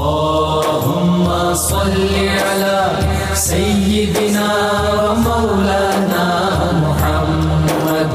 اللهم 0.00 1.54
صل 1.54 2.08
على 2.46 2.90
سيدنا 3.34 4.50
ومولانا 5.02 6.26
محمد 6.84 8.08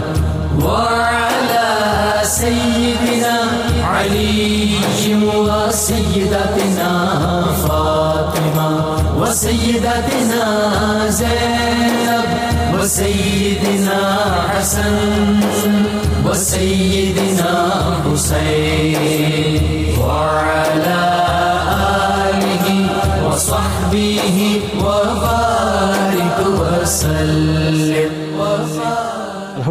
وعلى 0.66 1.70
سيدنا 2.24 3.38
علي 3.84 4.76
وسيدتنا 5.66 6.92
فاطمة 7.68 8.70
وسيدتنا 9.20 10.46
زينب 11.10 12.26
وسيدنا 12.74 14.00
حسن 14.50 14.96
وسيدنا 16.26 17.52
حسين 18.06 18.65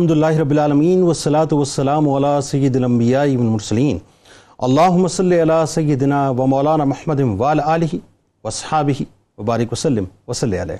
الحمد 0.04 0.16
اللہ 0.16 0.40
رب 0.40 0.50
العالمین 0.50 1.02
والصلاة 1.02 1.56
والسلام 1.58 2.08
علی 2.14 2.40
سید 2.44 2.74
الانبیاء 2.76 3.24
والمرسلین 3.36 3.98
اللہم 4.66 5.06
صلی 5.14 5.40
علی 5.42 5.54
سیدنا 5.74 6.18
و 6.30 6.46
مولانا 6.46 6.84
محمد 6.90 7.20
وعلى 7.20 7.62
آله 7.74 8.00
واصحابه 8.44 9.06
وبارک 9.38 9.72
وسلم 9.72 10.04
وصلی 10.28 10.60
علیہ. 10.62 10.76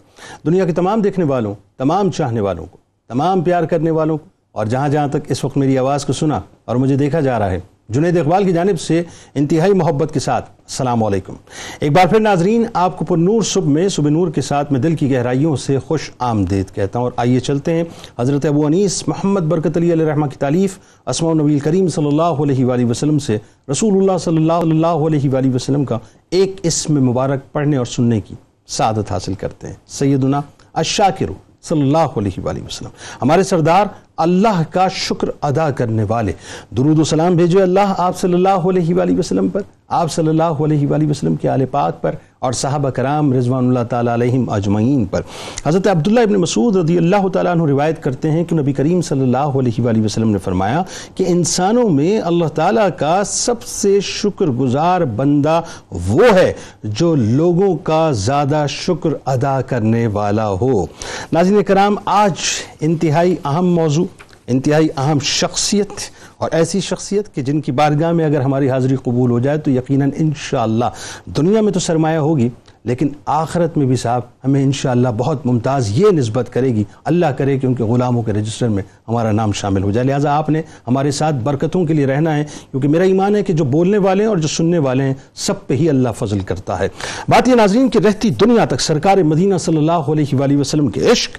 دنیا 0.46 0.65
کے 0.65 0.73
تمام 0.80 1.01
دیکھنے 1.06 1.24
والوں، 1.30 1.55
تمام 1.79 2.10
چاہنے 2.10 2.41
والوں 2.48 2.66
کو، 2.66 2.79
تمام 3.10 3.42
پیار 3.45 3.65
کرنے 3.70 3.91
والوں 4.01 4.18
کو، 4.18 4.29
اور 4.52 4.66
جہاں 4.74 4.88
جہاں 4.88 5.09
تک 5.15 5.30
اس 5.34 5.45
وقت 5.45 5.56
میری 5.56 5.79
آواز 5.79 6.04
کو 6.06 6.12
سنا 6.20 6.41
اور 6.65 6.77
مجھے 6.84 6.96
دیکھا 6.96 7.20
جا 7.29 7.38
رہا 7.38 7.51
ہے 7.51 7.60
جنید 7.88 8.19
اقبال 8.19 8.45
کی 8.45 8.52
جانب 8.52 8.80
سے 8.80 9.02
انتہائی 9.34 9.73
محبت 9.73 10.15
کے 10.15 10.20
ساتھ 10.20 10.51
السلام 10.51 11.05
علیکم۔ 11.05 11.34
ایک 11.80 11.93
بار 11.93 12.07
پھر 12.07 12.20
ناظرین، 12.20 12.65
آپ 12.74 12.98
کو 12.98 13.05
پر 13.05 13.16
نور 13.16 13.43
صبح 13.43 13.69
میں 13.69 13.88
صبح 13.88 14.10
نور 14.10 14.29
کے 14.29 14.41
ساتھ 14.41 14.73
میں 14.73 14.80
دل 14.80 14.95
کی 14.95 15.12
گہرائیوں 15.12 15.57
سے 15.57 15.79
خوش 15.79 16.10
آمدید 16.18 16.74
کہتا 16.74 16.99
ہوں۔ 16.99 17.04
اور 17.04 17.13
آئیے 17.16 17.41
چلتے 17.41 17.74
ہیں۔ 17.74 17.85
حضرت 18.18 18.45
ابو 18.45 18.66
انیس 18.66 19.09
محمد 19.09 19.41
برکت 19.41 19.76
علی 19.76 19.93
علیہ 19.93 20.04
رحمہ 20.04 20.26
کی 20.26 20.37
تعلیف 20.37 20.79
اسماء 21.07 21.32
نبی 21.32 21.59
کریم 21.59 21.88
صلی 21.88 22.07
اللہ 22.07 22.23
علیہ 22.23 22.65
وآلہ 22.65 22.85
وسلم 22.85 23.18
سے 23.18 23.38
رسول 23.71 23.98
اللہ 23.98 24.19
صلی 24.19 24.37
اللہ 24.37 24.87
علیہ 24.87 25.30
وآلہ 25.30 25.54
وسلم 25.54 25.85
کا 25.85 25.98
ایک 26.30 26.57
اسم 26.63 26.95
مبارک 26.95 27.52
پڑھنے 27.52 27.76
اور 27.76 27.87
سننے 27.87 28.21
کی 28.21 28.35
سعادت 28.66 29.13
حاصل 29.13 29.35
کرتے 29.35 29.66
ہیں۔ 29.66 29.74
سیدنا 29.87 30.41
الشاکر 30.73 31.26
صلی 31.63 31.82
اللہ 31.82 31.98
علیہ 31.98 32.41
وآلہ 32.45 32.63
وسلم۔ 32.63 32.91
ہمارے 33.23 33.43
سردار 33.43 33.87
اللہ 34.18 34.62
کا 34.70 34.88
شکر 34.88 35.29
ادا 35.43 35.70
کرنے 35.70 36.04
والے۔ 36.09 36.32
درود 36.76 36.98
و 36.98 37.04
سلام 37.04 37.37
بھیجو 37.37 37.62
اللہ 37.62 37.95
آپ 37.98 38.18
صلی 38.18 38.34
اللہ 38.34 38.68
علیہ 38.68 38.95
وآلہ 38.95 39.18
وسلم 39.18 39.48
پر، 39.48 39.60
آپ 39.88 40.12
صلی 40.12 40.29
اللہ 40.29 40.62
علیہ 40.65 40.87
وآلہ 40.88 41.10
وسلم 41.10 41.34
کے 41.37 41.48
آل 41.48 41.65
پاک 41.70 42.01
پر 42.02 42.15
اور 42.38 42.52
صحابہ 42.52 42.90
کرام 42.90 43.32
رضوان 43.32 43.68
اللہ 43.68 43.85
تعالیٰ 43.90 44.12
علیہم 44.12 44.48
اجمعین 44.51 45.04
پر۔ 45.04 45.20
حضرت 45.66 45.87
عبداللہ 45.87 46.20
ابن 46.20 46.35
مسعود 46.35 46.76
رضی 46.76 46.96
اللہ 46.98 47.29
تعالیٰ 47.32 47.52
عنہ 47.52 47.62
روایت 47.62 48.02
کرتے 48.02 48.30
ہیں 48.30 48.45
کہ 48.45 48.57
نبی 48.57 48.73
کریم 48.73 49.01
صلی 49.02 49.23
اللہ 49.23 49.59
علیہ 49.59 49.80
وآلہ 49.85 50.04
وسلم 50.04 50.30
نے 50.30 50.38
فرمایا 50.38 50.82
کہ 51.15 51.24
انسانوں 51.29 51.88
میں 51.90 52.18
اللہ 52.20 52.48
تعالیٰ 52.54 52.88
کا 52.96 53.20
سب 53.24 53.62
سے 53.62 53.98
شکر 54.01 54.46
گزار 54.60 55.01
بندہ 55.16 55.60
وہ 56.09 56.32
ہے 56.35 56.52
جو 56.82 57.15
لوگوں 57.15 57.74
کا 57.82 58.10
زیادہ 58.24 58.65
شکر 58.68 59.10
ادا 59.26 59.60
کرنے 59.60 60.07
والا 60.07 60.48
ہو۔ 60.51 60.85
ناظرین 61.32 61.62
کرام، 61.62 61.96
آج 62.04 62.32
انتہائی 62.80 63.35
اہم 63.45 63.74
موضوع 63.74 64.04
انتہائی 64.48 64.88
اہم 64.97 65.19
شخصیت 65.19 65.92
اور 66.37 66.50
ایسی 66.53 66.81
شخصیت 66.81 67.34
کہ 67.34 67.42
جن 67.42 67.60
کی 67.60 67.72
بارگاہ 67.72 68.12
میں 68.12 68.25
اگر 68.25 68.41
ہماری 68.41 68.70
حاضری 68.70 68.97
قبول 68.97 69.31
ہو 69.31 69.38
جائے 69.38 69.59
تو 69.59 69.70
یقیناً 69.70 70.10
انشاءاللہ 70.16 70.84
دنیا 71.26 71.60
میں 71.60 71.72
تو 71.72 71.81
سرمایہ 71.81 72.19
ہوگی۔ 72.19 72.48
لیکن 72.84 73.09
آخرت 73.27 73.77
میں 73.77 73.87
بھی 73.87 73.97
صاحب 73.97 74.22
ہمیں 74.44 74.62
انشاءاللہ 74.62 75.09
بہت 75.19 75.47
ممتاز 75.47 75.91
یہ 75.99 76.06
نسبت 76.10 76.53
کرے 76.53 76.66
گی۔ 76.66 76.84
اللہ 77.04 77.26
کرے 77.26 77.59
کہ 77.59 77.66
ان 77.66 77.75
کے 77.75 77.84
غلاموں 77.84 78.22
کے 78.22 78.32
رجسٹر 78.32 78.69
میں 78.69 78.82
ہمارا 79.09 79.32
نام 79.32 79.53
شامل 79.53 79.82
ہو 79.82 79.91
جائے۔ 79.91 80.06
لہٰذا 80.06 80.36
آپ 80.36 80.48
نے 80.48 80.62
ہمارے 80.88 81.10
ساتھ 81.10 81.34
برکتوں 81.34 81.84
کے 81.84 81.94
لیے 81.94 82.06
رہنا 82.06 82.36
ہے، 82.36 82.44
کیونکہ 82.70 82.88
میرا 82.88 83.04
ایمان 83.04 83.36
ہے 83.36 83.42
کہ 83.42 83.53
جو 83.53 83.64
بولنے 83.64 83.98
والے 83.98 84.22
ہیں 84.22 84.28
اور 84.28 84.36
جو 84.36 84.48
سننے 84.48 84.78
والے 84.78 85.04
ہیں، 85.04 85.14
سب 85.34 85.66
پہ 85.66 85.75
ہی 85.75 85.88
اللہ 85.88 86.08
فضل 86.19 86.41
کرتا 86.41 86.78
ہے۔ 86.78 86.88
بات 87.28 87.48
یہ 87.48 87.54
ناظرین 87.54 87.88
کی 87.88 87.98
رہتی 87.98 88.31
دنیا 88.31 88.64
تک، 88.64 88.81
سرکار 88.81 89.16
مدینہ 89.16 89.58
صلی 89.58 89.76
اللہ 89.76 89.92
علیہ 89.92 90.34
وآلہ 90.34 90.56
وسلم 90.56 90.88
کے 90.88 91.10
عشق 91.12 91.38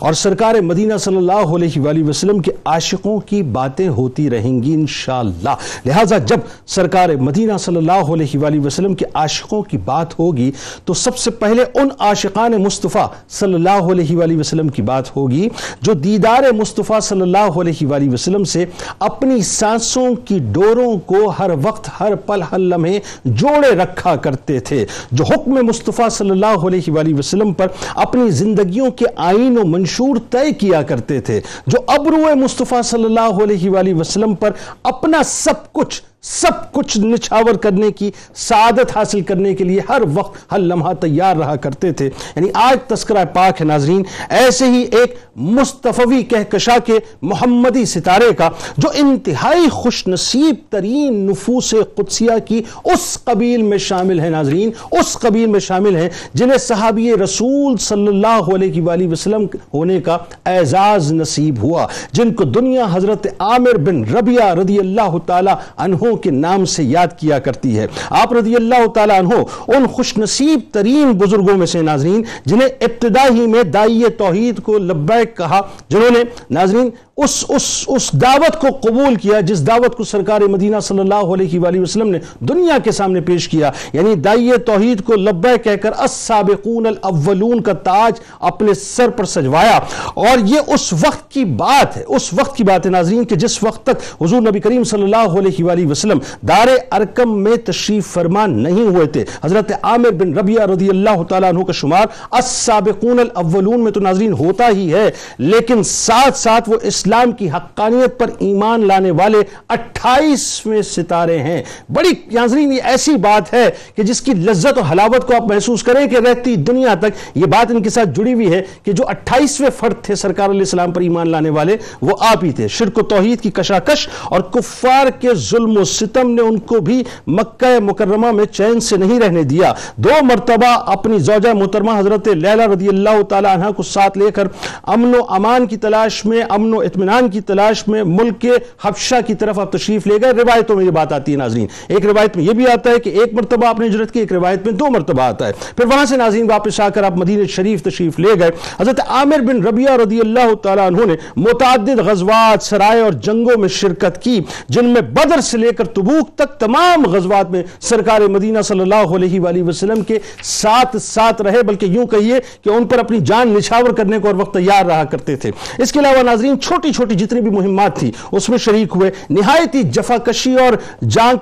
اور 0.00 0.12
سرکار 0.12 0.54
مدینہ 0.54 0.96
صلی 0.96 1.16
اللہ 1.16 1.54
علیہ 1.56 1.80
وآلہ 1.80 2.04
وسلم 2.04 2.38
کے 2.38 2.52
عاشقوں 2.64 3.18
کی 3.20 3.42
باتیں 3.42 3.88
ہوتی 3.88 4.30
رہیں 4.30 4.62
گی 4.62 4.74
انشاءاللہ۔ 4.74 5.54
لہٰذا 5.84 6.18
جب 6.18 6.40
سرکار 6.66 7.08
مدینہ 7.08 7.56
صلی 7.60 7.76
اللہ 7.76 8.12
علیہ 8.12 8.38
وآلہ 8.38 8.60
وسلم 8.60 8.94
کے 8.94 9.04
عاشقوں 9.14 9.62
کی 9.62 9.78
بات 9.78 10.18
ہوگی 10.18 10.50
تو 10.84 10.94
سب 10.94 11.16
سے 11.18 11.30
پہلے 11.40 11.64
ان 11.74 11.88
عاشقان 11.98 12.52
مصطفیٰ 12.62 13.06
صلی 13.38 13.54
اللہ 13.54 13.90
علیہ 13.92 14.16
وآلہ 14.16 14.38
وسلم 14.38 14.68
کی 14.68 14.82
بات 14.82 15.16
ہوگی 15.16 15.48
جو 15.82 15.94
دیدار 16.04 16.50
مصطفیٰ 16.56 17.00
صلی 17.00 17.22
اللہ 17.22 17.58
علیہ 17.60 17.86
وآلہ 17.86 18.12
وسلم 18.12 18.44
سے 18.52 18.64
اپنی 19.00 19.40
سانسوں 19.42 20.08
کی 20.24 20.38
ڈوروں 20.52 20.96
کو 21.06 21.26
ہر 21.38 21.50
وقت 21.62 21.88
ہر 22.00 22.14
پل 22.26 22.42
ہر 22.50 22.58
لمحے 22.58 22.98
جوڑے 23.24 23.70
رکھا 23.76 24.14
کرتے 24.18 24.58
تھے، 24.60 24.84
جو 25.12 25.24
حکم 25.24 25.54
مصطفیٰ 25.66 26.08
صلی 26.10 26.30
اللہ 26.30 26.66
علیہ 26.66 26.92
وآلہ 26.92 27.14
وسلم 27.18 27.52
پر 27.52 27.66
اپنی 27.96 28.28
زندگیوں 28.32 28.90
کے 28.90 29.06
آئین 29.28 29.58
و 29.58 29.64
منشور 29.66 30.16
طے 30.30 30.50
کیا 30.60 30.82
کرتے 30.82 31.20
تھے، 31.20 31.40
جو 31.66 31.78
ابرو 31.88 32.24
مصطفیٰ 32.36 32.82
صلی 32.82 33.04
اللہ 33.04 33.42
علیہ 33.42 33.70
وآلہ 33.70 33.94
وسلم 33.94 34.34
پر 34.34 34.52
اپنا 34.84 35.22
سب 35.26 35.72
کچھ 35.72 36.02
سب 36.22 36.72
کچھ 36.72 36.98
نچھاور 36.98 37.54
کرنے 37.54 37.90
کی، 37.92 38.10
سعادت 38.34 38.96
حاصل 38.96 39.20
کرنے 39.20 39.54
کے 39.54 39.64
لیے 39.64 39.80
ہر 39.88 40.02
وقت 40.14 40.52
ہر 40.52 40.58
لمحہ 40.58 40.92
تیار 40.92 41.36
رہا 41.36 41.54
کرتے 41.56 41.92
تھے۔ 41.92 42.06
یعنی 42.36 42.48
آج 42.54 42.78
تذکرہ 42.86 43.24
پاک 43.24 43.60
ہے 43.60 43.66
ناظرین، 43.66 44.02
ایسے 44.28 44.70
ہی 44.70 44.82
ایک 44.92 45.14
مصطفی 45.36 46.22
کہکشا 46.22 46.76
کے 46.86 46.98
محمدی 47.22 47.84
ستارے 47.84 48.32
کا، 48.38 48.48
جو 48.78 48.88
انتہائی 48.94 49.68
خوش 49.68 50.06
نصیب 50.08 50.54
ترین 50.70 51.14
نفوس 51.26 51.74
قدسیہ 51.96 52.38
کی 52.46 52.60
اس 52.84 53.06
قبیل 53.24 53.62
میں 53.62 53.78
شامل 53.78 54.20
ہے 54.20 54.28
ناظرین، 54.28 54.70
اس 54.90 55.12
قبیل 55.20 55.46
میں 55.46 55.60
شامل 55.60 55.96
ہیں 55.96 56.08
جنہیں 56.34 56.58
صحابی 56.58 57.12
رسول 57.24 57.76
صلی 57.80 58.08
اللہ 58.08 58.54
علیہ 58.54 58.82
وآلہ 58.82 59.08
وسلم 59.08 59.46
ہونے 59.74 60.00
کا 60.00 60.18
اعزاز 60.46 61.12
نصیب 61.12 61.62
ہوا، 61.62 61.86
جن 62.12 62.34
کو 62.34 62.44
دنیا 62.44 62.86
حضرت 62.92 63.26
عامر 63.38 63.76
بن 63.86 64.04
ربیہ 64.16 64.52
رضی 64.60 64.78
اللہ 64.78 65.18
تعالی 65.26 65.50
عنہ 65.76 66.07
کے 66.16 66.30
نام 66.30 66.64
سے 66.64 66.84
یاد 66.84 67.18
کیا 67.18 67.38
کرتی 67.38 67.78
ہے۔ 67.78 67.86
آپ 68.10 68.32
رضی 68.32 68.56
اللہ 68.56 68.86
تعالیٰ 68.86 69.18
عنہ 69.18 69.34
ان 69.68 69.86
خوش 69.86 70.16
نصیب 70.18 70.60
ترین 70.72 71.12
بزرگوں 71.12 71.56
میں 71.56 71.66
سے 71.66 71.82
ناظرین 71.82 72.22
جنہیں 72.46 72.68
ابتدا 72.80 73.24
ہی 73.34 73.46
میں 73.46 73.62
دائی 73.62 74.02
توحید 74.18 74.62
کو 74.62 74.78
لبیک 74.78 75.36
کہا، 75.36 75.60
جنہوں 75.88 76.10
نے 76.10 76.22
ناظرین 76.50 76.90
اس 77.24 77.44
اس 77.48 77.64
اس 77.88 78.10
دعوت 78.22 78.60
کو 78.60 78.68
قبول 78.82 79.14
کیا 79.22 79.40
جس 79.40 79.66
دعوت 79.66 79.96
کو 79.96 80.04
سرکار 80.04 80.40
مدینہ 80.50 80.80
صلی 80.82 81.00
اللہ 81.00 81.32
علیہ 81.34 81.58
وآلہ 81.60 81.80
وسلم 81.80 82.10
نے 82.10 82.18
دنیا 82.48 82.76
کے 82.84 82.92
سامنے 82.92 83.20
پیش 83.30 83.48
کیا 83.48 83.70
یعنی 83.92 84.14
دائی 84.24 84.50
توحید 84.66 85.02
کو 85.04 85.14
لبیک 85.14 85.64
کہہ 85.64 85.76
کر 85.82 85.92
السابقون 85.96 86.86
الاولون 86.86 87.60
کا 87.60 87.72
تاج 87.88 88.20
اپنے 88.50 88.74
سر 88.74 89.10
پر 89.10 89.24
سجوایا۔ 89.24 89.78
اور 90.14 90.46
یہ 90.46 90.72
اس 90.74 90.92
وقت 90.92 91.30
کی 91.32 91.44
بات 91.62 91.96
ہے، 91.96 92.02
اس 92.06 92.32
وقت 92.34 92.56
کی 92.56 92.64
بات 92.64 92.86
ہے 92.86 92.90
ناظرین، 92.90 93.24
کہ 93.24 93.36
جس 93.36 93.62
وقت 93.62 93.82
تک 93.86 94.22
حضور 94.22 94.40
نبی 94.40 94.60
کریم 94.60 94.84
صلی 94.84 95.02
اللہ 95.02 95.38
علیہ 95.38 95.64
وآلہ 95.64 95.86
وسلم 95.86 96.18
دار 96.48 96.68
ارکم 96.92 97.36
میں 97.42 97.56
تشریف 97.64 98.12
فرما 98.12 98.46
نہیں 98.46 98.86
ہوئے 98.86 99.06
تھے۔ 99.06 99.24
حضرت 99.44 99.72
عامر 99.82 100.10
بن 100.20 100.36
ربیہ 100.38 100.70
رضی 100.74 100.88
اللہ 100.88 101.22
تعالیٰ 101.28 101.52
عنہ 101.52 101.64
کا 101.64 101.72
شمار 101.72 102.06
السابقون 102.30 103.20
الاولون 103.20 103.84
میں 103.84 103.92
تو 103.92 104.00
ناظرین 104.00 104.32
ہوتا 104.40 104.68
ہی 104.76 104.92
ہے، 104.94 105.10
لیکن 105.38 105.82
ساتھ 105.82 106.38
ساتھ 106.38 106.70
وہ 106.70 106.78
اس 106.82 107.06
اسلام 107.08 107.32
کی 107.32 107.50
حقانیت 107.50 108.18
پر 108.18 108.30
ایمان 108.38 108.86
لانے 108.86 109.10
والے 109.10 109.38
اٹھائیسویں 109.68 110.82
ستارے 110.82 111.38
ہیں۔ 111.38 111.62
بڑی 111.94 112.10
ناظرین 112.32 112.72
یہ 112.72 112.82
ایسی 112.84 113.16
بات 113.16 113.52
ہے 113.54 113.70
کہ 113.96 114.02
جس 114.02 114.20
کی 114.20 114.32
لذت 114.32 114.78
و 114.78 114.80
حلاوت 114.80 115.26
کو 115.26 115.34
آپ 115.34 115.42
محسوس 115.42 115.82
کریں 115.82 116.06
کہ 116.06 116.16
رہتی 116.16 116.56
دنیا 116.56 116.94
تک، 116.94 117.10
یہ 117.34 117.46
بات 117.46 117.70
ان 117.70 117.82
کے 117.82 117.90
ساتھ 117.90 118.08
جڑی 118.08 118.34
ہوئی 118.34 118.52
ہے 118.52 118.62
کہ 118.84 118.92
جو 118.92 119.08
اٹھائیسویں 119.08 119.70
فرد 119.70 119.94
تھے 120.02 120.14
سرکار 120.14 120.48
علیہ 120.48 120.60
السلام 120.60 120.92
پر 120.92 121.00
ایمان 121.00 121.30
لانے 121.30 121.50
والے، 121.50 121.76
وہ 122.02 122.16
آپ 122.20 122.44
ہی 122.44 122.52
تھے۔ 122.52 122.68
شرک 122.68 122.98
و 122.98 123.02
توحید 123.02 123.40
کی 123.40 123.50
کشاکش 123.50 124.08
اور 124.24 124.40
کفار 124.40 125.10
کے 125.10 125.34
ظلم 125.34 125.76
و 125.76 125.84
ستم 125.84 126.30
نے 126.30 126.42
ان 126.42 126.58
کو 126.58 126.80
بھی 126.80 127.02
مکہ 127.26 127.78
مکرمہ 127.80 128.30
میں 128.30 128.44
چین 128.44 128.80
سے 128.80 128.96
نہیں 128.96 129.20
رہنے 129.20 129.42
دیا۔ 129.42 129.72
دو 129.96 130.10
مرتبہ 130.22 130.76
اپنی 130.86 131.18
زوجہ 131.18 131.52
محترمہ 131.54 131.98
حضرت 131.98 132.28
لیلہ 132.28 132.62
رضی 132.62 132.88
اللہ 132.88 133.22
تعالی 133.22 133.48
عنہ 133.52 133.70
کو 133.76 133.82
ساتھ 133.82 134.18
لے 134.18 134.30
کر 134.30 134.46
امن 134.82 135.14
و 135.14 135.24
امان 135.28 135.66
کی 135.66 135.76
تلاش 135.76 136.24
میں، 136.24 136.42
امن 136.48 136.74
و 136.74 136.80
اطمینان 136.80 136.97
اطمینان 136.98 137.30
کی 137.30 137.40
تلاش 137.40 137.88
میں 137.88 138.02
ملک 138.02 138.40
کے 138.40 138.50
حبشہ 138.84 139.14
کی 139.26 139.34
طرف 139.34 139.58
آپ 139.58 139.72
تشریف 139.72 140.06
لے 140.06 140.14
گئے۔ 140.22 140.32
روایتوں 140.32 140.76
میں 140.76 140.84
یہ 140.84 140.90
بات 140.90 141.12
آتی 141.12 141.32
ہے 141.32 141.36
ناظرین۔ 141.36 141.66
ایک 141.88 142.06
روایت 142.06 142.36
میں 142.36 142.44
یہ 142.44 142.52
بھی 142.52 142.66
آتا 142.66 142.90
ہے 142.90 142.98
کہ 142.98 143.10
ایک 143.10 143.34
مرتبہ 143.34 143.66
آپ 143.66 143.80
نے 143.80 143.86
ہجرت 143.86 144.12
کی، 144.12 144.20
ایک 144.20 144.32
روایت 144.32 144.64
میں 144.64 144.72
دو 144.72 144.86
مرتبہ 144.90 145.22
آتا 145.22 145.46
ہے۔ 145.46 145.52
پھر 145.76 145.84
وہاں 145.84 146.04
سے 146.04 146.16
ناظرین 146.16 146.50
واپس 146.50 146.80
آ 146.80 146.88
کر 146.88 147.02
آپ 147.02 147.16
مدینہ 147.16 147.44
شریف 147.44 147.82
تشریف 147.82 148.18
لے 148.18 148.28
گئے۔ 148.40 148.50
حضرت 148.80 149.00
عامر 149.08 149.38
بن 149.38 149.62
ربیہ 149.62 149.88
رضی 150.06 150.20
اللہ 150.20 150.54
تعالیٰ 150.54 150.86
عنہ 150.86 151.04
نے 151.04 151.14
متعدد 151.36 151.98
غزوات، 151.98 152.62
سرائے 152.62 153.00
اور 153.00 153.12
جنگوں 153.12 153.58
میں 153.58 153.68
شرکت 153.68 154.22
کی، 154.22 154.40
جن 154.68 154.84
میں 154.84 155.02
بدر 155.02 155.40
سے 155.40 155.58
لے 155.58 155.72
کر 155.72 155.86
تبوک 155.86 156.34
تک 156.34 156.60
تمام 156.60 157.06
غزوات 157.06 157.50
میں 157.50 157.62
سرکار 157.80 158.20
مدینہ 158.20 158.62
صلی 158.62 158.80
اللہ 158.80 159.14
علیہ 159.16 159.40
وآلہ 159.40 159.62
وسلم 159.62 160.02
کے 160.02 160.18
ساتھ 160.42 160.96
ساتھ 160.96 161.42
رہے۔ 161.42 161.62
بلکہ 161.62 161.86
یوں 161.86 162.06
کہیے 162.06 162.40
کہ 162.64 162.70
ان 162.70 162.84
پر 162.84 162.98
اپنی 162.98 163.20
جان 163.20 163.48
نچھاور 163.48 163.92
کرنے 163.92 164.18
کو 164.18 164.26
اور 164.26 164.34
وقت 164.34 164.54
تیار 164.54 164.84
رہا 164.84 165.04
کرتے 165.04 165.36
تھے۔ 165.36 165.50
اس 165.78 165.92
کے 165.92 166.00
علاوہ 166.00 166.22
ناظرین، 166.22 166.60
چھوٹی 166.60 166.87
چھوٹی 166.92 167.08
چھوٹی 167.08 167.24
جتنی 167.24 167.40
بھی 167.40 167.50
مہمات 167.50 167.98
تھی، 167.98 168.10
اس 168.32 168.48
میں 168.48 168.58
شریک 168.58 168.92
ہوئے 168.96 169.10
نہایتی 169.30 169.82
جفا 169.82 170.16
کشی 170.16 170.54
اور 170.54 170.72
جان 171.08 171.36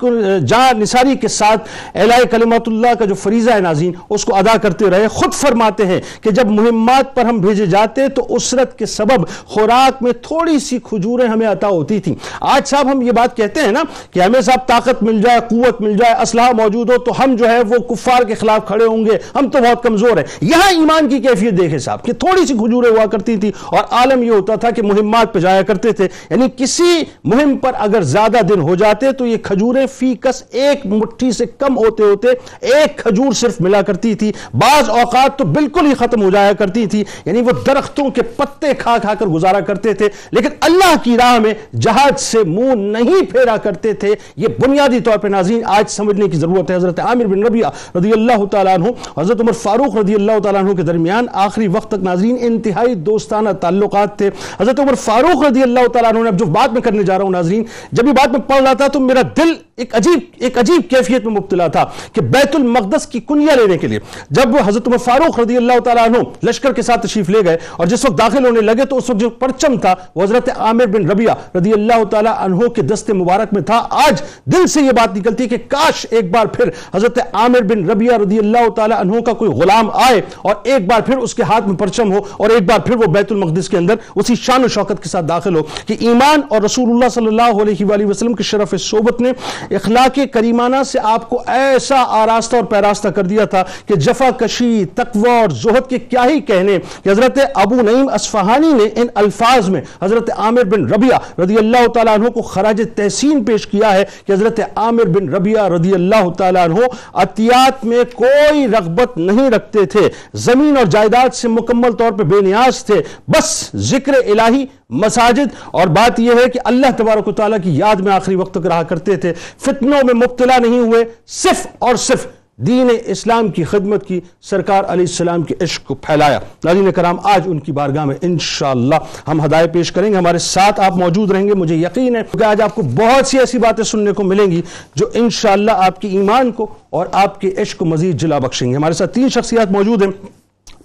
جان 0.46 0.81
نثاری 0.81 1.14
کے 1.16 1.28
ساتھ 1.28 1.69
اعلاء 1.94 2.19
کلمات 2.31 2.69
اللہ 2.69 2.94
کا 2.98 3.04
جو 3.04 3.14
فریضہ 3.14 3.50
ہے 3.50 3.60
ناظرین، 3.60 3.93
اس 4.10 4.25
کو 4.25 4.34
ادا 4.34 4.56
کرتے 4.56 4.90
رہے، 4.90 5.08
خود 5.08 5.34
فرماتے 5.34 5.87
ہیں 5.87 6.00
کہ 6.20 6.31
جب 6.31 6.50
مہمات 6.50 7.14
پر 7.14 7.25
ہم 7.25 7.38
بھیجے 7.38 7.66
جاتے 7.66 8.08
تو 8.08 8.26
اسرت 8.28 8.78
کے 8.78 8.87
سبب 8.87 9.26
خوراک 9.46 10.02
میں 10.02 10.12
تھوڑی 10.22 10.58
سی 10.58 10.78
کھجوریں 10.84 11.26
ہمیں 11.28 11.46
عطا 11.46 11.69
ہوتی 11.69 11.99
تھیں۔ 12.00 12.14
آج 12.40 12.69
صاحب 12.69 12.90
ہم 12.92 13.02
یہ 13.02 13.12
بات 13.12 13.37
کہتے 13.37 13.60
ہیں 13.60 13.72
نا 13.72 13.82
کہ 14.10 14.20
ہمیں 14.20 14.40
صاحب 14.40 14.66
طاقت 14.66 15.02
مل 15.02 15.20
جائے، 15.22 15.40
قوت 15.50 15.81
مل 15.81 15.96
جائے 15.96 16.14
اسلحہ 16.22 16.52
موجود 16.52 16.90
ہو 16.90 16.99
تو 16.99 17.12
ہم 17.19 17.37
جو 17.37 17.49
ہے 17.50 17.60
وہ 17.60 17.78
کفار 17.88 18.22
کے 18.22 18.34
خلاف 18.34 18.66
کھڑے 18.66 18.84
ہوں 18.84 19.04
گے۔ 19.04 19.19
ہم 19.34 19.49
تو 19.49 19.58
بہت 19.58 19.82
کمزور 19.82 20.16
ہیں۔ 20.16 20.25
یہاں 20.40 20.70
ایمان 20.70 21.08
کی 21.08 21.19
کیفیت 21.19 21.58
دیکھیں 21.58 21.78
صاحب، 21.78 22.04
کہ 22.04 22.12
تھوڑی 22.12 22.46
سی 22.46 22.54
کھجوریں 22.54 22.90
ہوا 22.90 23.06
کرتی 23.06 23.37
تھی 23.37 23.50
اور 23.66 23.84
عالم 23.90 24.22
یہ 24.22 24.31
ہوتا 24.31 24.54
تھا 24.54 24.70
کہ 24.70 24.82
مہمات 24.82 25.25
پہ 25.32 25.38
جایا 25.38 25.62
کرتے 25.62 25.93
تھے۔ 25.93 26.08
یعنی 26.31 26.46
کسی 26.56 27.02
مہم 27.25 27.56
پر 27.56 27.73
اگر 27.78 28.02
زیادہ 28.02 28.43
دن 28.43 28.61
ہو 28.61 28.75
جاتے 28.75 29.12
تو 29.12 29.26
یہ 29.26 29.37
کھجوریں 29.37 29.87
فی 29.87 30.14
کس 30.14 30.43
ایک 30.50 30.87
مٹھی 30.87 31.32
سے 31.32 31.44
کم 31.46 31.78
ہوتے 31.78 32.02
ہوتے 32.02 32.28
ایک 32.61 32.99
کھجور 32.99 33.32
صرف 33.32 33.61
ملا 33.61 33.82
کرتی 33.82 34.14
تھی۔ 34.14 34.32
بعض 34.55 34.90
اوقات 34.90 35.38
تو 35.38 35.44
بالکل 35.44 35.87
ہی 35.87 35.94
ختم 35.94 36.23
ہو 36.23 36.31
جایا 36.31 36.52
کرتی 36.52 36.87
تھی۔ 36.87 37.05
یعنی 37.25 37.40
وہ 37.40 37.50
درختوں 37.67 38.11
کے 38.11 38.23
پتے 38.23 38.75
کھا 38.75 38.96
کھا 38.99 39.14
کر 39.14 39.26
گزارا 39.26 39.61
کرتے 39.61 39.94
تھے۔ 39.94 40.08
لیکن 40.31 40.49
اللہ 40.61 40.94
کی 41.02 41.17
راہ 41.17 41.38
میں 41.38 41.55
جہاز 41.76 42.20
سے 42.20 42.38
منہ 42.46 42.75
نہیں 42.75 43.32
پھیرا 43.32 43.56
کرتے 43.56 43.93
تھے۔ 43.93 44.14
یہ 44.37 44.49
بنیادی 44.58 45.00
طور 45.00 45.19
پہ 45.19 45.28
ناظرین 45.28 45.61
آج 45.64 45.90
سمجھنے 45.90 46.28
کی 46.28 46.37
ضرورت 46.37 46.70
ہے۔ 46.70 46.76
حضرت 46.76 47.00
عامر 47.00 47.25
بن 47.25 47.43
ربیہ 47.43 47.67
رضی 47.96 48.12
اللہ 48.12 48.44
تعالیٰ 48.44 48.75
عنہ، 48.75 49.20
حضرت 49.20 49.40
عمر 49.40 49.52
فاروق 49.52 49.96
رضی 49.96 50.14
اللہ 50.14 50.38
تعالیٰ 50.43 50.64
عنہ 50.64 50.73
کے 50.73 50.82
درمیان 50.82 51.26
آخری 51.32 51.69
وقت 51.69 51.88
تک 51.88 52.02
ناظرین 52.02 52.37
انتہائی 52.40 52.94
دوستانہ 52.94 53.50
تعلقات 53.50 54.19
تھے۔ 54.19 54.31
حضرت 54.61 54.81
عمر 54.81 54.94
فاروق 54.94 55.15
فاروق 55.16 55.44
رضی 55.44 55.62
اللہ 55.62 55.86
تعالیٰ 55.92 56.10
عنہ 56.12 56.22
نے 56.22 56.28
اب 56.28 56.38
جو 56.38 56.44
بات 56.54 56.72
میں 56.72 56.80
کرنے 56.82 57.02
جا 57.02 57.16
رہا 57.18 57.24
ہوں 57.24 57.30
ناظرین، 57.30 57.62
جب 57.92 58.06
یہ 58.06 58.12
بات 58.12 58.30
میں 58.32 58.40
پڑھ 58.48 58.62
رہا 58.62 58.72
تھا 58.72 58.86
تو 58.86 59.00
میرا 59.00 59.20
دل 59.36 59.52
ایک 59.76 59.94
عجیب 59.94 60.42
ایک 60.44 60.58
عجیب 60.58 60.88
کیفیت 60.90 61.24
میں 61.24 61.32
مبتلا 61.32 61.66
تھا 61.68 61.84
کہ 62.12 62.20
بیت 62.34 62.54
المقدس 62.56 63.06
کی 63.06 63.20
کنیا 63.28 63.54
لینے 63.54 63.76
کے 63.78 63.86
لیے۔ 63.86 63.98
جب 64.30 64.54
وہ 64.54 64.60
حضرت 64.66 64.86
عمر 64.88 64.98
فاروق 65.04 65.38
رضی 65.40 65.56
اللہ 65.56 65.78
تعالیٰ 65.84 66.04
عنہ 66.04 66.18
لشکر 66.46 66.72
کے 66.72 66.82
ساتھ 66.82 67.06
تشریف 67.06 67.28
لے 67.30 67.40
گئے 67.44 67.56
اور 67.76 67.86
جس 67.86 68.04
وقت 68.04 68.18
داخل 68.18 68.46
ہونے 68.46 68.60
لگے 68.60 68.84
تو 68.90 68.96
اس 68.96 69.10
وقت 69.10 69.20
جو 69.20 69.30
پرچم 69.42 69.76
تھا 69.80 69.94
وہ 70.14 70.22
حضرت 70.22 70.48
عامر 70.56 70.86
بن 70.94 71.08
ربیہ 71.10 71.30
رضی 71.56 71.72
اللہ 71.72 72.04
تعالیٰ 72.10 72.32
عنہ 72.44 72.68
کے 72.76 72.82
دست 72.82 73.10
مبارک 73.10 73.52
میں 73.52 73.62
تھا۔ 73.62 73.80
آج 74.06 74.22
دل 74.52 74.66
سے 74.66 74.82
یہ 74.82 74.92
بات 74.96 75.16
نکلتی 75.16 75.44
ہے 75.44 75.48
کہ 75.48 75.56
کاش 75.68 76.06
ایک 76.10 76.30
بار 76.34 76.46
پھر 76.54 76.70
حضرت 76.94 77.18
عامر 77.32 77.62
بن 77.72 77.84
ربیہ 77.90 78.16
رضی 78.22 78.38
اللہ 78.38 78.68
تعالیٰ 78.76 79.00
عنہ 79.00 79.20
کا 79.26 79.32
کوئی 79.32 79.50
غلام 79.60 79.90
آئے 80.06 80.20
اور 80.42 80.54
ایک 80.64 80.86
بار 80.86 81.00
پھر 81.06 81.18
اس 81.18 81.34
کے 81.34 81.42
ہاتھ 81.42 81.68
میں 81.68 81.76
پرچم 81.76 82.12
ہو 82.12 82.20
اور 82.36 82.50
ایک 82.50 82.62
بار 82.68 82.78
پھر 82.86 82.96
وہ 82.96 83.12
بیت 83.12 83.32
المقدس 83.32 83.68
کے 83.68 83.76
اندر 83.76 83.94
اسی 84.14 84.34
شان 84.40 84.64
و 84.64 84.68
شوکت 84.68 85.02
کے 85.06 85.10
ساتھ 85.10 85.26
داخل 85.28 85.56
ہو 85.56 85.62
کہ 85.86 85.96
ایمان 86.00 86.40
اور 86.48 86.62
رسول 86.62 86.90
اللہ 86.90 87.08
صلی 87.14 87.26
اللہ 87.26 87.62
علیہ 87.62 87.84
وآلہ 87.86 88.04
وسلم 88.04 88.34
کے 88.34 88.42
شرف 88.44 88.74
صحبت 88.80 89.20
نے 89.20 89.30
اخلاق 89.76 90.18
کریمانہ 90.32 90.82
سے 90.86 90.98
آپ 91.04 91.28
کو 91.30 91.42
ایسا 91.46 92.02
آراستہ 92.18 92.56
اور 92.56 92.64
پیراستہ 92.70 93.08
کر 93.16 93.24
دیا 93.24 93.44
تھا 93.44 93.62
کہ 93.86 93.94
جفا 94.06 94.28
کشی، 94.38 94.84
تقوی 94.94 95.30
اور 95.30 95.50
زہد 95.62 95.88
کے 95.90 95.98
کیا 95.98 96.24
ہی 96.24 96.40
کہنے 96.40 96.78
کہ 97.04 97.08
حضرت 97.08 97.38
ابو 97.54 97.80
نعیم 97.82 98.08
اصفہانی 98.12 98.72
نے 98.72 98.88
ان 99.00 99.06
الفاظ 99.14 99.68
میں 99.68 99.80
حضرت 100.02 100.30
عامر 100.36 100.64
بن 100.64 100.86
ربیہ 100.92 101.18
رضی 101.40 101.56
اللہ 101.56 101.86
تعالیٰ 101.94 102.14
عنہ 102.14 102.28
کو 102.28 102.42
خراج 102.52 102.82
تحسین 102.96 103.44
پیش 103.44 103.66
کیا 103.66 103.92
ہے 103.94 104.04
کہ 104.26 104.32
حضرت 104.32 104.60
عامر 104.76 105.08
بن 105.16 105.28
ربیہ 105.34 105.68
رضی 105.74 105.92
اللہ 105.94 106.28
تعالیٰ 106.38 106.64
عنہ 106.64 106.86
عطیات 107.22 107.84
میں 107.84 108.02
کوئی 108.14 108.66
رغبت 108.68 109.16
نہیں 109.18 109.50
رکھتے 109.50 109.84
تھے۔ 109.86 110.08
زمین 110.46 110.76
اور 110.76 110.86
جائیداد 110.86 111.34
سے 111.34 111.48
مکمل 111.48 111.92
طور 111.92 112.12
پہ 112.18 112.22
بے 112.32 112.40
نیاز 112.40 112.84
تھے۔ 112.84 113.00
بس 113.28 113.48
ذکر 113.90 114.14
الہی 114.14 114.64
مساجد 114.90 115.54
اور 115.64 115.86
بات 115.86 116.20
یہ 116.20 116.30
ہے 116.44 116.50
کہ 116.50 116.60
اللہ 116.64 116.86
تبارک 116.96 117.28
و 117.28 117.32
تعالیٰ 117.32 117.58
کی 117.64 117.76
یاد 117.76 117.96
میں 117.96 118.12
آخری 118.12 118.34
وقت 118.34 118.54
تک 118.54 118.66
رہا 118.66 118.82
کرتے 118.82 119.16
تھے، 119.16 119.32
فتنوں 119.58 120.00
میں 120.04 120.14
مبتلا 120.14 120.58
نہیں 120.58 120.78
ہوئے، 120.78 121.04
صرف 121.26 121.66
اور 121.78 121.94
صرف 121.94 122.26
دین 122.56 122.90
اسلام 123.04 123.48
کی 123.48 123.64
خدمت 123.64 124.06
کی 124.06 124.20
سرکار 124.42 124.84
علیہ 124.88 125.04
السلام 125.04 125.42
کے 125.42 125.54
عشق 125.60 125.84
کو 125.84 125.94
پھیلایا۔ 125.94 126.38
ناظرین 126.64 126.92
کرام، 126.92 127.16
آج 127.24 127.42
ان 127.46 127.58
کی 127.58 127.72
بارگاہ 127.72 128.04
میں 128.04 128.14
انشاءاللہ 128.22 128.94
ہم 129.28 129.44
ہدایت 129.44 129.72
پیش 129.72 129.92
کریں 129.92 130.12
گے۔ 130.12 130.16
ہمارے 130.16 130.38
ساتھ 130.38 130.80
آپ 130.80 130.96
موجود 130.96 131.30
رہیں 131.30 131.48
گے، 131.48 131.54
مجھے 131.54 131.76
یقین 131.76 132.16
ہے 132.16 132.38
کہ 132.38 132.44
آج 132.44 132.60
آپ 132.60 132.74
کو 132.74 132.82
بہت 132.82 133.26
سی 133.26 133.38
ایسی 133.38 133.58
باتیں 133.58 133.84
سننے 133.84 134.12
کو 134.12 134.22
ملیں 134.22 134.50
گی 134.50 134.62
جو 134.94 135.06
انشاءاللہ 135.14 135.72
آپ 135.76 136.00
کی 136.00 136.08
ایمان 136.08 136.52
کو 136.52 136.74
اور 136.90 137.06
آپ 137.12 137.40
کے 137.40 137.50
عشق 137.58 137.78
کو 137.78 137.84
مزید 137.84 138.16
جلا 138.16 138.38
بخشیں 138.38 138.70
گے۔ 138.70 138.76
ہمارے 138.76 138.92
ساتھ 138.92 139.14
تین 139.14 139.28
شخصیات 139.28 139.70
موجود 139.70 140.02
ہیں۔ 140.02 140.10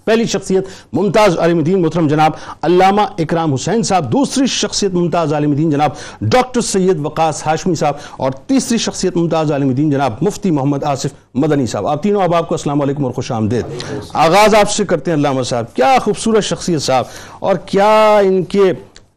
پہلی 0.04 0.24
شخصیت 0.24 0.66
ممتاز 0.92 1.38
عالم 1.38 1.60
دین 1.60 1.82
محترم 1.82 2.06
جناب 2.08 2.32
علامہ 2.62 3.02
اکرام 3.18 3.52
حسین 3.52 3.82
صاحب، 3.82 4.12
دوسری 4.12 4.46
شخصیت 4.46 4.92
ممتاز 4.92 5.32
عالم 5.32 5.52
دین 5.52 5.70
جناب 5.70 5.90
ڈاکٹر 6.20 6.60
سید 6.60 7.00
وقاص 7.00 7.46
ہاشمی 7.46 7.74
صاحب 7.74 7.94
اور 8.16 8.30
تیسری 8.46 8.78
شخصیت 8.78 9.16
ممتاز 9.16 9.52
عالم 9.52 9.70
دین 9.70 9.90
جناب 9.90 10.12
مفتی 10.22 10.50
محمد 10.50 10.84
آصف 10.84 11.10
مدنی 11.34 11.66
صاحب۔ 11.66 11.86
آپ 11.86 12.02
تینوں 12.02 12.22
اب 12.22 12.34
آپ 12.34 12.48
کو 12.48 12.54
السلام 12.54 12.82
علیکم 12.82 13.04
اور 13.04 13.12
خوش 13.12 13.32
آمدید۔ 13.32 13.64
آغاز 14.12 14.54
آپ 14.54 14.70
سے 14.70 14.84
کرتے 14.84 15.10
ہیں 15.10 15.18
علامہ 15.18 15.42
صاحب۔ 15.42 15.74
کیا 15.74 15.96
خوبصورت 16.02 16.44
شخصیت 16.44 16.82
صاحب 16.82 17.04
اور 17.38 17.56
کیا 17.56 18.18
ان 18.18 18.42
کے 18.42 18.72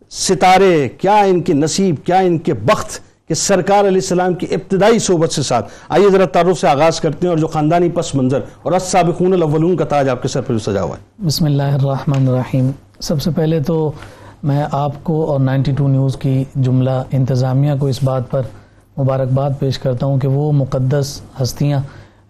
ستارے، 0.10 0.90
کیا 0.98 1.18
ان 1.18 1.42
کے 1.42 1.54
نصیب، 1.54 1.96
کیا 2.06 2.20
ان 2.20 2.38
کے 2.38 2.54
بخت 2.54 3.00
کہ 3.30 3.34
سرکار 3.34 3.80
علیہ 3.80 3.88
السلام 3.88 4.34
کی 4.34 4.48
ابتدائی 4.52 5.00
صحبت 5.00 5.32
سے 5.32 5.42
ساتھ۔ 5.44 5.72
آئیے 5.90 6.10
ذرا 6.10 6.26
تعارف 6.26 6.60
سے 6.60 6.68
آغاز 6.68 7.00
کرتے 7.02 7.20
ہیں 7.22 7.30
اور 7.30 7.38
جو 7.38 7.48
خاندانی 7.48 7.90
پس 7.90 8.14
منظر 8.16 8.40
اور 8.62 8.72
السابقون 8.72 9.34
الاولون 9.34 9.76
کا 9.78 9.86
تاج 9.86 10.10
آپ 10.10 10.22
کے 10.22 10.28
سر 10.28 10.42
پر 10.42 10.58
سجا 10.58 10.82
ہوا 10.84 10.96
ہے۔ 10.98 11.26
بسم 11.26 11.46
اللہ 11.46 11.78
الرحمن 11.80 12.28
الرحیم۔ 12.28 12.70
سب 13.00 13.22
سے 13.22 13.32
پہلے 13.36 13.60
تو 13.60 13.92
میں 14.44 14.66
آپ 14.72 15.04
کو 15.04 15.26
اور 15.32 15.40
نائنٹی 15.40 15.72
ٹو 15.72 15.88
نیوز 15.88 16.18
کی 16.18 16.44
جملہ 16.56 17.02
انتظامیہ 17.12 17.72
کو 17.80 17.88
اس 17.88 18.04
بات 18.04 18.30
پر 18.32 18.42
مبارکباد 18.98 19.52
پیش 19.60 19.80
کرتا 19.80 20.06
ہوں 20.06 20.18
کہ 20.18 20.28
وہ 20.28 20.52
مقدس 20.52 21.20
ہستیاں 21.42 21.80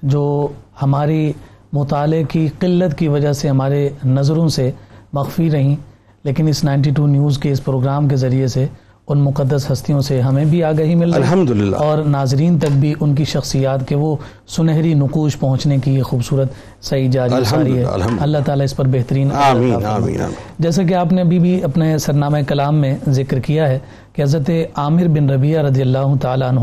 جو 0.03 0.47
ہماری 0.81 1.31
مطالعے 1.73 2.23
کی 2.23 2.47
قلت 2.59 2.97
کی 2.97 3.07
وجہ 3.07 3.33
سے 3.33 3.49
ہمارے 3.49 3.89
نظروں 4.05 4.47
سے 4.49 4.71
مخفی 5.13 5.51
رہیں، 5.51 5.75
لیکن 6.23 6.47
اس 6.47 6.63
نائنٹی 6.63 6.91
ٹو 6.91 7.07
نیوز 7.07 7.37
کے 7.37 7.51
اس 7.51 7.63
پروگرام 7.63 8.07
کے 8.07 8.15
ذریعے 8.15 8.47
سے 8.47 8.65
ان 9.07 9.17
مقدس 9.17 9.71
ہستیوں 9.71 10.01
سے 10.01 10.21
ہمیں 10.21 10.45
بھی 10.45 10.63
آگہی 10.63 10.95
مل 10.95 11.13
رہی 11.13 11.21
الحمدللہ۔ 11.23 11.75
اور 11.75 11.97
ناظرین 11.97 12.59
تک 12.59 12.71
بھی 12.71 12.93
ان 12.99 13.15
کی 13.15 13.23
شخصیات 13.23 13.87
کے 13.87 13.95
وہ 13.95 14.15
سنہری 14.47 14.93
نقوش 14.93 15.39
پہنچنے 15.39 15.77
کی 15.77 15.95
یہ 15.95 16.03
خوبصورت 16.03 16.47
صحیح 16.81 17.09
جاری 17.09 17.43
ساری 17.45 17.77
ہے۔ 17.77 17.85
اللہ 18.19 18.37
تعالیٰ 18.45 18.63
اس 18.63 18.75
پر 18.75 18.87
بہترین 18.87 19.31
آمین۔ 19.31 19.73
آمین 19.73 19.85
آمین۔ 19.85 20.33
جیسا 20.59 20.83
کہ 20.83 20.93
آپ 20.93 21.11
نے 21.11 21.21
ابھی 21.21 21.39
بھی 21.39 21.63
اپنے 21.63 21.97
سرنامہ 21.97 22.37
کلام 22.47 22.75
میں 22.75 22.97
ذکر 23.09 23.39
کیا 23.39 23.67
ہے 23.69 23.79
کہ 24.13 24.21
حضرت 24.21 24.49
عامر 24.75 25.07
بن 25.07 25.29
ربیہ 25.29 25.59
رضی 25.59 25.81
اللہ 25.81 26.15
تعالیٰ 26.21 26.49
عنہ 26.49 26.59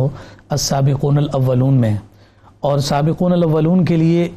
السابقون 0.48 1.18
الاولون 1.18 1.74
میں 1.74 1.96
اور 2.60 2.78
سابقون 2.78 3.32
الاولون 3.32 3.84
کے 3.84 3.96
لیے 3.96 4.28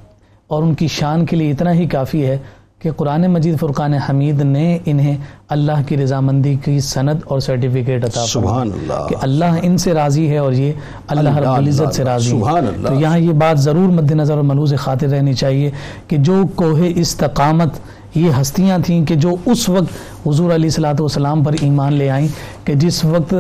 اور 0.48 0.63
ان 0.63 0.74
کی 0.74 0.88
شان 0.88 1.25
کے 1.25 1.36
لیے 1.36 1.51
اتنا 1.51 1.74
ہی 1.74 1.86
کافی 1.86 2.25
ہے 2.25 2.38
کہ 2.86 2.92
قرآن 2.92 3.27
مجید 3.27 3.60
فرقان 3.60 3.94
حمید 3.94 4.42
نے 4.42 4.77
انہیں 4.86 5.18
اللہ 5.50 5.72
کی 5.88 5.98
رضامندی 5.98 6.56
کی 6.56 6.80
سند 6.80 7.20
اور 7.25 7.39
سرٹیفکیٹ 7.39 8.06
عطا 8.06 8.25
سبحان 8.27 8.70
اللہ۔ 8.74 9.08
کہ 9.10 9.15
اللہ 9.22 9.46
ان 9.62 9.77
سے 9.77 9.94
راضی 9.94 10.30
ہے 10.30 10.38
اور 10.38 10.54
یہ 10.54 10.74
اللہ 11.08 11.38
رب 11.38 11.50
العزت 11.50 11.96
سے 11.96 12.04
راضی 12.04 12.30
سبحان 12.30 12.63
ہے 12.63 12.70
اللہ۔ 12.70 12.88
تو 12.88 12.94
یہاں 12.94 13.18
یہ 13.20 13.32
بات 13.32 13.60
ضرور 13.60 13.89
مد 13.89 14.12
نظر 14.12 14.34
اور 14.34 14.44
ملوز 14.44 14.74
خاطر 14.77 15.08
رہنی 15.08 15.34
چاہیے 15.34 15.72
کہ 16.08 16.18
جو 16.18 16.44
کوہ 16.56 16.80
استقامت 16.96 17.70
یہ 18.15 18.30
ہستیاں 18.42 18.77
تھیں 18.86 19.06
کہ 19.06 19.15
جو 19.15 19.32
اس 19.46 19.70
وقت 19.70 20.27
حضور 20.27 20.46
علیہ 20.46 20.65
الصلاۃ 20.65 21.00
والسلام 21.00 21.44
پر 21.44 21.56
ایمان 21.62 21.94
لے 21.94 22.10
آئیں 22.10 22.27
کہ 22.63 22.74
جس 22.74 23.06
وقت 23.06 23.34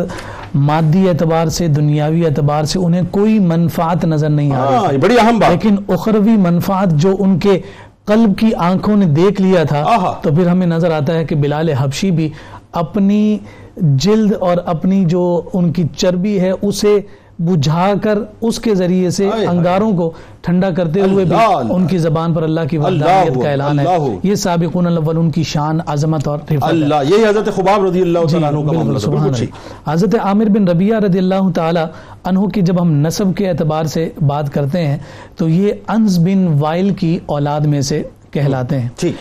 مادی 0.55 1.09
اعتبار 1.09 1.47
سے 1.47 1.67
دنیاوی 1.67 2.25
اعتبار 2.25 2.63
سے 2.63 2.79
انہیں 2.79 3.01
کوئی 3.11 3.39
منفعت 3.39 4.05
نظر 4.05 4.29
نہیں 4.29 4.51
آ 4.51 4.65
رہی 4.65 4.75
ہاں 4.75 4.97
بڑی 5.01 5.15
اہم 5.19 5.39
بات۔ 5.39 5.51
لیکن 5.51 5.75
اخروی 5.87 6.35
منفعت 6.37 6.91
جو 6.91 7.15
ان 7.19 7.39
کے 7.39 7.59
قلب 8.05 8.37
کی 8.37 8.53
آنکھوں 8.53 8.97
نے 8.97 9.05
دیکھ 9.05 9.41
لیا 9.41 9.63
تھا۔ 9.63 9.83
تو 10.21 10.29
پھر 10.35 10.47
ہمیں 10.47 10.67
نظر 10.67 10.91
آتا 10.91 11.13
ہے 11.13 11.25
کہ 11.25 11.35
بلال 11.35 11.69
حبشی 11.69 12.11
بھی 12.11 12.29
اپنی 12.71 13.37
جلد 13.77 14.33
اور 14.39 14.57
اپنی 14.65 15.05
جو 15.05 15.41
ان 15.53 15.71
کی 15.71 15.83
چربی 15.97 16.39
ہے 16.39 16.51
اسے 16.61 16.99
بجھا 17.39 17.93
کر 18.03 18.17
اس 18.41 18.59
کے 18.59 18.75
ذریعے 18.75 19.09
سے۔ 19.09 19.29
انگاروں 19.49 19.91
کو 19.97 20.11
ٹھنڈا 20.41 20.69
کرتے 20.69 21.01
ہوئے 21.01 21.25
بھی۔ 21.25 21.35
ان 21.69 21.87
کی 21.87 21.97
زبان 21.97 22.33
پر 22.33 22.43
اللہ 22.43 22.59
کی 22.69 22.77
وحدانیت 22.77 23.43
کا 23.43 23.49
اعلان 23.49 23.79
ہے۔ 23.79 23.85
یہ 24.23 24.35
سابقون 24.35 24.87
الاولون 24.87 25.31
کی 25.31 25.43
شان 25.43 25.79
عظمت 25.85 26.27
اور 26.27 26.39
ہے 26.51 26.57
اللہ 26.61 26.95
یہی 27.09 27.25
حضرت 27.25 27.55
خباب 27.55 27.85
رضی 27.85 28.01
اللہ 28.01 28.19
تعالیٰ 28.31 28.49
عنہ 28.49 28.59
کا 28.59 28.71
بالکل، 28.71 29.11
معاملہ 29.11 29.35
اللہ۔ 29.35 29.91
حضرت 29.91 30.15
عامر 30.23 30.45
بن 30.45 30.67
ربیہ 30.67 30.95
رضی 30.95 31.17
اللہ 31.17 31.49
تعالی 31.55 31.79
عنہ 32.23 32.39
کی 32.39 32.61
جب 32.61 32.81
ہم 32.81 32.91
نسب 32.91 33.35
کے 33.35 33.49
اعتبار 33.49 33.83
سے 33.83 34.09
بات 34.27 34.53
کرتے 34.53 34.87
ہیں 34.87 34.97
تو 35.37 35.49
یہ 35.49 35.73
انس 35.87 36.19
بن 36.19 36.47
وائل 36.59 36.93
کی 36.93 37.19
اولاد 37.25 37.61
میں 37.61 37.81
سے 37.81 38.03
کہلاتے 38.31 38.79
ہیں 38.79 38.89
ٹھیک 38.95 39.15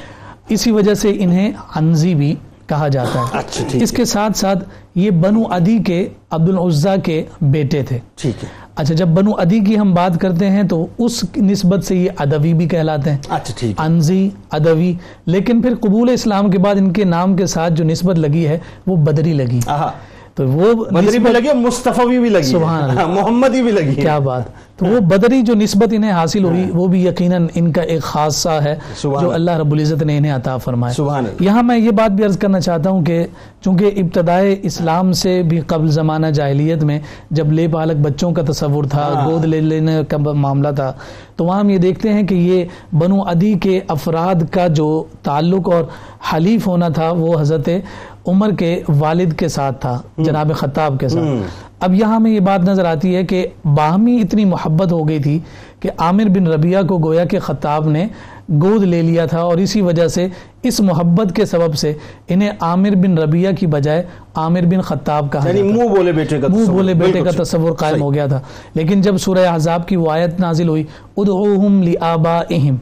اسی 0.49 0.71
وجہ 0.71 0.95
سے 0.95 1.17
انہیں 1.19 1.53
انزی 1.77 2.15
بھی 2.15 2.35
کہا 2.67 2.89
جاتا 2.89 3.21
ہے۔ 3.21 3.39
اچھا 3.39 3.65
ٹھیک 3.71 3.83
اس 3.83 3.91
کے 3.91 4.05
ساتھ 4.05 4.39
ساتھ 4.39 4.65
یہ 4.95 5.11
بنو 5.11 5.43
ادی 5.51 5.79
کے 5.79 6.09
عبد 6.31 6.49
العزا 6.49 6.97
کے 6.97 7.25
بیٹے 7.41 7.83
تھے۔ 7.83 7.99
ٹھیک 8.17 8.45
ہے۔ 8.45 8.49
اچھا 8.77 8.95
جب 8.95 9.09
بنو 9.09 9.31
ادی 9.31 9.61
کی 9.61 9.79
ہم 9.79 9.95
بات 9.95 10.21
کرتے 10.21 10.51
ہیں 10.51 10.63
تو 10.63 10.87
اس 10.99 11.25
نسبت 11.37 11.85
سے 11.85 11.97
یہ 11.97 12.11
ادوی 12.19 12.55
بھی 12.55 12.69
کہلاتے 12.69 13.11
ہیں۔ 13.11 13.19
اچھا 13.29 13.67
ہے۔ 13.67 13.73
انزی 13.79 14.31
ادوی۔ 14.51 14.95
لیکن 15.27 15.63
پھر 15.63 15.75
قبول 15.81 16.11
اسلام 16.11 16.51
کے 16.51 16.59
بعد 16.59 16.75
ان 16.75 16.93
کے 16.93 17.05
نام 17.05 17.37
کے 17.37 17.47
ساتھ 17.47 17.73
جو 17.73 17.85
نسبت 17.85 18.19
لگی 18.19 18.47
ہے 18.47 18.59
وہ 18.87 18.97
بدری 18.97 19.33
لگی۔ 19.33 19.61
آہا۔ 19.67 19.91
تو 20.37 20.47
وہ 20.49 20.73
بدری 20.87 21.19
بھی 21.19 21.33
لگی 21.33 21.53
مصطفی 21.57 22.19
بھی 22.19 22.29
لگی 22.29 22.43
سبحان 22.43 22.83
اللہ۔ 22.83 23.01
ہاں، 23.01 23.09
محمدی 23.09 23.63
بھی 23.63 23.73
لگی 23.73 23.95
کیا 23.95 24.19
بات 24.19 24.45
تو 24.79 24.87
وہ 24.87 25.01
بدری 25.01 25.41
جو 25.43 25.55
نسبت 25.55 25.93
انہیں 25.93 26.11
حاصل 26.13 26.45
ہوئی 26.45 26.65
وہ 26.71 26.87
بھی 26.87 27.05
یقیناً 27.07 27.47
ان 27.55 27.71
کا 27.73 27.83
ایک 27.85 28.03
خاصہ 28.03 28.59
ہے 28.63 28.75
جو 29.03 29.31
اللہ۔ 29.33 29.59
رب 29.59 29.73
العزت 29.73 30.03
نے 30.03 30.17
انہیں 30.19 30.33
عطا 30.33 30.57
فرمایا 30.57 30.95
سبحان 30.95 31.27
یہاں 31.41 31.63
میں 31.63 31.77
یہ 31.79 31.91
بات 31.91 32.11
بھی 32.11 32.25
عرض 32.25 32.39
کرنا 32.39 32.61
چاہتا 32.61 32.91
ہوں 32.91 33.05
کہ 33.05 33.25
چونکہ 33.65 33.91
ابتدائے 33.97 34.57
اسلام 34.63 35.13
سے 35.13 35.41
بھی 35.43 35.61
قبل 35.67 35.89
زمانہ 35.91 36.27
جاہلیت 36.35 36.83
میں 36.85 36.99
جب 37.31 37.53
لے 37.53 37.67
پالک 37.69 37.97
بچوں 38.03 38.33
کا 38.33 38.43
تصور 38.47 38.85
تھا 38.85 39.09
ہاں۔ 39.15 39.27
گود 39.27 39.45
لے 39.45 39.61
لینے 39.61 40.01
کا 40.09 40.17
معاملہ 40.19 40.69
تھا 40.77 40.93
تو 41.37 41.45
وہاں 41.45 41.61
ہم 41.61 41.71
یہ 41.71 41.79
دیکھتے 41.79 42.13
ہیں 42.13 42.23
کہ 42.23 42.35
یہ 42.35 42.65
بنو 42.99 43.23
ادی 43.27 43.53
کے 43.61 43.81
افراد 43.89 44.43
کا 44.51 44.67
جو 44.71 44.89
تعلق 45.23 45.69
اور 45.69 45.85
حلیف 46.35 46.67
ہونا 46.67 46.89
تھا 46.89 47.11
وہ 47.13 47.41
حضرت 47.41 47.69
عمر 48.27 48.51
کے 48.59 48.83
والد 48.89 49.33
کے 49.33 49.49
ساتھ 49.49 49.81
تھا 49.81 50.03
جناب 50.19 50.53
خطاب 50.57 51.01
کے 51.01 51.09
ساتھ۔ 51.09 51.27
اب 51.81 51.95
یہاں 51.95 52.21
میں 52.21 52.31
یہ 52.31 52.41
بات 52.41 52.61
نظر 52.61 52.85
آتی 52.85 53.17
ہے 53.17 53.25
کہ 53.25 53.47
باہمی 53.65 54.21
اتنی 54.21 54.45
محبت 54.45 54.93
ہو 54.93 55.09
گئی 55.09 55.19
تھی 55.19 55.39
کہ 55.81 55.91
عامر 55.99 56.25
بن 56.25 56.47
ربیہ 56.47 56.79
کو 56.89 56.99
گویا 56.99 57.25
کہ 57.25 57.39
خطاب 57.39 57.89
نے 57.89 58.07
گود 58.49 58.83
لے 58.83 59.03
لیا 59.03 59.27
تھا 59.27 59.41
اور 59.41 59.59
اسی 59.59 59.81
وجہ 59.81 60.09
سے 60.09 60.29
اس 60.65 60.81
محبت 60.81 61.37
کے 61.37 61.45
سبب 61.45 61.75
سے 61.75 61.93
انہیں 62.29 62.51
عامر 62.61 62.91
بن 62.91 63.19
ربیہ 63.19 63.49
کی 63.59 63.67
بجائے 63.67 64.03
عامر 64.35 64.61
بن 64.61 64.81
خطاب 64.81 65.33
کہا 65.33 65.49
یعنی 65.49 65.63
منہ 65.63 65.89
بولے 65.89 66.13
بیٹے 66.13 66.41
کا 66.41 66.49
منہ۔ 66.49 66.65
بولے 66.67 66.95
بیٹے 66.95 67.23
کا۔ 67.23 67.43
تصور 67.43 67.73
قائم۔ 67.73 68.03
ہو 68.03 68.15
گیا 68.15 68.27
تھا۔ 68.27 68.41
لیکن 68.75 69.01
جب 69.01 69.17
سورہ 69.17 69.39
احزاب 69.39 69.89
کی 69.89 69.97
وہ 69.97 70.11
آیت 70.11 70.41
نازل 70.41 70.69
ہوئی 70.69 70.85
ادعوہم 71.17 71.83
لآبائہم 71.83 72.77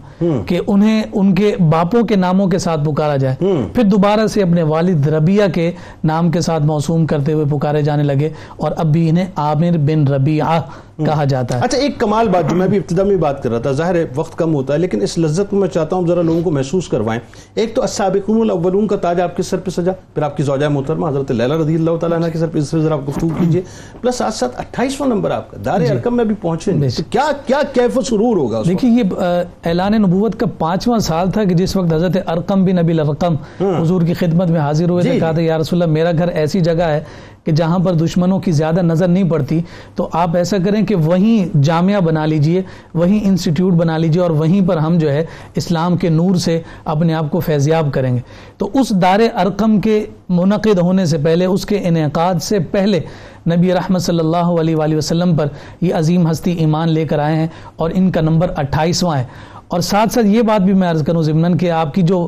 کہ 0.46 0.60
انہیں 0.66 1.02
ان 1.12 1.34
کے 1.34 1.56
باپوں 1.70 2.02
کے 2.02 2.16
ناموں 2.16 2.46
کے 2.46 2.58
ساتھ 2.58 2.80
پکارا 2.84 3.16
جائے۔ 3.16 3.36
پھر 3.74 3.82
دوبارہ 3.82 4.26
سے 4.26 4.42
اپنے 4.42 4.62
والد 4.62 5.08
ربیہ 5.08 5.42
کے 5.54 5.70
نام 6.04 6.30
کے 6.30 6.40
ساتھ 6.40 6.62
موسوم 6.62 7.06
کرتے 7.06 7.32
ہوئے 7.32 7.44
پکارے 7.50 7.82
جانے 7.82 8.02
لگے 8.02 8.28
اور 8.56 8.72
اب 8.76 8.86
بھی 8.86 9.08
انہیں 9.08 9.26
عامر 9.36 9.76
بن 9.76 10.08
ربیعہ 10.08 10.60
کہا 11.06 11.24
جاتا 11.24 11.58
ہے۔ 11.58 11.64
اچھا 11.64 11.78
ایک 11.78 11.98
کمال 11.98 12.28
بات 12.28 12.50
جو 12.50 12.56
میں 12.56 12.68
بھی 12.68 12.76
ابتدا 12.76 13.02
میں 13.02 13.16
بات 13.16 13.42
کر 13.42 13.50
رہا 13.50 13.58
تھا 13.58 13.72
ظاہر 13.72 13.94
ہے 13.94 14.04
وقت 14.14 14.38
کم 14.38 14.54
ہوتا 14.54 14.74
ہے 14.74 14.78
لیکن 14.78 15.02
اس 15.02 15.18
لذت 15.18 15.50
کو 15.50 15.56
میں 15.56 15.68
چاہتا 15.68 15.96
ہوں 15.96 16.06
ذرا 16.06 16.22
لوگوں 16.22 16.40
کو 16.42 16.50
محسوس 16.50 16.88
کروائیں۔ 16.88 17.20
ایک 17.54 17.71
تو 17.74 17.82
السابقون 17.82 18.40
الاولون 18.40 18.86
کا 18.86 18.96
تاج 18.96 19.20
آپ 19.20 19.36
کے 19.36 19.42
سر 19.42 19.58
پہ 19.58 19.70
سجا 19.70 19.92
پھر 20.14 20.22
آپ 20.22 20.36
کی 20.36 20.42
زوجہ 20.42 20.68
محترمہ 20.68 21.08
حضرت 21.08 21.30
لیلہ 21.30 21.54
رضی 21.54 21.74
اللہ 21.74 21.96
تعالیٰ 22.00 22.18
عنہ 22.18 22.30
کے 22.32 22.38
سر 22.38 22.46
پہ 22.46 22.58
اس 22.58 22.68
سے 22.68 22.80
ذرا 22.80 22.94
آپ 22.94 23.08
گفتگو 23.08 23.28
کیجیے۔ 23.38 23.62
پلس 24.00 24.16
ساتھ 24.16 24.34
ساتھ 24.34 24.56
اٹھائیسواں 24.60 25.08
نمبر 25.08 25.30
آپ 25.30 25.50
کا 25.50 25.56
دار 25.64 25.80
ارکم 25.90 26.16
میں 26.16 26.24
بھی 26.24 26.34
پہنچے 26.40 26.72
نہیں۔ 26.72 26.90
تو 26.96 27.02
کیا 27.10 27.30
کیا 27.46 27.60
کیف 27.72 27.98
و 27.98 28.00
سرور 28.00 28.36
ہوگا؟ 28.36 28.62
دیکھیے 28.68 28.90
یہ 28.90 29.14
اعلان 29.68 30.00
نبوت 30.02 30.38
کا 30.40 30.46
پانچواں 30.58 30.98
سال 31.08 31.30
تھا 31.30 31.44
کہ 31.44 31.54
جس 31.54 31.76
وقت 31.76 31.92
حضرت 31.92 32.16
ارقم 32.26 32.64
بن 32.64 32.76
نبی 32.76 32.92
الرقم 32.92 33.34
حضور 33.60 34.02
کی 34.02 34.14
خدمت 34.14 34.50
میں 34.50 34.60
حاضر 34.60 34.90
ہوئے 34.90 35.02
جی۔ 35.02 35.10
تھے 35.10 35.18
کہا 35.20 35.32
تھا 35.32 35.42
یا 35.42 35.58
رسول 35.58 35.82
اللہ 35.82 35.92
میرا 35.92 36.12
گھر 36.12 36.28
ایسی 36.28 36.60
جگہ 36.60 36.82
ہے 36.82 37.02
کہ 37.44 37.52
جہاں 37.52 37.78
پر 37.78 37.94
دشمنوں 37.94 38.38
کی 38.40 38.52
زیادہ 38.52 38.82
نظر 38.82 39.08
نہیں 39.08 39.30
پڑتی، 39.30 39.60
تو 39.94 40.08
آپ 40.12 40.36
ایسا 40.36 40.56
کریں 40.64 40.80
کہ 40.86 40.94
وہیں 40.96 41.56
جامعہ 41.62 42.00
بنا 42.00 42.24
لیجیے، 42.26 42.62
وہیں 42.94 43.18
انسٹیٹیوٹ 43.22 43.72
بنا 43.72 43.96
لیجیے، 43.98 44.22
اور 44.22 44.30
وہیں 44.30 44.68
پر 44.68 44.76
ہم 44.76 44.98
جو 44.98 45.12
ہے 45.12 45.24
اسلام 45.56 45.96
کے 45.96 46.08
نور 46.08 46.34
سے 46.44 46.60
اپنے 46.84 47.14
آپ 47.14 47.30
کو 47.30 47.40
فیضیاب 47.40 47.92
کریں 47.92 48.14
گے۔ 48.14 48.20
تو 48.58 48.68
اس 48.74 48.90
دار 49.02 49.20
ارقم 49.34 49.80
کے 49.80 50.04
منعقد 50.28 50.78
ہونے 50.78 51.06
سے 51.06 51.18
پہلے، 51.18 51.44
اس 51.44 51.66
کے 51.66 51.78
انعقاد 51.84 52.42
سے 52.42 52.58
پہلے 52.70 53.00
نبی 53.50 53.72
رحمت 53.74 54.02
صلی 54.02 54.18
اللہ 54.18 54.52
علیہ 54.60 54.76
وآلہ 54.76 54.96
وسلم 54.96 55.36
پر 55.36 55.46
یہ 55.80 55.94
عظیم 55.94 56.30
ہستی 56.30 56.52
ایمان 56.52 56.90
لے 56.90 57.04
کر 57.06 57.18
آئے 57.18 57.36
ہیں، 57.36 57.46
اور 57.76 57.90
ان 57.94 58.10
کا 58.10 58.20
نمبر 58.20 58.52
اٹھائیسواں 58.56 59.16
ہے۔ 59.18 59.24
اور 59.68 59.80
ساتھ 59.80 60.12
ساتھ 60.12 60.26
یہ 60.26 60.42
بات 60.42 60.60
بھی 60.60 60.72
میں 60.74 60.88
عرض 60.90 61.02
کروں 61.04 61.22
ضمن 61.22 61.56
کہ 61.58 61.70
آپ 61.70 61.92
کی 61.94 62.02
جو 62.02 62.26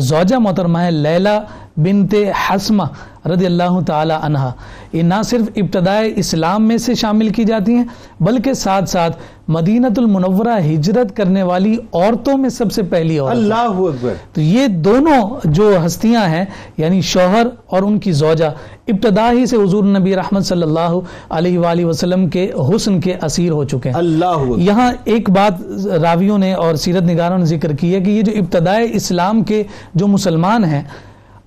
زوجہ 0.00 0.38
محترمہ 0.38 0.78
ہے 0.78 0.90
لیلہ 0.90 1.38
بنت 1.76 2.14
حسمہ 2.14 2.82
رضی 3.28 3.46
اللہ 3.46 3.80
تعالی 3.86 4.14
عنہا۔ 4.22 4.52
یہ 4.92 5.02
نہ 5.02 5.14
صرف 5.24 5.42
ابتدائے 5.56 6.12
اسلام 6.16 6.68
میں 6.68 6.78
سے 6.78 6.94
شامل 6.94 7.28
کی 7.28 7.44
جاتی 7.44 7.74
ہیں 7.74 7.84
بلکہ 8.20 8.52
ساتھ 8.52 8.90
ساتھ 8.90 9.16
مدینت 9.48 9.98
المنورہ 9.98 10.58
ہجرت 10.74 11.16
کرنے 11.16 11.42
والی 11.42 11.76
عورتوں 11.92 12.36
میں 12.38 12.48
سب 12.48 12.72
سے 12.72 12.82
پہلی 12.82 13.18
عورت 13.18 13.30
اللہ 13.30 13.54
اکبر۔ 13.54 14.12
تو 14.32 14.40
یہ 14.40 14.66
دونوں 14.66 15.36
جو 15.44 15.86
ہستیاں 15.86 16.26
ہیں 16.26 16.44
یعنی 16.76 17.00
شوہر 17.00 17.46
اور 17.66 17.82
ان 17.82 17.98
کی 17.98 18.12
زوجہ 18.12 18.44
ابتدا 18.88 19.32
ہی 19.32 19.46
سے 19.46 19.56
حضور 19.56 19.84
نبی 19.84 20.16
رحمت 20.16 20.46
صلی 20.46 20.62
اللہ 20.62 20.98
علیہ 21.30 21.58
وآلہ 21.58 21.84
وسلم 21.84 22.28
کے 22.28 22.50
حسن 22.76 23.00
کے 23.00 23.14
اسیر 23.22 23.50
ہو 23.50 23.64
چکے 23.64 23.88
ہیں۔ 23.88 23.96
اللہ 23.96 24.24
اکبر۔ 24.24 24.58
یہاں 24.58 24.92
ایک 25.04 25.30
بات 25.30 25.86
راویوں 25.86 26.38
نے 26.38 26.52
اور 26.52 26.74
سیرت 26.74 27.02
نگاروں 27.02 27.38
نے 27.38 27.44
ذکر 27.44 27.72
کی 27.72 27.94
ہے 27.94 28.00
کہ 28.00 28.10
یہ 28.10 28.22
جو 28.22 28.32
ابتدائے 28.38 28.88
اسلام 28.92 29.42
کے 29.42 29.62
جو 29.94 30.06
مسلمان 30.06 30.64
ہیں 30.64 30.82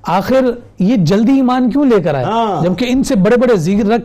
آخر 0.03 0.45
یہ 0.79 0.95
جلدی 0.95 1.31
ایمان 1.31 1.69
کیوں 1.69 1.85
لے 1.85 2.01
کر 2.01 2.15
آئے؟ 2.15 2.25
ہاں۔ 2.25 2.63
جبکہ 2.63 2.85
ان 2.89 3.03
سے 3.03 3.15
بڑے 3.15 3.37
بڑے 3.37 3.55
ذکر 3.55 3.97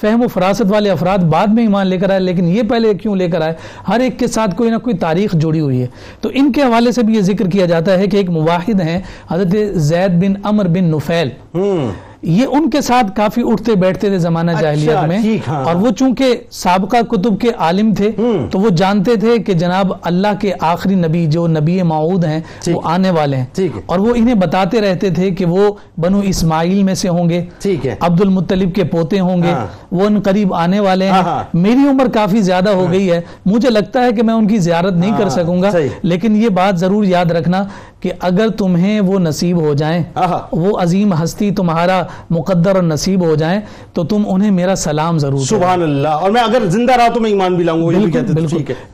فہم 0.00 0.22
و 0.22 0.28
فراست 0.28 0.62
والے 0.68 0.90
افراد 0.90 1.18
بعد 1.18 1.46
میں 1.46 1.62
ایمان 1.62 1.86
لے 1.86 1.98
کر 1.98 2.10
آئے 2.10 2.20
لیکن 2.20 2.44
یہ 2.44 2.62
پہلے 2.62 2.94
کیوں 2.94 3.16
لے 3.16 3.28
کر 3.28 3.40
آئے؟ 3.40 3.54
ہر 3.88 4.00
ایک 4.00 4.18
کے 4.18 4.26
ساتھ 4.26 4.54
کوئی 4.56 4.70
نہ 4.70 4.76
کوئی 4.76 4.96
تاریخ 4.96 5.32
جڑی 5.32 5.60
ہوئی 5.60 5.82
ہے۔ 5.82 5.86
تو 6.20 6.28
ان 6.34 6.52
کے 6.52 6.62
حوالے 6.62 6.92
سے 6.92 7.02
بھی 7.02 7.14
یہ 7.14 7.20
ذکر 7.20 7.48
کیا 7.48 7.66
جاتا 7.66 7.98
ہے 7.98 8.06
کہ 8.06 8.16
ایک 8.16 8.30
مواحد 8.30 8.80
ہیں 8.80 9.00
حضرت 9.30 9.56
زید 9.74 10.10
بن 10.10 10.32
امر 10.42 10.68
بن 10.68 10.84
نفیل۔ 10.84 11.28
یہ 12.22 12.46
ان 12.50 12.70
کے 12.70 12.80
ساتھ 12.80 13.06
کافی 13.16 13.42
اٹھتے 13.44 13.74
بیٹھتے 13.74 14.08
تھے 14.08 14.18
زمانہ 14.18 14.50
اچھا، 14.50 14.60
جاہلیت 14.60 15.08
میں 15.08 15.18
ہاں۔ 15.48 15.64
اور 15.64 15.74
وہ 15.74 15.90
چونکہ 15.90 16.36
سابقہ 16.50 16.96
کتب 17.10 17.40
کے 17.40 17.48
عالم 17.58 17.94
تھے 17.94 18.10
تو 18.50 18.58
وہ 18.58 18.68
جانتے 18.68 19.16
تھے 19.16 19.38
کہ 19.38 19.52
جناب 19.52 19.92
اللہ 20.02 20.28
کے 20.40 20.52
آخری 20.60 20.94
نبی 20.94 21.26
جو 21.26 21.46
نبی 21.46 21.82
معود 21.82 22.24
ہیں۔ 22.24 22.40
وہ 22.72 22.80
آنے 22.84 23.10
والے 23.10 23.36
ہیں۔ 23.36 23.44
اور 23.86 23.98
وہ 23.98 24.12
انہیں 24.16 24.34
بتاتے 24.34 24.80
رہتے 24.80 25.10
تھے 25.10 25.30
کہ 25.30 25.44
وہ 25.44 25.72
بنو 25.98 26.18
اسماعیل 26.18 26.82
میں 26.82 26.94
سے 26.94 27.08
ہوں 27.08 27.28
گے 27.28 27.44
عبد 28.00 28.20
المطلب 28.20 28.74
کے 28.74 28.84
پوتے 28.84 29.20
ہوں 29.20 29.42
گے 29.42 29.52
ہاں۔ 29.52 29.66
وہ 29.92 30.06
ان 30.06 30.20
قریب 30.20 30.54
آنے 30.54 30.80
والے 30.80 31.04
ہیں 31.04 31.12
ہاں۔ 31.12 31.42
میری 31.54 31.88
عمر 31.90 32.08
کافی 32.08 32.42
زیادہ 32.42 32.70
ہو 32.70 32.90
گئی 32.90 33.10
ہے 33.10 33.20
مجھے 33.46 33.70
لگتا 33.70 34.04
ہے 34.04 34.12
کہ 34.12 34.22
میں 34.22 34.34
ان 34.34 34.46
کی 34.46 34.58
زیارت 34.58 34.92
نہیں 34.92 35.12
کر 35.18 35.28
سکوں 35.28 35.62
گا۔ 35.62 35.70
لیکن 36.02 36.36
یہ 36.36 36.48
بات 36.48 36.78
ضرور 36.78 37.04
یاد 37.04 37.30
رکھنا 37.30 37.64
کہ 38.02 38.12
اگر 38.20 38.48
تمہیں 38.48 39.00
وہ 39.00 39.18
نصیب 39.18 39.60
ہو 39.60 39.74
جائیں 39.74 40.02
وہ 40.52 40.78
عظیم 40.78 41.12
ہستی 41.22 41.50
تمہارا 41.50 42.02
مقدر 42.30 42.74
اور 42.74 42.82
نصیب 42.82 43.24
ہو 43.24 43.34
جائیں 43.34 43.60
تو 43.92 44.04
تم 44.04 44.22
انہیں 44.26 44.50
میرا 44.50 44.74
سلام 44.74 45.18
ضرور 45.18 45.38
سبحان 45.38 45.82
اللہ۔ 45.82 46.08
اور 46.08 46.30
میں 46.30 46.42
اگر 46.42 46.66
زندہ 46.66 46.92
رہا 46.92 47.08
تو 47.14 47.20
میں 47.20 47.30
ایمان 47.30 47.54
بھی 47.54 47.64
لاؤں 47.64 47.82
گا 47.82 47.88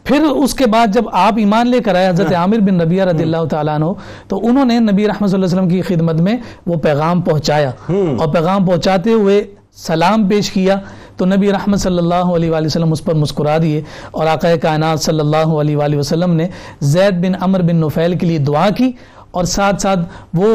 پھر 0.04 0.20
اس 0.20 0.54
کے 0.54 0.66
بعد 0.66 0.86
جب 0.86 1.02
آپ 1.12 1.32
ایمان 1.36 1.68
لے 1.68 1.80
کر 1.80 1.94
آئے 1.94 2.08
حضرت 2.08 2.32
عامر 2.34 2.58
بن 2.58 2.80
ربیہ 2.80 3.02
رضی 3.02 3.22
اللہ 3.22 3.44
تعالیٰ 3.50 3.74
عنہ 3.74 3.84
تو 4.28 4.40
انہوں 4.42 4.64
نے 4.64 4.78
نبی 4.80 5.06
رحمت 5.08 5.30
صلی 5.30 5.42
اللہ 5.42 5.46
علیہ 5.46 5.58
وسلم 5.58 5.68
کی 5.68 5.82
خدمت 5.82 6.20
میں 6.20 6.36
وہ 6.66 6.76
پیغام 6.76 7.20
پہنچایا۔ 7.20 7.70
اور 8.18 8.34
پیغام 8.34 8.66
پہنچاتے 8.66 9.12
ہوئے 9.12 9.44
سلام 9.76 10.28
پیش 10.28 10.50
کیا۔ 10.50 10.76
تو 11.18 11.24
نبی 11.26 11.52
رحمت 11.52 11.80
صلی 11.80 11.98
اللہ 11.98 12.34
علیہ 12.34 12.50
وآلہ 12.50 12.66
وسلم 12.66 12.92
اس 12.92 13.04
پر 13.04 13.14
مسکرا 13.14 13.56
دیے 13.62 13.80
اور 14.10 14.26
آقا 14.26 14.54
کائنات 14.62 15.00
صلی 15.00 15.20
اللہ 15.20 15.54
علیہ 15.56 15.76
وآلہ 15.76 15.96
وسلم 15.96 16.34
نے 16.34 16.48
زید 16.88 17.24
بن 17.24 17.42
عمر 17.42 17.62
بن 17.62 17.76
نفیل 17.76 18.18
کے 18.18 18.26
لیے 18.26 18.38
دعا 18.44 18.68
کی 18.70 18.90
اور 19.30 19.44
ساتھ 19.46 19.82
ساتھ 19.82 20.00
وہ 20.34 20.50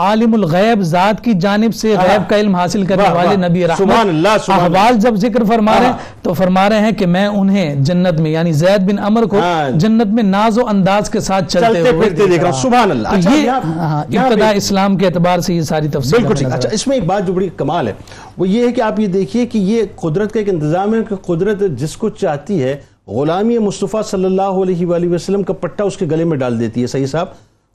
عالم 0.00 0.34
الغیب 0.34 0.80
ذات 0.84 1.22
کی 1.24 1.32
جانب 1.40 1.74
سے 1.74 1.94
غیب 1.98 2.28
کا 2.28 2.36
علم 2.36 2.54
حاصل 2.54 2.84
کرنے 2.86 3.08
والے۔ 3.10 3.36
نبی 3.38 3.64
سبحان 3.76 4.08
اللہ، 4.08 4.28
رحمت 4.28 4.44
سبحان۔ 4.44 4.60
احوال 4.62 4.98
جب 5.00 5.14
ذکر 5.18 5.44
فرما 5.44 5.72
رہے 5.72 5.86
ہاں۔ 5.86 5.92
ہیں 5.92 6.22
تو 6.22 6.32
فرما 6.34 6.68
رہے 6.68 6.80
ہیں 6.80 6.92
کہ 6.92 7.06
میں 7.06 7.26
انہیں 7.28 7.82
جنت 7.82 8.20
میں 8.20 8.30
یعنی 8.30 8.52
زید 8.54 8.90
بن 8.90 8.98
عمر 9.00 9.26
کو 9.26 9.40
ہاں۔ 9.40 9.70
جنت 9.78 10.12
میں 10.14 10.22
ناز 10.24 10.58
و 10.58 10.66
انداز 10.68 11.10
کے 11.10 11.20
ساتھ 11.20 11.48
چلتے 11.48 11.80
ہوئے 11.82 12.08
دیکھ 12.10 12.30
رہا 12.32 12.50
ہوں 12.50 12.60
سبحان 12.60 12.90
اللہ 12.90 13.08
اچھا 13.08 13.34
یہ 13.34 13.50
ہاں، 13.50 14.02
ابتدا 14.02 14.50
اسلام 14.52 14.96
کے 14.96 15.06
اعتبار 15.06 15.38
سے 15.40 15.54
یہ 15.54 15.62
ساری 15.64 15.88
تفصیل 15.90 16.24
بالکل 16.24 16.52
اچھا 16.52 16.68
اس 16.72 16.86
میں 16.86 16.96
ایک 16.96 17.06
بات 17.06 17.26
جو 17.26 17.32
بڑی 17.32 17.48
کمال 17.56 17.88
ہے 17.88 17.92
وہ 18.38 18.48
یہ 18.48 18.66
ہے 18.66 18.72
کہ 18.72 18.80
آپ 18.82 19.00
یہ 19.00 19.06
دیکھیے 19.10 19.46
کہ 19.46 19.58
یہ 19.60 19.82
قدرت 20.00 20.32
کا 20.32 20.38
ایک 20.38 20.48
انتظام 20.48 20.94
ہے 20.94 21.00
کہ 21.08 21.16
قدرت 21.26 21.62
جس 21.78 21.96
کو 21.96 22.08
چاہتی 22.16 22.62
ہے 22.62 22.76
غلامی 23.08 23.58
مصطفیٰ 23.60 24.02
صلی 24.02 24.24
اللہ 24.24 24.58
علیہ 24.62 24.86
وآلہ 24.86 25.14
وسلم 25.14 25.42
کا 25.42 25.52
پٹا 25.60 25.84
اس 25.84 25.96
کے 25.96 26.06
گلے 26.10 26.24
میں 26.24 26.36
ڈال 26.38 26.58
دیتی 26.60 26.82
ہے 26.82 26.86
صحیح 26.86 27.06
صاحب 27.06 27.26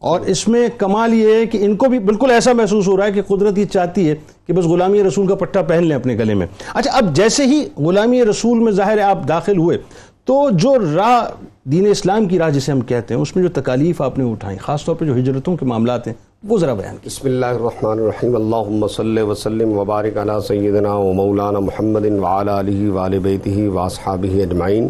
اور 0.02 0.20
اس 0.28 0.48
میں 0.48 0.68
کمال 0.78 1.14
یہ 1.14 1.34
ہے 1.34 1.46
کہ 1.46 1.58
ان 1.66 1.76
کو 1.76 1.86
بھی 1.90 2.00
بالکل 2.00 2.32
ایسا 2.32 2.54
محسوس 2.54 2.88
ہو 2.88 2.96
رہا 2.98 3.06
ہے 3.06 3.12
کہ 3.12 3.22
قدرت 3.28 3.58
یہ 3.58 3.66
چاہتی 3.66 4.10
ہے 4.10 4.16
کہ 4.48 4.54
بس 4.54 4.66
غلامی 4.66 5.04
رسول 5.04 5.28
کا 5.28 5.36
پٹھا 5.36 5.62
پہن 5.62 5.84
لیں 5.84 5.96
اپنے 5.96 6.18
گلے 6.18 6.34
میں۔ 6.34 6.48
اچھا 6.74 6.92
اب 6.92 7.16
جیسے 7.16 7.46
ہی 7.46 7.64
غلامی 7.78 8.24
رسول 8.26 8.60
میں 8.60 8.72
ظاہر 8.72 8.98
ہے 8.98 9.04
آپ 9.04 9.28
داخل 9.28 9.58
ہوئے، 9.58 9.78
تو 10.26 10.50
جو 10.54 10.76
راہ 10.96 11.26
دین 11.72 11.88
اسلام 11.88 12.26
کی 12.28 12.40
راہ 12.40 12.50
جسے 12.50 12.72
ہم 12.72 12.82
کہتے 12.82 13.14
ہیں، 13.14 13.22
اس 13.22 13.36
میں 13.36 13.44
جو 13.44 13.50
تکالیف 13.54 14.02
آپ 14.02 14.18
نے 14.20 14.32
اٹھائیں 14.32 14.58
خاص 14.62 14.86
طور 14.86 14.96
پہ 14.96 15.06
جو 15.06 15.16
ہجرتوں 15.16 15.56
کے 15.58 15.66
معاملات 15.66 16.08
ہیں، 16.08 16.14
وہ 16.44 16.58
ذرا 16.58 16.74
بیان 16.74 16.96
بسم 17.06 17.28
اللہ 17.28 17.46
الرحمن 17.46 18.00
الرحیم۔ 18.00 18.36
اللہم 18.36 18.88
صلی 18.88 19.22
وسلم 19.22 19.78
وبارک 19.78 20.18
علی 20.18 20.34
سیدنا 20.48 20.94
و 20.94 21.14
مولانا 21.14 21.60
محمد 21.60 22.06
وعلا 22.20 22.60
علیہ 22.60 22.90
وآل 22.90 23.18
بیتہ 23.20 23.68
واصحابہ 23.74 24.42
اجمعین۔ 24.44 24.90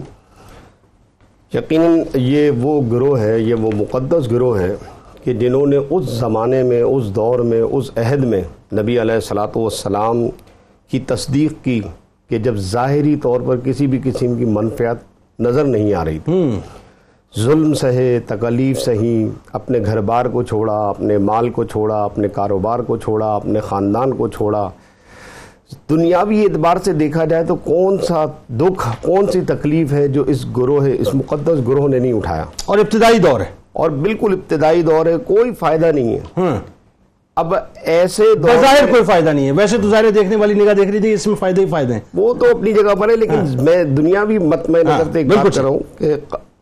یقیناً 1.53 1.99
یہ 2.13 2.51
وہ 2.61 2.81
گروہ 2.91 3.19
ہے، 3.19 3.39
یہ 3.39 3.53
وہ 3.53 3.71
مقدس 3.75 4.31
گروہ 4.31 4.59
ہے 4.59 4.75
کہ 5.25 5.33
جنہوں 5.33 5.65
نے 5.67 5.77
اس 5.89 6.05
زمانے 6.05 6.63
میں 6.63 6.81
اس 6.81 7.03
دور 7.15 7.39
میں 7.39 7.61
اس 7.61 7.91
عہد 7.97 8.23
میں 8.23 8.41
نبی 8.73 9.01
علیہ 9.01 9.15
الصلاۃ 9.15 9.55
والسلام 9.55 10.27
کی 10.89 10.99
تصدیق 10.99 11.53
کی 11.63 11.81
کہ 12.29 12.37
جب 12.37 12.55
ظاہری 12.55 13.15
طور 13.15 13.41
پر 13.41 13.57
کسی 13.63 13.87
بھی 13.87 13.99
قسم 14.03 14.35
کی 14.35 14.45
منفعت 14.45 14.95
نظر 15.39 15.63
نہیں 15.63 15.93
آ 15.93 16.05
رہی 16.05 16.19
تھی۔ 16.19 16.59
ظلم 17.39 17.73
سہے 17.73 18.19
تکلیف 18.27 18.79
سہی 18.79 19.29
اپنے 19.53 19.79
گھر 19.85 20.01
بار 20.01 20.25
کو 20.25 20.43
چھوڑا 20.43 20.89
اپنے 20.89 21.17
مال 21.17 21.49
کو 21.49 21.63
چھوڑا 21.63 22.03
اپنے 22.03 22.27
کاروبار 22.27 22.79
کو 22.79 22.97
چھوڑا 22.97 23.35
اپنے 23.35 23.59
خاندان 23.59 24.13
کو 24.13 24.27
چھوڑا۔ 24.27 24.69
دنیاوی 25.89 26.41
اعتبار 26.41 26.77
سے 26.85 26.93
دیکھا 26.93 27.25
جائے 27.25 27.43
تو 27.43 27.55
کون 27.55 27.97
سا 27.97 28.25
دکھ 28.49 28.87
کون 29.01 29.31
سی 29.31 29.41
تکلیف 29.41 29.93
ہے 29.93 30.07
جو 30.07 30.23
اس 30.23 30.45
گروہ 30.57 30.87
اس 30.99 31.15
مقدس 31.15 31.67
گروہ 31.67 31.87
نے 31.87 31.99
نہیں 31.99 32.13
اٹھایا؟ 32.13 32.45
اور 32.65 32.77
ابتدائی 32.77 33.17
دور 33.17 33.39
ہے۔ 33.41 33.64
اور 33.75 33.89
بالکل 33.89 34.33
ابتدائی 34.33 34.81
دور 34.81 35.05
ہے 35.05 35.17
کوئی 35.17 35.53
فائدہ 35.53 35.85
نہیں 35.85 36.13
ہے۔ 36.13 36.19
ہاں۔ 36.37 36.59
اب 37.35 37.53
ایسے 37.75 38.23
بظاہر 38.41 38.85
کوئی 38.91 39.03
فائدہ 39.03 39.29
نہیں 39.29 39.45
ہے۔ 39.45 39.51
ویسے 39.51 39.77
تو 39.77 39.89
ظاہر 39.89 40.09
دیکھنے 40.15 40.35
والی 40.35 40.53
نگاہ 40.53 40.73
دیکھ 40.73 40.89
رہی 40.91 40.99
تھی 40.99 41.13
اس 41.13 41.27
میں 41.27 41.35
فائدے 41.35 41.61
ہی 41.61 41.65
فائدے 41.65 41.93
ہیں۔ 41.93 41.99
وہ 42.13 42.33
تو 42.33 42.45
اپنی 42.57 42.73
جگہ 42.73 42.95
پر 42.95 43.09
ہے 43.09 43.15
لیکن 43.15 43.63
میں 43.63 43.83
دنیاوی 43.83 44.37
مت 44.37 44.69
میں 44.69 44.83
ہاں، 44.87 44.99
نظر 44.99 45.11
سے 45.13 45.23
بات 45.23 45.55
کر 45.55 45.61
رہا 45.61 45.69
ہوں 45.69 45.79
کہ 45.97 46.13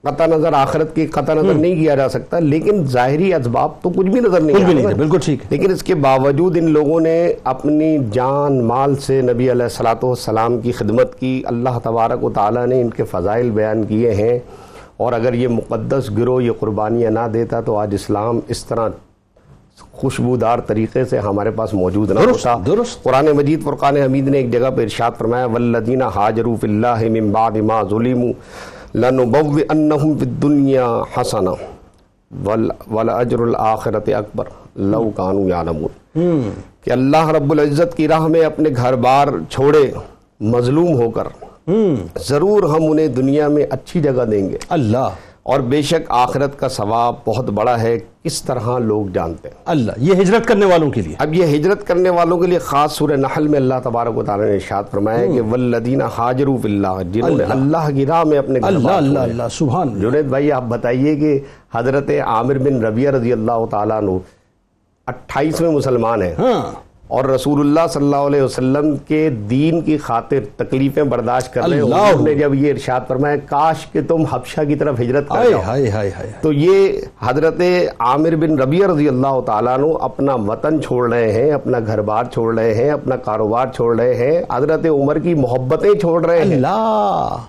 قطع 0.04 0.26
نظر 0.26 0.54
آخرت 0.54 0.96
کی 0.96 1.08
قطع 1.08 1.34
نظر 1.34 1.54
نہیں 1.54 1.76
کیا 1.76 1.96
جا 1.96 2.10
سکتا 2.10 2.40
لیکن 2.40 2.86
ظاہری 2.86 3.34
اسباب 3.34 3.72
تو 3.82 3.90
کچھ 3.90 4.08
بھی 4.08 4.20
نظر 4.20 4.42
نہیں 4.42 4.86
آ 4.86 4.90
بالکل 4.98 5.18
ٹھیک۔ 5.20 5.40
لیکن 5.50 5.72
اس 5.72 5.84
کے 5.84 5.96
باوجود 5.96 6.58
ان 6.58 6.72
لوگوں 6.72 7.00
نے 7.00 7.34
اپنی 7.44 7.98
جان 8.12 8.64
مال 8.64 8.96
سے 8.96 9.22
نبی 9.22 9.52
علیہ 9.52 9.82
والسلام 10.04 10.62
کی 10.62 10.72
خدمت 10.72 11.20
کی۔ 11.20 11.44
اللہ 11.46 11.80
تبارک 11.84 12.24
و 12.24 12.30
تعالیٰ 12.30 12.68
نے 12.68 12.82
ان 12.82 12.90
کے 12.90 13.04
فضائل 13.04 13.50
بیان 13.50 13.84
کیے 13.84 14.12
ہیں۔ 14.12 14.40
اور 14.98 15.14
اگر 15.14 15.34
یہ 15.34 15.48
مقدس 15.48 16.10
گروہ 16.18 16.44
یہ 16.44 16.52
قربانیاں 16.60 17.12
نہ 17.12 17.28
دیتا 17.34 17.62
تو 17.62 17.78
آج 17.78 17.94
اسلام 17.94 18.40
اس 18.48 18.66
طرح 18.66 18.90
خوشبودار 19.92 20.60
طریقے 20.60 21.06
سے 21.06 21.20
ہمارے 21.20 21.52
پاس 21.52 21.74
موجود 21.74 22.12
نہ 22.12 22.20
درست، 22.20 22.48
ہوتا۔ 22.48 22.56
درست۔ 22.66 23.04
قرآن 23.04 23.26
مجید 23.26 23.64
فرقان 23.64 23.98
حمید 23.98 24.28
نے 24.28 24.38
ایک 24.38 24.52
جگہ 24.52 24.70
پہ 24.76 24.82
ارشاد 24.82 25.12
فرمایا 25.18 25.46
والذین 25.46 26.02
حاجروا 26.02 26.56
فی 26.62 26.68
اللہ 26.68 27.04
من 27.10 27.32
بعد 27.32 27.52
ما 27.52 27.82
ظلموا 27.90 28.32
لنبوئنہم 28.96 30.18
فی 30.18 30.26
الدنیا 30.26 31.02
حسنا 31.18 31.52
والاجر 32.92 33.40
الاخرت 33.40 34.10
اکبر 34.10 34.46
لو 34.76 35.10
کانوا 35.16 35.48
یعلمون۔ 35.48 36.50
کہ 36.82 36.92
اللہ 36.92 37.30
رب 37.30 37.52
العزت 37.52 37.98
کی 37.98 38.08
راہ 38.08 38.28
میں 38.28 38.46
اپنے 38.46 38.70
گھر 38.76 38.96
بار 38.96 39.28
چھوڑے 39.50 39.92
مظلوم 40.40 41.02
ہو 41.02 41.10
کر 41.10 41.28
ضرور 42.20 42.64
ہم 42.64 42.92
انہیں 42.92 43.08
دنیا 43.08 43.48
میں 43.48 43.66
اچھی 43.70 44.02
جگہ 44.02 44.26
دیں 44.26 44.50
گے۔ 44.50 44.58
اللہ۔ 44.70 45.10
اور 45.44 45.60
بے 45.60 45.82
شک 45.82 46.02
آخرت 46.10 46.60
کا 46.60 46.68
ثواب 46.70 47.16
بہت 47.26 47.50
بڑا 47.50 47.82
ہے 47.82 48.00
کس 48.24 48.42
طرح 48.42 48.80
لوگ 48.80 49.06
جانتے 49.06 49.48
ہیں۔ 49.48 49.56
اللہ 49.66 49.92
یہ 49.98 50.14
ہجرت 50.14 50.48
کرنے 50.48 50.66
والوں 50.66 50.92
کے 50.92 51.02
لیے۔ 51.02 51.16
اب 51.20 51.34
یہ 51.34 51.46
ہجرت 51.46 51.88
کرنے 51.88 52.10
والوں 52.10 52.40
کے 52.40 52.48
لیے 52.48 52.60
خاص 52.60 52.98
سورہ 52.98 53.12
نحل 53.12 53.48
میں 53.48 53.60
اللہ 53.60 53.74
تبارک 53.84 54.18
و 54.18 54.24
تعالی 54.24 54.44
نے 54.44 54.54
ارشاد 54.54 54.84
فرمایا 54.92 55.20
ہے 55.20 55.28
کہ 55.28 55.42
والذین 55.42 56.02
حاجروا 56.02 56.58
فی 56.62 56.68
اللہ 56.68 57.04
جنہوں 57.12 57.30
نے 57.30 57.44
اللہ۔ 57.44 57.90
کی 57.96 58.06
راہ 58.06 58.24
میں 58.24 58.38
اپنے 58.38 58.60
گھر 58.60 58.68
اللہ 58.68 58.92
اللہ۔ 58.92 59.20
اللہ 59.20 59.44
سبحان 59.52 60.00
جنید 60.02 60.26
بھائی 60.26 60.52
آپ 60.52 60.64
بتائیے 60.64 61.16
کہ 61.16 61.40
حضرت 61.76 62.10
عامر 62.26 62.58
بن 62.58 62.86
ربیہ 62.86 63.10
رضی 63.10 63.34
اللہ 63.34 63.66
تعالیٰ 63.72 63.98
عنہ 63.98 64.12
اٹھائیسویں 65.08 65.72
مسلمان 65.72 66.22
ہیں۔ 66.22 66.36
ہاں۔ 66.38 66.93
اور 67.14 67.26
رسول 67.26 67.60
اللہ 67.60 67.88
صلی 67.90 68.04
اللہ 68.04 68.16
علیہ 68.16 68.42
وسلم 68.42 68.96
کے 69.08 69.30
دین 69.50 69.82
کی 69.82 69.98
خاطر 69.98 70.40
تکلیفیں 70.58 71.04
برداشت 71.04 71.54
کر 71.54 71.62
رہے 71.62 71.80
انہوں 71.80 72.28
نے 72.28 72.34
جب 72.36 72.54
یہ 72.56 72.72
ارشاد 72.72 73.02
فرمایا 73.08 73.36
کاش 73.46 73.88
کہ 73.92 74.02
تم 74.08 74.24
حبشہ 74.32 74.62
کی 74.68 74.76
طرف 74.76 75.00
ہجرت 75.00 75.30
کر 75.30 75.36
جاؤ۔ 75.50 75.62
تو 76.42 76.54
یہ 76.54 76.92
حضرت 77.22 77.62
عامر 78.00 78.36
بن 78.36 78.60
ربیہ 78.60 78.86
رضی 78.86 79.08
اللہ 79.08 79.40
تعالیٰ 79.46 79.74
عنہ 79.74 79.86
اپنا 80.02 80.36
وطن 80.48 80.82
چھوڑ 80.82 81.14
رہے 81.14 81.32
ہیں 81.32 81.52
اپنا 81.52 81.80
گھر 81.88 82.02
بار 82.02 82.24
چھوڑ 82.32 82.54
رہے 82.60 82.74
ہیں 82.74 82.90
اپنا 82.90 83.16
کاروبار 83.16 83.68
چھوڑ 83.76 83.96
رہے 84.00 84.14
ہیں۔ 84.14 84.42
حضرت 84.52 84.86
عمر 84.86 85.20
کی 85.20 85.34
محبتیں 85.34 85.94
چھوڑ 86.00 86.26
رہے 86.26 86.40
ہیں۔ 86.40 86.46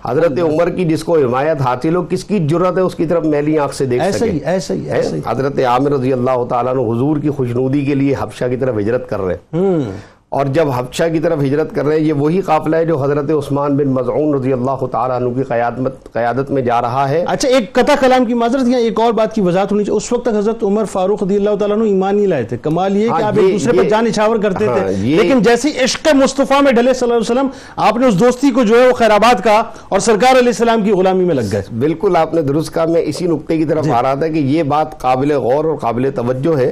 حضرت 0.05 0.39
عمر 0.41 0.69
کی 0.69 0.85
جس 0.85 1.03
کو 1.03 1.17
حمایت 1.17 1.61
حاصل 1.61 1.95
ہو 1.95 2.01
کس 2.09 2.23
کی 2.23 2.39
جرت 2.47 2.77
ہے 2.77 2.81
اس 2.81 2.95
کی 2.95 3.05
طرف 3.05 3.25
میلی 3.25 3.59
آنکھ 3.59 3.75
سے 3.75 3.85
دیکھ 3.85 4.03
سکے؟ 4.11 4.29
ہی 4.31 5.13
ہی۔ 5.13 5.19
حضرت 5.27 5.59
عامر 5.59 5.91
رضی 5.91 6.13
اللہ 6.13 6.43
تعالیٰ 6.49 6.73
عنہ 6.73 6.81
حضور 6.81 7.17
کی 7.17 7.29
خوشنودی 7.29 7.85
کے 7.85 7.95
لیے 7.95 8.15
حبشہ 8.19 8.45
کی 8.49 8.57
طرف 8.57 8.77
ہجرت 8.79 9.09
کر 9.09 9.21
رہے 9.21 9.33
ہیں۔ 9.33 9.54
ہوں۔ 9.55 10.14
اور 10.31 10.45
جب 10.45 10.69
حبشہ 10.69 11.03
کی 11.13 11.19
طرف 11.19 11.39
ہجرت 11.39 11.75
کر 11.75 11.85
رہے 11.85 11.95
ہیں 11.95 12.03
یہ 12.03 12.13
وہی 12.13 12.41
قافلہ 12.41 12.75
ہے 12.75 12.85
جو 12.85 13.03
حضرت 13.03 13.31
عثمان 13.31 13.77
بن 13.77 13.87
مضعون 13.87 14.33
رضی 14.33 14.53
اللہ 14.53 14.85
تعالیٰ 14.91 15.15
عنہ 15.17 15.29
کی 15.29 15.43
قیادت 15.43 16.13
قیادت 16.13 16.51
میں 16.51 16.61
جا 16.61 16.81
رہا 16.81 17.09
ہے۔ 17.09 17.23
اچھا 17.27 17.49
ایک 17.49 17.73
قطع 17.73 17.93
کلام 17.99 18.25
کی 18.25 18.33
معذرت 18.33 18.67
یہاں 18.67 18.79
ایک 18.79 18.99
اور 18.99 19.13
بات 19.13 19.35
کی 19.35 19.41
وضاحت 19.41 19.71
ہونی 19.71 19.83
چاہیے۔ 19.83 19.97
اس 19.97 20.11
وقت 20.11 20.21
تک 20.21 20.35
حضرت 20.37 20.63
عمر 20.63 20.85
فاروق 20.85 21.23
رضی 21.23 21.35
اللہ 21.35 21.55
تعالیٰ 21.59 21.77
عنہ 21.77 21.85
ایمان 21.85 22.15
نہیں 22.15 22.27
لائے 22.27 22.43
تھے۔ 22.43 22.57
کمال 22.57 22.97
یہ 22.97 23.07
کہ 23.07 23.13
ہاں، 23.13 23.23
آپ 23.23 23.39
ایک 23.39 23.53
دوسرے 23.53 23.77
پر 23.77 23.83
جان 23.83 24.05
نچھاور 24.05 24.37
کرتے 24.37 24.67
ہاں، 24.67 24.77
تھے 24.77 24.93
یہ- 24.99 25.23
لیکن 25.23 25.41
جیسے 25.41 25.69
عشق 25.83 26.07
مصطفیٰ 26.13 26.61
میں 26.61 26.71
ڈلے 26.71 26.93
صلی 26.93 27.11
اللہ 27.11 27.21
علیہ 27.21 27.31
وسلم 27.31 27.47
آپ 27.75 27.97
نے 27.97 28.07
اس 28.07 28.19
دوستی 28.19 28.51
کو 28.51 28.63
جو 28.63 28.79
ہے 28.79 28.87
وہ 28.87 28.93
خیر 28.93 29.11
آباد 29.11 29.43
کہا 29.43 29.61
اور 29.89 29.99
سرکار 29.99 30.31
علیہ 30.31 30.47
السلام 30.47 30.83
کی 30.83 30.91
غلامی 30.91 31.23
میں 31.23 31.35
لگ 31.35 31.51
گئے۔ 31.51 31.61
بالکل 31.79 32.15
آپ 32.15 32.33
نے 32.33 32.41
درست 32.41 32.73
کہا۔ 32.73 32.85
میں 32.85 33.01
اسی 33.01 33.27
نقطے 33.27 33.57
کی 33.57 33.65
طرف 33.65 33.87
آ 33.91 34.01
رہا 34.01 34.15
تھا 34.15 34.27
کہ 34.27 34.39
یہ 34.39 34.63
بات 34.63 34.99
قابل 35.01 35.31
غور 35.31 35.65
اور 35.65 35.77
قابل 35.77 36.09
توجہ 36.15 36.57
ہے 36.57 36.71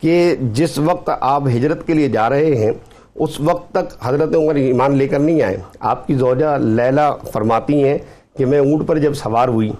کہ 0.00 0.34
جس 0.52 0.78
وقت 0.78 1.10
آپ 1.20 1.48
ہجرت 1.48 1.86
کے 1.86 1.94
لیے 1.94 2.08
جا 2.08 2.28
رہے 2.30 2.54
ہیں 2.54 2.70
اس 3.20 3.40
وقت 3.40 3.70
تک 3.72 3.94
حضرت 4.02 4.36
عمر 4.36 4.54
ایمان 4.54 4.96
لے 4.96 5.08
کر 5.08 5.18
نہیں 5.18 5.42
آئے۔ 5.42 5.56
آپ 5.80 6.06
کی 6.06 6.14
زوجہ 6.14 6.58
لیلا 6.60 7.12
فرماتی 7.16 7.84
ہیں 7.84 7.98
کہ 8.38 8.46
میں 8.46 8.58
اونٹ 8.58 8.86
پر 8.86 8.98
جب 8.98 9.14
سوار 9.14 9.48
ہوئی 9.48 9.72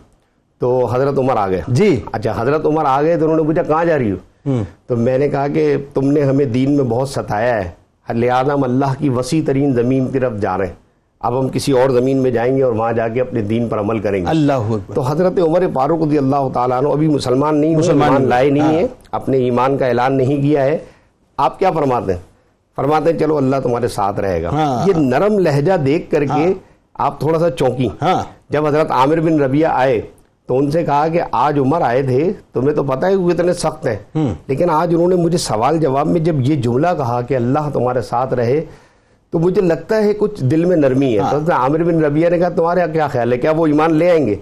تو 0.58 0.86
حضرت 0.92 1.18
عمر 1.18 1.36
آ 1.36 1.48
گئے۔ 1.48 1.60
جی۔ 1.68 2.00
اچھا 2.12 2.34
حضرت 2.36 2.66
عمر 2.66 2.84
آ 2.84 3.02
گئے 3.02 3.16
تو 3.16 3.24
انہوں 3.24 3.36
نے 3.36 3.42
پوچھا 3.42 3.62
کہاں 3.62 3.84
جا 3.84 3.98
رہی 3.98 4.12
ہو؟ 4.12 4.50
تو 4.86 4.96
میں 4.96 5.18
نے 5.18 5.28
کہا 5.28 5.48
کہ 5.48 5.76
تم 5.94 6.10
نے 6.10 6.22
ہمیں 6.22 6.44
دین 6.44 6.76
میں 6.76 6.84
بہت 6.84 7.08
ستایا 7.08 7.64
ہے۔ 7.64 7.70
لہٰذا 8.14 8.54
ہم 8.54 8.64
اللہ 8.64 8.92
کی 8.98 9.08
وسیع 9.08 9.42
ترین 9.46 9.72
زمین 9.72 10.08
کی 10.08 10.18
طرف 10.18 10.32
جا 10.40 10.58
رہے 10.58 10.66
ہیں۔ 10.66 10.74
اب 11.20 11.40
ہم 11.40 11.48
کسی 11.48 11.72
اور 11.72 11.90
زمین 11.90 12.16
میں 12.16 12.30
جائیں 12.30 12.56
گے 12.56 12.62
اور 12.62 12.72
وہاں 12.72 12.92
جا 12.92 13.08
کے 13.08 13.20
اپنے 13.20 13.42
دین 13.42 13.68
پر 13.68 13.80
عمل 13.80 13.98
کریں 13.98 14.22
گے۔ 14.22 14.26
اللہ 14.28 14.52
اکبر۔ 14.52 14.94
تو 14.94 15.00
حضرت 15.00 15.38
عمر 15.38 15.62
فاروق 15.74 16.06
رضی 16.06 16.18
اللہ 16.18 16.48
تعالیٰ 16.52 16.78
عنہ 16.78 16.88
ابھی 16.88 17.08
مسلمان 17.08 17.60
نہیں 17.60 17.76
مسلمان 17.76 18.28
لائے 18.28 18.50
نہیں 18.50 18.62
ہاں۔ 18.62 18.72
ہیں۔ 18.72 18.86
اپنے 19.12 19.36
ایمان 19.36 19.78
کا 19.78 19.86
اعلان 19.86 20.16
نہیں 20.16 20.42
کیا 20.42 20.64
ہے۔ 20.64 20.78
آپ 21.36 21.58
کیا 21.58 21.70
فرماتے 21.70 22.12
ہیں؟ 22.12 22.29
فرماتے 22.80 23.10
ہیں 23.10 23.18
چلو 23.18 23.36
اللہ 23.36 23.56
تمہارے 23.62 23.88
ساتھ 23.88 24.20
رہے 24.20 24.42
گا. 24.42 24.48
ہاں۔ 24.48 24.88
یہ 24.88 24.92
نرم 24.96 25.38
لہجہ 25.38 25.76
دیکھ 25.76 26.10
کر 26.10 26.24
کے 26.24 26.52
آپ 26.94 27.20
تھوڑا 27.20 27.38
سا 27.38 27.50
چونکی 27.50 27.88
ہاں۔ 28.02 28.22
جب 28.50 28.66
حضرت 28.66 28.90
عامر 28.90 29.20
بن 29.20 29.40
ربیہ 29.40 29.66
آئے 29.66 30.00
تو 30.48 30.58
ان 30.58 30.70
سے 30.70 30.84
کہا 30.84 31.08
کہ 31.08 31.20
آج 31.32 31.58
عمر 31.58 31.80
آئے 31.80 32.02
تھے 32.02 32.32
تمہیں 32.52 32.74
تو 32.76 32.82
پتہ 32.84 33.06
ہے 33.06 33.14
وہ 33.14 33.30
اتنے 33.30 33.52
سخت 33.52 33.86
ہیں۔ 33.86 34.34
لیکن 34.46 34.70
آج 34.70 34.94
انہوں 34.94 35.08
نے 35.08 35.14
مجھے 35.14 35.38
سوال 35.38 35.78
جواب 35.78 36.06
میں 36.06 36.20
جب 36.20 36.34
یہ 36.40 36.56
جملہ 36.56 36.88
کہا 36.96 37.20
کہ 37.20 37.34
اللہ 37.36 37.70
تمہارے 37.72 38.02
ساتھ 38.02 38.34
رہے 38.34 38.64
تو 39.30 39.38
مجھے 39.38 39.62
لگتا 39.62 39.96
ہے 39.96 40.12
کچھ 40.12 40.44
دل 40.44 40.64
میں 40.64 40.76
نرمی 40.76 41.14
ہے۔ 41.14 41.20
حضرت 41.20 41.50
عامر 41.50 41.82
بن 41.82 42.04
ربیہ 42.04 42.28
نے 42.28 42.38
کہا 42.38 42.48
تمہارا 42.48 42.86
کیا 42.86 43.06
خیال 43.06 43.32
ہے؟ 43.32 43.38
کیا 43.38 43.50
وہ 43.50 43.66
ایمان 43.66 43.94
لے 43.94 44.10
آئیں 44.10 44.26
گے؟ 44.26 44.36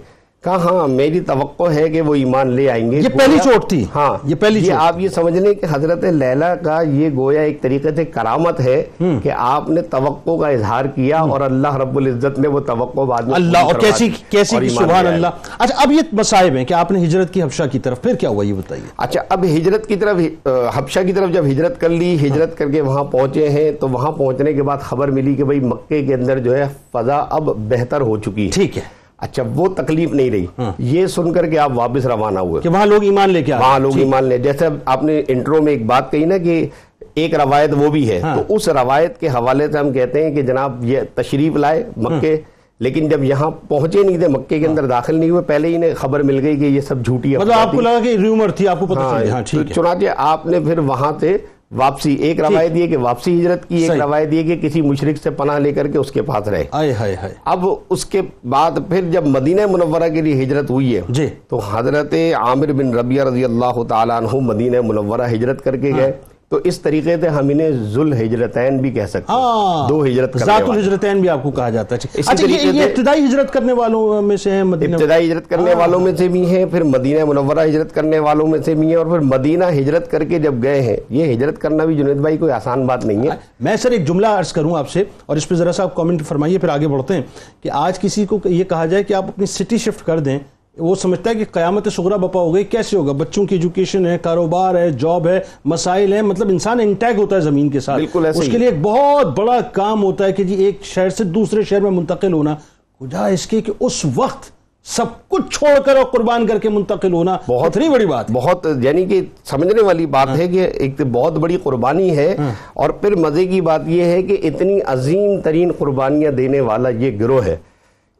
کہا 0.48 0.70
ہاں 0.72 0.88
میری 0.88 1.20
توقع 1.20 1.70
ہے 1.70 1.88
کہ 1.88 2.00
وہ 2.00 2.14
ایمان 2.14 2.50
لے 2.50 2.70
آئیں 2.70 2.90
گے۔ 2.90 2.96
یہ 2.96 3.08
پہلی 3.08 3.38
چوٹ 3.44 3.68
تھی۔ 3.68 3.84
ہاں 3.94 4.16
یہ 4.24 4.34
پہلی 4.34 4.60
چوٹ 4.60 4.74
آپ 4.78 5.00
یہ 5.00 5.08
سمجھ 5.08 5.34
لیں 5.34 5.54
کہ 5.54 5.66
حضرت 5.70 6.04
لیلا 6.04 6.54
کا 6.54 6.80
یہ 6.82 7.08
گویا 7.16 7.40
ایک 7.40 7.62
طریقے 7.62 7.94
سے 7.96 8.04
کرامت 8.04 8.60
ہے 8.60 8.82
کہ 8.98 9.30
آپ 9.36 9.70
نے 9.70 9.82
توقع 9.82 10.36
کا 10.40 10.48
اظہار 10.48 10.84
کیا 10.84 11.18
اور 11.18 11.40
اللہ 11.40 11.76
رب 11.76 11.96
العزت 11.96 12.38
نے 12.38 12.48
وہ 12.48 12.60
توقع 12.60 13.00
بعد 13.00 13.22
میں 13.22 13.34
اللہ 13.34 13.58
اور 13.58 13.74
کیسی 13.74 14.08
کیسی 14.30 14.68
سبحان۔ 14.68 15.06
اللہ۔ 15.06 15.26
اچھا 15.58 15.74
اب 15.82 15.92
یہ 15.92 16.00
مصائب 16.12 16.54
ہیں 16.54 16.64
کہ 16.64 16.74
آپ 16.74 16.92
نے 16.92 17.04
ہجرت 17.04 17.34
کی 17.34 17.42
حبشہ 17.42 17.62
کی 17.72 17.78
طرف 17.78 18.02
پھر 18.02 18.14
کیا 18.14 18.28
ہوا 18.28 18.44
یہ 18.44 18.52
بتائیے؟ 18.52 18.84
اچھا 18.96 19.20
اب 19.28 19.44
ہجرت 19.44 19.86
کی 19.86 19.96
طرف 19.96 20.48
حبشہ 20.76 21.00
کی 21.06 21.12
طرف 21.12 21.30
جب 21.30 21.46
ہجرت 21.46 21.80
کر 21.80 21.88
لی 21.88 22.16
ہجرت 22.26 22.58
کر 22.58 22.70
کے 22.70 22.80
وہاں 22.80 23.04
پہنچے 23.04 23.48
ہیں 23.48 23.72
تو 23.72 23.88
وہاں 23.88 24.12
پہنچنے 24.12 24.52
کے 24.52 24.62
بعد 24.62 24.78
خبر 24.78 25.08
ملی 25.08 25.34
کہ 25.34 25.44
بھئی 25.44 25.60
مکے 25.60 26.02
کے 26.02 26.14
اندر 26.14 26.38
جو 26.38 26.56
ہے 26.56 26.66
فضا 26.92 27.24
اب 27.30 27.50
بہتر 27.68 28.00
ہو 28.00 28.16
چکی 28.16 28.46
ہے۔ 28.46 28.50
ٹھیک 28.50 28.76
ہے۔ 28.76 28.82
اچھا 29.18 29.42
وہ 29.54 29.66
تکلیف 29.76 30.12
نہیں 30.12 30.30
رہی۔ 30.30 30.46
یہ 30.78 31.06
سن 31.06 31.32
کر 31.32 31.46
کے 31.46 31.58
آپ 31.58 31.72
واپس 31.74 32.06
روانہ 32.06 32.38
ہوئے۔ 32.38 32.62
کہ 32.62 32.68
وہاں 32.68 32.86
لوگ 32.86 33.02
ایمان 33.02 33.30
لے 33.30 33.42
کے 33.42 33.52
وہاں 33.52 33.78
لوگ 33.78 33.98
ایمان 33.98 34.24
لے۔ 34.24 34.38
جیسے 34.38 34.66
آپ 34.84 35.04
نے 35.04 35.22
انٹرو 35.28 35.62
میں 35.62 35.72
ایک 35.72 35.86
بات 35.86 36.10
کہی 36.10 36.24
نا 36.24 36.38
کہ 36.38 36.66
ایک 37.14 37.34
روایت 37.34 37.70
وہ 37.76 37.88
بھی 37.88 38.10
ہے۔ 38.10 38.20
تو 38.36 38.54
اس 38.54 38.68
روایت 38.68 39.20
کے 39.20 39.28
حوالے 39.28 39.72
سے 39.72 39.78
ہم 39.78 39.92
کہتے 39.92 40.24
ہیں 40.24 40.34
کہ 40.34 40.42
جناب 40.42 40.84
یہ 40.84 41.00
تشریف 41.14 41.56
لائے 41.56 41.84
مکے۔ 41.96 42.36
لیکن 42.80 43.08
جب 43.08 43.24
یہاں 43.24 43.50
پہنچے 43.68 44.02
نہیں 44.02 44.18
تھے 44.18 44.28
مکے 44.28 44.58
کے 44.58 44.66
اندر 44.66 44.86
داخل 44.86 45.14
نہیں 45.14 45.30
ہوئے 45.30 45.42
پہلے 45.42 45.68
ہی 45.68 45.74
انہیں 45.76 45.94
خبر 45.94 46.20
مل 46.22 46.40
گئی 46.44 46.56
کہ 46.56 46.64
یہ 46.64 46.80
سب 46.80 47.04
جھوٹی 47.04 47.36
مطلب 47.36 47.50
افواہ 47.50 47.66
آپ 47.66 47.72
کو۔ 47.72 47.80
لگا 47.80 47.98
کہ 48.04 48.08
ریومر 48.08 48.50
تھی 48.50 48.68
آپ 48.68 48.80
کو 48.80 48.86
پتہ 48.86 48.94
چل 48.94 49.24
گیا۔ 49.24 49.32
ہاں 49.32 49.40
تو 49.40 49.46
ٹھیک 49.50 49.70
ہے۔ 49.70 49.74
چنانچہ 49.74 50.06
آپ 50.16 50.46
نے 50.46 50.60
پھر 50.60 50.78
وہاں 50.78 51.12
سے 51.20 51.36
واپسی 51.72 52.14
ایک 52.14 52.40
روایت 52.40 52.76
یہ 52.76 52.86
کہ 52.86 52.96
واپسی 52.96 53.40
ہجرت 53.40 53.68
کی 53.68 53.76
ایک۔ 53.76 53.90
روایت 53.90 54.32
یہ 54.32 54.42
کہ 54.42 54.68
کسی 54.68 54.82
مشرق 54.82 55.22
سے 55.22 55.30
پناہ 55.30 55.58
لے 55.58 55.72
کر 55.72 55.88
کے 55.88 55.98
اس 55.98 56.12
کے 56.12 56.22
پاس 56.22 56.48
رہے۔ 56.48 56.64
آئے 56.70 56.92
ہائے 56.92 57.14
ہائے 57.14 57.34
اب 57.44 57.66
اس 57.90 58.06
کے 58.06 58.22
بعد 58.48 58.70
پھر 58.88 59.00
جب 59.10 59.26
مدینہ 59.26 59.60
منورہ 59.70 60.08
کے 60.08 60.22
لیے 60.22 60.42
ہجرت 60.42 60.70
ہوئی 60.70 60.96
ہے 60.96 61.00
جی۔ 61.08 61.26
تو 61.48 61.60
حضرت 61.70 62.14
عامر 62.34 62.72
بن 62.72 62.94
ربیہ 62.94 63.22
رضی 63.22 63.44
اللہ 63.44 63.82
تعالیٰ 63.88 64.16
عنہ 64.16 64.40
مدینہ 64.40 64.80
منورہ 64.80 65.30
ہجرت 65.32 65.64
کر 65.64 65.76
کے 65.76 65.92
گئے۔ 65.96 66.12
تو 66.52 66.58
اس 66.64 66.78
طریقے 66.80 67.16
سے 67.20 67.28
ہم 67.28 67.48
انہیں 67.48 67.70
ذل 67.92 68.12
ہجرتین 68.14 68.76
بھی 68.78 68.90
کہہ 68.90 69.06
سکتے 69.06 69.32
ہیں 69.32 69.38
ہاں 69.38 69.88
دو 69.88 70.04
ہجرت 70.04 70.36
ذات 70.38 70.68
الحجرتین 70.68 71.20
بھی 71.20 71.28
آپ 71.28 71.42
کو 71.42 71.50
کہا 71.50 71.68
جاتا 71.70 71.94
ہے 71.94 72.08
اسی 72.14 72.30
اچھا 72.32 72.46
یہ 72.68 72.82
ابتدائی 72.82 73.24
ہجرت 73.24 73.52
کرنے 73.52 73.72
والوں 73.72 74.22
میں 74.22 74.36
سے 74.36 74.50
ہیں 74.50 74.60
ابتدائی 74.62 75.26
ہجرت 75.26 75.48
کرنے 75.50 75.74
والوں 75.74 76.00
میں 76.00 76.16
سے 76.16 76.28
بھی 76.28 76.44
ہیں 76.46 76.64
پھر 76.66 76.82
مدینہ 76.84 77.24
منورہ 77.24 77.64
ہجرت 77.64 77.92
کرنے 77.94 78.18
والوں 78.18 78.46
میں 78.46 78.58
سے 78.64 78.74
بھی 78.74 78.86
ہیں 78.88 78.96
اور 78.96 79.06
پھر 79.06 79.18
مدینہ 79.26 79.64
ہجرت 79.78 80.10
کر 80.10 80.24
کے 80.24 80.38
جب 80.38 80.62
گئے 80.62 80.80
ہیں 80.80 80.96
یہ 81.10 81.32
ہجرت 81.34 81.58
کرنا 81.58 81.84
بھی 81.84 81.96
جنید 81.96 82.16
بھائی 82.18 82.36
کوئی 82.36 82.52
آسان 82.52 82.86
بات 82.86 83.04
نہیں 83.04 83.28
ہے۔ 83.28 83.36
میں 83.60 83.76
سر 83.76 83.90
ایک 83.90 84.06
جملہ 84.06 84.26
عرض 84.28 84.52
کروں 84.52 84.76
آپ 84.76 84.90
سے 84.90 85.04
اور 85.26 85.36
اس 85.36 85.48
پہ 85.48 85.54
ذرا 85.54 85.72
سا 85.72 85.82
آپ 85.82 85.94
کامنٹ 85.94 86.22
فرمائیے 86.22 86.58
پھر 86.58 86.68
آگے 86.68 86.88
بڑھتے 86.88 87.14
ہیں 87.14 87.22
کہ 87.62 87.70
آج 87.76 87.98
کسی 87.98 88.24
کو 88.26 88.38
یہ 88.44 88.64
کہا 88.64 88.86
جائے 88.86 89.02
کہ 89.02 89.14
آپ 89.14 89.24
اپنی 89.24 89.46
سٹی 89.48 89.78
شفٹ 89.78 90.06
کر 90.06 90.18
دیں 90.18 90.38
وہ 90.78 90.94
سمجھتا 90.94 91.30
ہے 91.30 91.34
کہ 91.34 91.44
قیامت 91.52 91.88
سغرا 91.92 92.16
بپا 92.16 92.40
ہو 92.40 92.54
گئی 92.54 92.64
کیسے 92.64 92.96
ہوگا؟ 92.96 93.12
بچوں 93.12 93.44
کی 93.44 93.54
ایجوکیشن 93.54 94.06
ہے 94.06 94.18
کاروبار 94.18 94.74
ہے 94.74 94.90
جاب 94.90 95.28
ہے 95.28 95.40
مسائل 95.64 96.12
ہیں 96.12 96.22
مطلب 96.22 96.48
انسان 96.48 96.80
انٹیگ 96.80 97.18
ہوتا 97.18 97.36
ہے 97.36 97.40
زمین 97.40 97.68
کے 97.68 97.80
ساتھ۔ 97.80 98.00
اس 98.30 98.36
ہی 98.36 98.50
کے 98.50 98.58
لیے 98.58 98.68
ایک 98.68 98.78
بہت 98.82 99.38
بڑا 99.38 99.60
کام 99.72 100.02
ہوتا 100.02 100.24
ہے 100.24 100.32
کہ 100.32 100.44
جی 100.44 100.54
ایک 100.54 100.78
شہر 100.84 101.08
سے 101.08 101.24
دوسرے 101.24 101.62
شہر 101.62 101.80
میں 101.80 101.90
منتقل 101.90 102.32
ہونا۔ 102.32 102.54
کجا 103.00 103.26
اس 103.26 103.46
کے 103.46 103.60
کہ 103.60 103.72
اس 103.80 104.04
وقت 104.14 104.50
سب 104.86 105.04
کچھ 105.28 105.50
چھوڑ 105.50 105.80
کر 105.80 105.96
اور 105.96 106.04
قربان 106.04 106.46
کر 106.46 106.58
کے 106.58 106.68
منتقل 106.68 107.12
ہونا 107.12 107.36
بہت- 107.48 107.66
اتنی 107.66 107.88
بڑی 107.88 108.06
بات 108.06 108.30
بہت 108.30 108.66
یعنی 108.82 109.06
کہ 109.06 109.20
سمجھنے 109.44 109.82
والی 109.82 110.06
بات 110.06 110.28
ہے 110.38 110.48
کہ 110.48 110.60
ایک 110.74 111.00
بہت 111.12 111.32
بڑی 111.32 111.56
قربانی 111.62 112.16
ہے 112.16 112.36
اور 112.74 112.90
پھر 112.90 113.14
مزے 113.14 113.46
کی 113.46 113.60
بات 113.60 113.80
یہ 113.86 114.04
ہے 114.04 114.22
کہ 114.22 114.36
اتنی 114.42 114.78
عظیم 114.86 115.40
ترین 115.40 115.72
قربانیاں 115.78 116.32
دینے 116.32 116.60
والا 116.60 116.88
یہ 116.88 117.18
گروہ 117.20 117.44
ہے۔ 117.44 117.56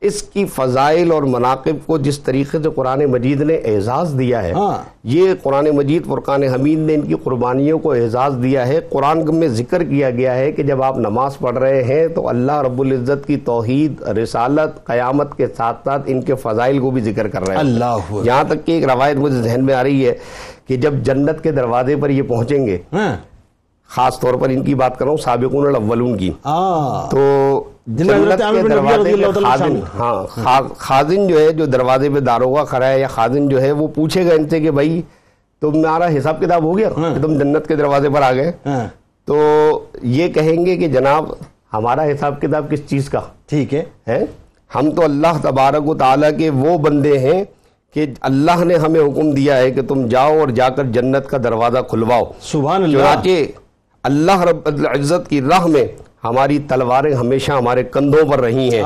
اس 0.01 0.23
کی 0.23 0.47
فضائل 0.47 1.13
اور 1.13 1.23
مناقب 1.23 1.77
کو 1.87 1.99
جس 1.99 2.19
طریقے 2.19 2.59
سے 2.63 2.69
قرآن 2.75 3.05
مجید 3.05 3.41
نے 3.41 3.55
اعزاز 3.55 4.15
دیا 4.19 4.43
ہے 4.43 4.53
ہاں۔ 4.53 4.83
یہ 5.05 5.35
قرآن 5.43 5.67
مجید 5.75 6.07
فرقان 6.07 6.43
حمید 6.43 6.79
نے 6.79 6.95
ان 6.95 7.01
کی 7.01 7.15
قربانیوں 7.25 7.79
کو 7.79 7.93
اعزاز 7.93 8.37
دیا 8.43 8.69
ہے۔ 8.69 8.81
قرآن 8.81 9.37
میں 9.37 9.49
ذکر 9.49 9.85
کیا 9.85 10.11
گیا 10.11 10.35
ہے 10.35 10.53
کہ 10.53 10.63
جب 10.63 10.83
آپ 10.83 10.99
نماز 10.99 11.39
پڑھ 11.39 11.59
رہے 11.59 11.83
ہیں 11.83 12.09
تو 12.09 12.29
اللہ 12.29 12.53
رب 12.53 12.81
العزت 12.81 13.27
کی 13.27 13.37
توحید 13.37 14.03
رسالت 14.03 14.85
قیامت 14.85 15.37
کے 15.37 15.47
ساتھ 15.57 15.81
ساتھ 15.85 16.03
ان 16.07 16.23
کے 16.23 16.35
فضائل 16.35 16.79
کو 16.79 16.91
بھی 16.91 17.03
ذکر 17.03 17.29
کر 17.29 17.47
رہے 17.47 17.55
ہیں۔ 17.55 17.61
اللہ۔ 17.61 17.97
یہاں 18.25 18.45
تک 18.45 18.67
کہ 18.67 18.73
ایک 18.73 18.85
روایت 18.85 19.17
مجھے 19.17 19.43
ذہن 19.43 19.65
میں 19.65 19.75
آ 19.75 19.83
رہی 19.83 20.09
ہے 20.09 20.15
کہ 20.67 20.77
جب 20.77 20.95
جنت 20.95 21.43
کے 21.43 21.53
دروازے 21.53 21.97
پر 21.97 22.11
یہ 22.11 22.23
پہنچیں 22.23 22.67
گے 22.67 22.79
ہاں۔ 22.93 23.17
خاص 23.91 24.21
طور 24.21 24.35
پر 24.35 24.49
ان 24.49 24.63
کی 24.63 24.75
بات 24.75 24.99
کروں 24.99 25.17
سابقون 25.17 25.67
الاولون 25.67 26.17
کی۔ 26.17 26.31
ہاں۔ 26.45 27.11
تو 27.11 27.21
جنت 27.89 28.39
کے 28.39 28.69
دروازے 28.69 29.15
خازن۔ 29.43 29.81
ہاں 30.39 30.63
خازن 30.79 31.27
جو 31.27 31.41
ہے 31.41 31.53
جو 31.53 31.65
دروازے 31.65 32.11
پہ 32.11 32.19
داروغہ 32.19 32.65
کھڑا 32.65 32.89
ہے 32.89 33.01
یا 33.01 33.07
خازن 33.07 33.49
جو 33.49 33.61
ہے 33.61 33.73
وہ 33.73 33.89
پوچھے 33.89 34.27
گا 34.27 34.35
ان 34.35 34.49
سے 34.49 34.61
کہ 34.61 34.71
بھائی 34.71 35.03
تمہارا 35.61 36.07
حساب 36.19 36.41
کتاب 36.41 36.65
ہو 36.65 36.79
گیا؟ 36.79 36.89
کہ 36.89 37.23
تم 37.23 37.39
جنت 37.39 37.67
کے 37.67 37.77
دروازے 37.77 38.11
پر 38.11 38.23
آ 38.23 38.33
گئے۔ 38.33 38.53
ہاں۔ 38.67 38.87
تو 39.25 39.37
یہ 40.03 40.29
کہیں 40.29 40.67
گے 40.67 40.77
کہ 40.77 40.89
جناب 40.89 41.33
ہمارا 41.75 42.05
حساب 42.05 42.41
کتاب 42.41 42.71
کس 42.71 42.79
چیز 42.89 43.09
کا؟ 43.09 43.21
ٹھیک 43.47 43.75
ہے۔ 43.75 43.85
ہے 44.09 44.25
ہم 44.75 44.91
تو 44.91 45.05
اللہ 45.05 45.41
تبارک 45.43 45.89
و 45.89 45.95
تعالیٰ 45.95 46.31
کے 46.39 46.51
وہ 46.51 46.79
بندے 46.79 47.19
ہیں 47.19 47.45
کہ 47.95 48.07
اللہ 48.21 48.65
نے 48.65 48.75
ہمیں 48.75 49.01
حکم 49.01 49.31
دیا 49.31 49.57
ہے 49.57 49.71
کہ 49.71 49.83
تم 49.83 50.07
جاؤ 50.07 50.39
اور 50.39 50.49
جا 50.49 50.69
کر 50.69 50.85
جنت 50.85 51.27
کا 51.27 51.39
دروازہ 51.39 51.79
کھلواؤ۔ 51.79 52.25
سبحان 52.41 52.83
اللہ۔ 52.83 52.99
چنانچہ 52.99 53.31
اللہ 54.03 54.41
رب 54.41 54.59
العزت 54.65 55.29
کی 55.29 55.41
راہ 55.41 55.67
میں 55.67 55.87
ہماری 56.25 56.59
تلواریں 56.59 57.15
ہمیشہ 57.15 57.53
ہمارے 57.53 57.83
کندھوں 57.83 58.29
پر 58.31 58.41
رہی 58.41 58.75
ہیں۔ 58.75 58.83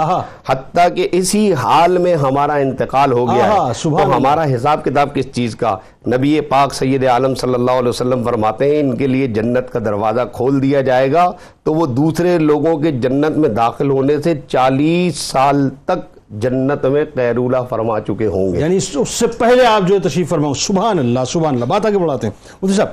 حتیٰ 0.49 0.89
کہ 0.95 1.09
اسی 1.13 1.53
حال 1.55 1.99
میں 1.99 2.15
ہمارا 2.15 2.55
انتقال 2.55 3.13
ہو 3.13 3.27
گیا 3.31 3.47
ہے 3.47 3.73
تو۔ 3.83 4.17
ہمارا 4.17 4.45
حساب 4.55 4.85
کتاب 4.85 5.15
کس 5.15 5.33
چیز 5.33 5.57
کا 5.57 5.77
نبی 6.07 6.41
پاک 6.41 6.75
سید 6.75 7.05
عالم 7.05 7.35
صلی 7.35 7.55
اللہ 7.55 7.71
علیہ 7.71 7.89
وسلم 7.89 8.23
فرماتے 8.25 8.71
ہیں 8.71 8.81
ان 8.81 8.97
کے 8.97 9.07
لیے 9.07 9.27
جنت 9.27 9.71
کا 9.73 9.79
دروازہ 9.79 10.21
کھول 10.33 10.63
دیا 10.63 10.81
جائے 10.81 11.13
گا 11.13 11.31
تو 11.63 11.75
وہ 11.75 11.87
دوسرے 11.87 12.39
لوگوں 12.39 12.79
کے 12.79 12.91
جنت 12.91 13.37
میں 13.37 13.49
داخل 13.49 13.91
ہونے 13.91 14.23
سے 14.23 14.35
چالیس 14.49 15.17
سال 15.17 15.69
تک 15.85 16.12
جنت 16.33 16.87
میں 16.87 17.05
قیرولہ 17.15 17.57
فرما 17.69 18.01
چکے 18.01 18.27
ہوں 18.27 18.53
گے۔ 18.53 18.59
یعنی 18.59 18.77
اس 18.77 19.09
سے 19.09 19.27
پہلے 19.27 19.67
آپ 19.67 19.89
جو 19.89 19.99
تشریف 20.03 20.29
فرماؤ 20.29 20.55
سبحان 20.55 20.99
اللہ 20.99 21.21
سبحان 21.29 21.55
اللہ۔ 21.55 21.65
بات 21.65 21.87
آگے 21.87 21.99
بڑھاتے 21.99 22.27
ہیں۔ 22.27 22.35
مفتی 22.63 22.77
صاحب 22.77 22.89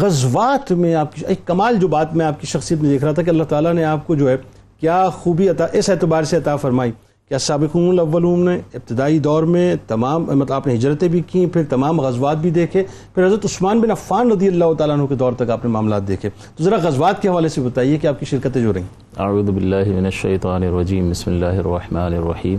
غزوات 0.00 0.72
میں 0.72 0.94
آپ 0.94 1.14
کی 1.14 1.22
ایک 1.28 1.46
کمال 1.46 1.76
جو 1.76 1.88
بات 1.88 2.16
میں 2.16 2.26
آپ 2.26 2.40
کی 2.40 2.46
شخصیت 2.46 2.82
میں 2.82 2.90
دیکھ 2.90 3.04
رہا 3.04 3.12
تھا 3.12 3.22
کہ 3.22 3.30
اللہ 3.30 3.44
تعالیٰ 3.44 3.74
نے 3.74 3.84
آپ 3.84 4.06
کو 4.06 4.14
جو 4.14 4.28
ہے 4.28 4.36
کیا 4.80 5.08
خوبی 5.08 5.48
عطا 5.48 5.66
اس 5.72 5.90
اعتبار 5.90 6.22
سے 6.22 6.36
عطا 6.36 6.56
فرمائی۔ 6.56 6.92
کیا 7.28 7.38
سابقون 7.38 7.88
الاولون 7.88 8.44
نے 8.44 8.54
ابتدائی 8.54 9.18
دور 9.18 9.42
میں 9.42 9.74
تمام 9.88 10.22
مطلب 10.22 10.52
آپ 10.52 10.66
نے 10.66 10.74
ہجرتیں 10.74 11.08
بھی 11.08 11.22
کی 11.26 11.46
پھر 11.46 11.62
تمام 11.68 12.00
غزوات 12.00 12.36
بھی 12.36 12.50
دیکھے۔ 12.50 12.84
پھر 13.14 13.26
حضرت 13.26 13.44
عثمان 13.44 13.80
بن 13.80 13.90
عفان 13.90 14.32
رضی 14.32 14.48
اللہ 14.48 14.72
تعالیٰ 14.78 14.96
عنہ 14.96 15.06
کے 15.06 15.14
دور 15.14 15.32
تک 15.32 15.50
آپ 15.50 15.64
نے 15.64 15.70
معاملات 15.70 16.08
دیکھے۔ 16.08 16.30
تو 16.56 16.64
ذرا 16.64 16.76
غزوات 16.82 17.22
کے 17.22 17.28
حوالے 17.28 17.48
سے 17.48 17.60
بتائیے 17.60 17.96
کہ 17.96 18.06
آپ 18.06 18.20
کی 18.20 18.26
شرکتیں 18.26 18.62
جو 18.62 18.72
رہیں۔ 18.72 18.84
اعوذ 19.18 19.50
باللہ 19.50 19.88
من 19.88 20.04
الشیطان 20.04 20.62
الرجیم۔ 20.62 21.10
بسم 21.10 21.30
اللہ 21.30 21.46
الرحمن 21.46 22.14
الرحیم۔ 22.14 22.58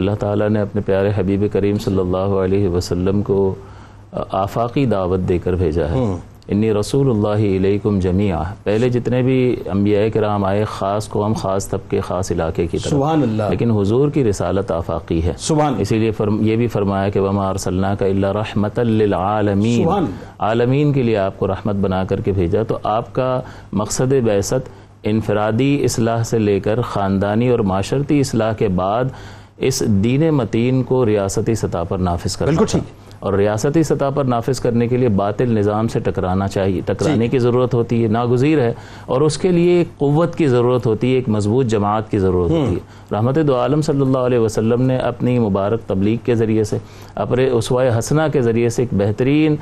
اللہ 0.00 0.14
تعالیٰ 0.18 0.48
نے 0.48 0.60
اپنے 0.60 0.80
پیارے 0.80 1.10
حبیب 1.16 1.44
کریم 1.52 1.78
صلی 1.78 1.98
اللہ 1.98 2.36
علیہ 2.44 2.68
وسلم 2.68 3.22
کو 3.22 3.54
آفاقی 4.30 4.86
دعوت 4.86 5.20
دے 5.28 5.38
کر 5.38 5.52
بھیجا 5.52 5.88
ہے۔ 5.88 6.16
انی 6.48 6.72
رسول 6.72 7.10
اللہ 7.10 7.56
علیکم 7.56 7.98
جمیعہ 7.98 8.42
پہلے 8.64 8.88
جتنے 8.88 9.22
بھی 9.22 9.56
انبیاء 9.66 10.06
کرام 10.14 10.44
آئے 10.44 10.64
خاص 10.64 11.08
قوم 11.08 11.32
خاص 11.32 11.68
طبقے 11.68 12.00
خاص 12.00 12.32
علاقے 12.32 12.66
کی 12.66 12.78
طرف۔ 12.78 12.90
سبحان 12.90 13.22
اللہ۔ 13.22 13.42
لیکن 13.50 13.70
حضور 13.70 14.08
کی 14.08 14.24
رسالت 14.24 14.70
آفاقی 14.70 15.22
ہے۔ 15.22 15.32
سبحان۔ 15.38 15.74
اسی 15.78 15.98
لیے 15.98 16.10
فرم 16.10 16.38
یہ 16.40 16.56
بھی 16.56 16.66
فرمایا 16.66 17.08
کہ 17.08 17.20
وما 17.20 17.48
ارسلنا 17.48 17.94
کا 17.94 18.06
اللہ 18.06 18.26
رحمت 18.26 18.78
للعالمین 18.78 19.82
سبحان 19.82 20.04
عالمین 20.38 20.92
کے 20.92 21.02
لیے 21.02 21.16
آپ 21.16 21.38
کو 21.38 21.46
رحمت 21.46 21.74
بنا 21.74 22.04
کر 22.04 22.20
کے 22.20 22.32
بھیجا۔ 22.32 22.62
تو 22.62 22.78
آپ 22.82 23.14
کا 23.14 23.40
مقصد 23.72 24.12
بعثت 24.24 24.68
انفرادی 25.02 25.84
اصلاح 25.84 26.22
سے 26.22 26.38
لے 26.38 26.60
کر 26.60 26.80
خاندانی 26.82 27.48
اور 27.48 27.58
معاشرتی 27.58 28.20
اصلاح 28.20 28.52
کے 28.52 28.68
بعد 28.68 29.04
اس 29.60 29.82
دین 29.86 30.30
متین 30.30 30.82
کو 30.82 31.06
ریاستی 31.06 31.54
سطح 31.54 31.78
پر 31.88 31.98
نافذ 31.98 32.36
کرنا 32.36 32.50
بالکل 32.50 32.64
ٹھیک۔ 32.70 32.82
اور 33.18 33.32
ریاستی 33.32 33.82
سطح 33.82 34.04
پر 34.14 34.24
نافذ 34.24 34.60
کرنے 34.60 34.88
کے 34.88 34.96
لیے 34.96 35.08
باطل 35.08 35.58
نظام 35.58 35.88
سے 35.88 36.00
ٹکرانا 36.00 36.48
چاہیے۔ 36.48 36.80
ٹکرانے 36.86 37.28
کی 37.28 37.38
ضرورت 37.38 37.74
ہوتی 37.74 38.02
ہے 38.02 38.08
ناگزیر 38.08 38.60
ہے۔ 38.60 38.72
اور 39.06 39.20
اس 39.20 39.38
کے 39.38 39.48
لیے 39.48 39.72
ایک 39.72 39.98
قوت 39.98 40.36
کی 40.36 40.46
ضرورت 40.46 40.86
ہوتی 40.86 41.10
ہے 41.10 41.16
ایک 41.16 41.28
مضبوط 41.28 41.66
جماعت 41.66 42.10
کی 42.10 42.18
ضرورت 42.18 42.50
ہوتی 42.50 42.74
ہے۔ 42.74 43.14
رحمت 43.14 43.38
دو 43.48 43.56
عالم 43.56 43.80
صلی 43.80 44.00
اللہ 44.00 44.18
علیہ 44.18 44.38
وسلم 44.38 44.82
نے 44.82 44.96
اپنی 44.96 45.38
مبارک 45.38 45.80
تبلیغ 45.86 46.16
کے 46.24 46.34
ذریعے 46.34 46.64
سے 46.64 46.78
اپنے 47.14 47.48
اسوائے 47.48 47.90
حسنہ 47.98 48.22
کے 48.32 48.42
ذریعے 48.42 48.68
سے 48.68 48.82
ایک 48.82 48.88
بہترین 48.92 49.56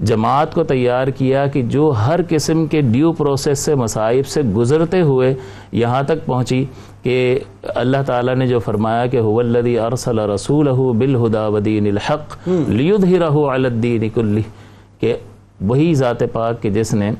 جماعت 0.00 0.54
کو 0.54 0.62
تیار 0.64 1.08
کیا 1.08 1.46
کہ 1.46 1.62
جو 1.62 1.90
ہر 2.06 2.20
قسم 2.28 2.66
کے 2.66 2.80
ڈیو 2.82 3.12
پروسیس 3.12 3.58
سے 3.58 3.74
مصائب 3.74 4.26
سے 4.26 4.42
گزرتے 4.56 5.00
ہوئے 5.00 5.34
یہاں 5.72 6.02
تک 6.02 6.24
پہنچی 6.26 6.64
کہ 7.02 7.38
اللہ 7.74 8.02
تعالیٰ 8.06 8.34
نے 8.34 8.46
جو 8.46 8.58
فرمایا 8.58 9.06
کہ 9.06 9.20
هو 9.20 9.38
الذی 9.40 9.78
ارسل 9.78 10.18
رسولہ 10.30 10.70
بالہدا 10.98 11.46
ودین 11.48 11.86
الحق 11.86 12.48
لیظہرہ 12.48 13.30
علی 13.54 13.66
الدین 13.66 14.08
کلی 14.14 14.42
کہ 15.00 15.16
وہی 15.60 15.94
ذات 15.94 16.22
پاک 16.32 16.62
کہ 16.62 16.70
جس 16.70 16.94
نے 16.94 17.10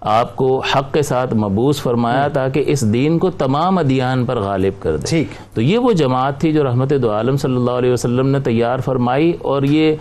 آپ 0.00 0.36
کو 0.36 0.62
حق 0.74 0.94
کے 0.94 1.02
ساتھ 1.02 1.34
مبوس 1.34 1.82
فرمایا 1.82 2.28
تاکہ 2.28 2.64
اس 2.66 2.92
دین 2.92 3.18
کو 3.18 3.30
تمام 3.30 3.78
ادیان 3.78 4.24
پر 4.24 4.38
غالب 4.40 4.82
کر 4.82 4.96
دے۔ 4.96 5.06
ٹھیک۔ 5.06 5.26
تو 5.54 5.60
یہ 5.60 5.78
وہ 5.78 5.92
جماعت 5.92 6.40
تھی 6.40 6.52
جو 6.52 6.64
رحمت 6.64 6.92
دو 7.02 7.10
عالم 7.10 7.36
صلی 7.36 7.56
اللہ 7.56 7.70
علیہ 7.70 7.92
وسلم 7.92 8.28
نے 8.28 8.40
تیار 8.40 8.78
فرمائی 8.78 9.32
اور 9.42 9.62
یہ 9.62 9.96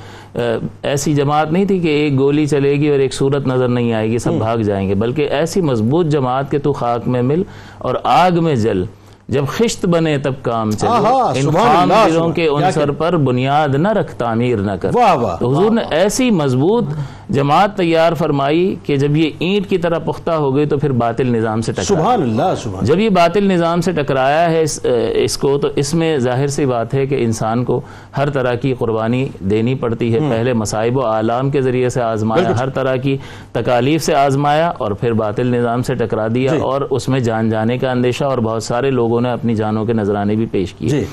ایسی 0.84 1.14
جماعت 1.14 1.52
نہیں 1.52 1.66
تھی 1.66 1.80
کہ 1.80 1.88
ایک 1.88 2.20
گولی 2.20 2.46
چلے 2.46 2.72
گی 2.72 2.90
اور 2.90 3.00
ایک 3.00 3.14
صورت 3.14 3.48
نظر 3.48 3.68
نہیں 3.68 3.94
آئے 3.94 4.10
گی 4.10 4.18
سب 4.18 4.34
بھاگ 4.34 4.58
جائیں 4.58 4.90
گے 4.90 4.96
بلکہ 4.96 5.22
ایسی 5.22 5.62
مضبوط 5.62 6.06
جماعت 6.06 6.52
کہ 6.52 6.60
تو 6.60 6.74
خاک 6.74 7.08
میں 7.08 7.22
مل 7.22 7.44
اور 7.78 7.96
آگ 8.04 8.32
میں 8.44 8.56
جل۔ 8.56 8.84
جب 9.28 9.46
خشت 9.48 9.86
بنے 9.86 10.18
تب 10.18 10.34
کام 10.42 10.72
چلے۔ 10.72 10.90
ان 11.36 11.52
خام 11.52 11.90
دلوں 12.10 12.30
کے 12.30 12.50
کیا 12.50 12.68
عنصر 12.68 12.92
پر 12.92 13.18
بنیاد 13.18 13.76
نہ 13.76 13.88
رکھ 13.88 14.16
تعمیر 14.16 14.58
نہ 14.58 14.72
کر۔ 14.72 14.92
تو 15.40 15.50
حضور 15.52 15.72
نے 15.72 15.82
ایسی 15.90 16.32
مضبوط 16.32 16.84
جماعت 17.30 17.78
تیار 17.78 18.14
فرمائی 18.14 18.76
کہ 18.84 18.96
جب 18.98 19.18
یہ 19.18 19.30
اینٹ 19.40 19.70
کی 19.70 19.78
طرح 19.78 19.98
پختہ 20.00 20.32
ہو 20.32 20.56
گئی 20.56 20.66
تو 20.66 20.78
پھر 20.78 20.92
باطل 20.92 21.28
نظام 21.28 21.62
سے 21.62 21.72
ٹکرا۔ 21.72 21.84
سبحان 21.84 22.22
اللہ 22.22 22.54
سبحان 22.64 22.86
جب 22.86 23.00
یہ 23.00 23.10
باطل 23.10 23.44
نظام 23.44 23.82
سے 23.82 23.92
ٹکرایا 23.92 24.52
ہے 24.52 24.62
اس 24.62 24.80
اس 25.16 25.38
کو 25.38 25.58
تو 25.58 25.68
اس 25.76 25.94
میں 25.94 26.18
ظاہر 26.18 26.48
سی 26.48 26.66
بات 26.66 26.94
ہے 26.94 27.06
کہ 27.06 27.16
انسان 27.20 27.64
کو 27.64 27.82
ہر 28.18 28.30
طرح 28.30 28.54
کی 28.54 28.74
قربانی 28.80 29.28
دینی 29.40 29.76
پڑتی 29.76 30.14
ہے۔ 30.14 30.20
پہلے 30.20 30.54
مصائب 30.54 30.98
و 30.98 31.06
عالام 31.06 31.50
کے 31.50 31.62
ذریعے 31.62 31.90
سے 31.90 32.02
آزمایا 32.02 32.60
ہر 32.60 32.70
طرح 32.70 32.96
کی 32.96 33.18
تکالیف 33.52 34.04
سے 34.04 34.16
آزمایا 34.16 34.72
اور 34.78 34.92
پھر 34.92 35.14
باطل 35.14 35.48
نظام 35.48 35.84
سے 35.84 35.96
ٹکرا 35.96 36.28
دیا 36.36 36.54
اور 36.62 36.82
اس 36.90 37.10
میں 37.10 37.20
جان 37.20 37.50
جانے 37.50 37.78
کا 37.78 37.92
اندیشہ 37.92 38.24
اور 38.24 38.38
بہت 38.38 38.64
سارے 38.64 38.92
لوگوں 38.92 39.08
لوگوں 39.08 39.22
نے 39.22 39.32
اپنی 39.32 39.56
جانوں 39.56 39.86
کے 39.86 39.94
نذرانے 39.94 40.36
بھی 40.36 40.46
پیش 40.46 40.74
کیے۔ 40.74 40.90
جی۔ 40.90 41.04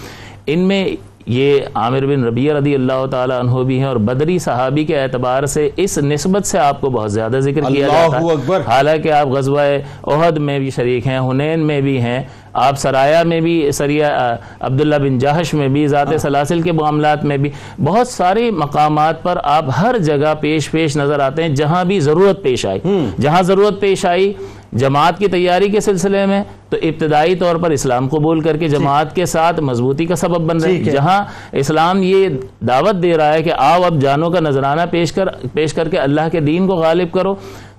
ان 0.46 0.58
میں 0.58 0.84
یہ 1.26 1.60
عامر 1.74 2.06
بن 2.06 2.24
ربیہ 2.24 2.52
رضی 2.52 2.74
اللہ 2.74 3.04
تعالی 3.06 3.32
عنہ 3.32 3.62
بھی 3.62 3.78
ہیں 3.78 3.86
اور 3.86 3.96
بدری 4.02 4.38
صحابی 4.38 4.84
کے 4.84 5.00
اعتبار 5.00 5.46
سے 5.46 5.68
اس 5.76 5.98
نسبت 5.98 6.46
سے 6.46 6.58
آپ 6.58 6.80
کو 6.80 6.90
بہت 6.90 7.12
زیادہ 7.12 7.38
ذکر 7.40 7.60
کیا 7.68 7.86
جاتا۔ 8.02 8.16
ہے۔ 8.18 8.22
حالانکہ 8.66 9.12
آپ 9.12 9.28
غزوہ 9.28 9.60
عہد 10.06 10.38
میں 10.38 10.58
بھی 10.58 10.70
شریک 10.70 11.06
ہیں 11.06 11.18
حنین 11.20 11.66
میں 11.66 11.80
بھی 11.80 11.98
ہیں 12.00 12.22
آپ 12.62 12.78
سرایا 12.78 13.22
میں 13.22 13.40
بھی 13.40 13.70
سریہ 13.72 14.04
آ، 14.06 14.34
عبداللہ 14.60 14.96
بن 14.96 15.18
جہش 15.18 15.52
میں 15.54 15.68
بھی 15.68 15.86
ذات 15.86 16.08
سلاسل 16.18 16.60
کے 16.60 16.72
معاملات 16.72 17.24
میں 17.24 17.36
بھی 17.36 17.50
بہت 17.84 18.08
سارے 18.08 18.50
مقامات 18.50 19.22
پر 19.22 19.38
آپ 19.44 19.64
ہر 19.78 19.98
جگہ 20.00 20.34
پیش 20.40 20.70
پیش 20.70 20.96
نظر 20.96 21.20
آتے 21.20 21.42
ہیں 21.42 21.54
جہاں 21.54 21.84
بھی 21.84 21.98
ضرورت 22.00 22.42
پیش 22.42 22.66
آئی۔ 22.66 22.80
جہاں 23.20 23.42
ضرورت 23.42 23.80
پیش 23.80 24.04
آئی 24.06 24.32
جماعت 24.74 25.18
کی 25.18 25.26
تیاری 25.26 25.68
کے 25.68 25.80
سلسلے 25.80 26.26
میں 26.26 26.42
تو 26.68 26.76
ابتدائی 26.82 27.34
طور 27.34 27.56
پر 27.56 27.70
اسلام 27.70 28.08
قبول 28.08 28.40
کر 28.40 28.56
کے 28.56 28.68
جماعت 28.68 29.14
کے 29.14 29.24
ساتھ 29.24 29.60
مضبوطی 29.60 30.06
کا 30.06 30.14
سبب 30.14 30.40
بن 30.40 30.56
رہے۔ 30.56 30.72
ہیں 30.72 30.84
جہاں 30.84 31.24
اسلام 31.52 32.02
یہ 32.02 32.28
دعوت 32.68 33.02
دے 33.02 33.16
رہا 33.16 33.34
ہے 33.34 33.42
کہ 33.42 33.52
آؤ 33.56 33.82
اب 33.82 34.00
جانوں 34.00 34.30
کا 34.30 34.40
نذرانہ 34.40 34.80
پیش 34.90 35.12
کر 35.12 35.26
پیش 35.52 35.74
کر 35.74 35.88
کے 35.88 35.98
اللہ 35.98 36.28
کے 36.32 36.40
دین 36.40 36.66
کو 36.66 36.74
غالب 36.76 37.12
کرو 37.12 37.34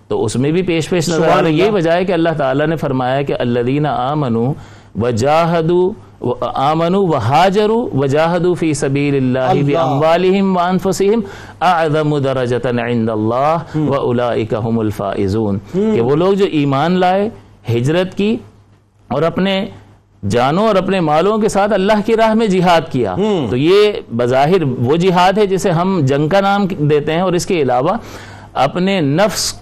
تو 0.08 0.24
اس 0.24 0.36
میں 0.36 0.52
بھی 0.52 0.62
پیش 0.62 0.90
پیش 0.90 1.10
نظر 1.10 1.24
آ 1.24 1.28
رہا 1.28 1.34
ہے 1.34 1.40
اللہ۔ 1.40 1.50
یہی 1.50 1.70
وجہ 1.70 1.92
ہے 1.92 2.06
کہ 2.06 2.12
اللہ 2.12 2.30
تعالیٰ 2.38 2.68
نے 2.68 2.76
فرمایا 2.76 3.22
کہ 3.22 3.34
الذین 3.40 3.86
آمنوا 3.86 4.54
وجاہدوا 5.02 5.94
آمنوا 6.54 7.02
وہاجروا 7.02 7.98
وجاہدوا 7.98 8.54
فی 8.60 8.74
سبیل 8.74 9.16
اللہ. 9.16 9.40
اللہ۔ 9.40 9.74
باموالہم 9.74 10.58
وانفسہم 10.58 11.20
اعظم 11.62 12.18
درجتا 12.18 12.70
عند 12.70 13.10
اللہ 13.10 13.58
واولئک 13.76 14.54
هم 14.66 14.80
الفائزون. 14.80 15.58
کہ 15.74 16.02
وہ 16.02 16.16
لوگ 16.16 16.34
جو 16.34 16.46
ایمان 16.46 16.92
لائے 16.92 17.30
ہجرت 17.74 18.18
کی 18.18 18.38
اور 19.08 19.22
اپنے 19.22 19.66
جانوں 20.30 20.68
اور 20.68 20.76
اپنے 20.76 21.00
مالوں 21.00 21.38
کے 21.38 21.50
ساتھ 21.50 21.74
اللہ 21.74 22.00
کی 22.06 22.16
راہ 22.18 22.34
میں 22.34 22.48
جہاد 22.48 22.82
کیا 22.92 23.16
تو 23.50 23.56
یہ 23.56 23.92
بظاہر 24.16 24.64
وہ 24.64 24.96
جہاد 24.96 25.38
ہے 25.38 25.46
جسے 25.46 25.72
ہم 25.72 26.00
جنگ 26.04 26.28
کا 26.28 26.40
نام 26.42 26.66
دیتے 26.80 27.14
ہیں 27.14 27.22
اور 27.22 27.34
اس 27.34 27.46
کے 27.46 27.62
علاوہ 27.62 27.98
اپنے 28.54 29.02
نفس 29.02 29.54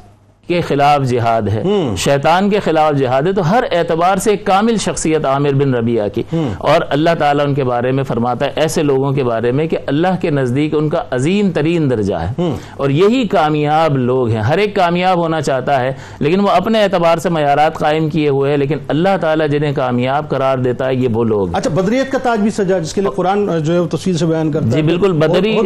کے 0.47 0.61
خلاف 0.61 1.01
جہاد 1.03 1.41
ہے۔ 1.41 1.63
شیطان 1.97 2.49
کے 2.49 2.59
خلاف 2.59 2.93
جہاد 2.93 3.21
ہے۔ 3.27 3.33
تو 3.33 3.49
ہر 3.51 3.63
اعتبار 3.71 4.17
سے 4.17 4.31
ایک 4.31 4.45
کامل 4.45 4.77
شخصیت 4.77 5.25
عامر 5.25 5.53
بن 5.53 5.73
ربیہ 5.75 6.01
کی۔ 6.13 6.23
اور 6.57 6.81
اللہ 6.89 7.09
تعالیٰ 7.19 7.45
ان 7.45 7.53
کے 7.53 7.63
بارے 7.63 7.91
میں 7.91 8.03
فرماتا 8.03 8.45
ہے 8.45 8.51
ایسے 8.55 8.83
لوگوں 8.83 9.11
کے 9.11 9.23
بارے 9.23 9.51
میں 9.51 9.67
کہ 9.67 9.77
اللہ 9.85 10.07
کے 10.21 10.29
نزدیک 10.29 10.75
ان 10.75 10.89
کا 10.89 11.03
عظیم 11.11 11.51
ترین 11.51 11.89
درجہ 11.89 12.15
ہے۔ 12.15 12.51
اور 12.77 12.89
یہی 12.89 13.27
کامیاب 13.27 13.97
لوگ 13.97 14.29
ہیں۔ 14.29 14.41
ہر 14.41 14.57
ایک 14.57 14.75
کامیاب 14.75 15.17
ہونا 15.17 15.41
چاہتا 15.41 15.79
ہے 15.79 15.91
لیکن 16.19 16.39
وہ 16.39 16.49
اپنے 16.49 16.83
اعتبار 16.83 17.17
سے 17.17 17.29
معیارات 17.29 17.79
قائم 17.79 18.09
کیے 18.09 18.29
ہوئے 18.29 18.51
ہیں 18.51 18.57
لیکن 18.57 18.77
اللہ 18.87 19.17
تعالیٰ 19.21 19.47
جنہیں 19.47 19.71
کامیاب 19.73 20.29
قرار 20.29 20.57
دیتا 20.57 20.85
ہے 20.87 20.95
یہ 20.95 21.07
وہ 21.13 21.23
لوگ 21.23 21.47
ہیں۔ 21.47 21.55
اچھا 21.55 21.69
بدریت 21.73 22.11
کا 22.11 22.17
تاج 22.23 22.39
بھی 22.39 22.49
سجا 22.49 22.77
جس 22.79 22.93
کے 22.93 23.01
لیے 23.01 23.09
قرآن 23.15 23.59
جو 23.63 23.73
ہے 23.73 23.79
وہ 23.79 23.87
تفصیل 23.87 24.17
سے 24.17 24.25
بیان 24.25 24.51
کرتا 24.51 24.65
جی 24.65 24.77
ہے 24.77 24.81
بالکل۔ 24.81 25.11
بدری۔ 25.11 25.57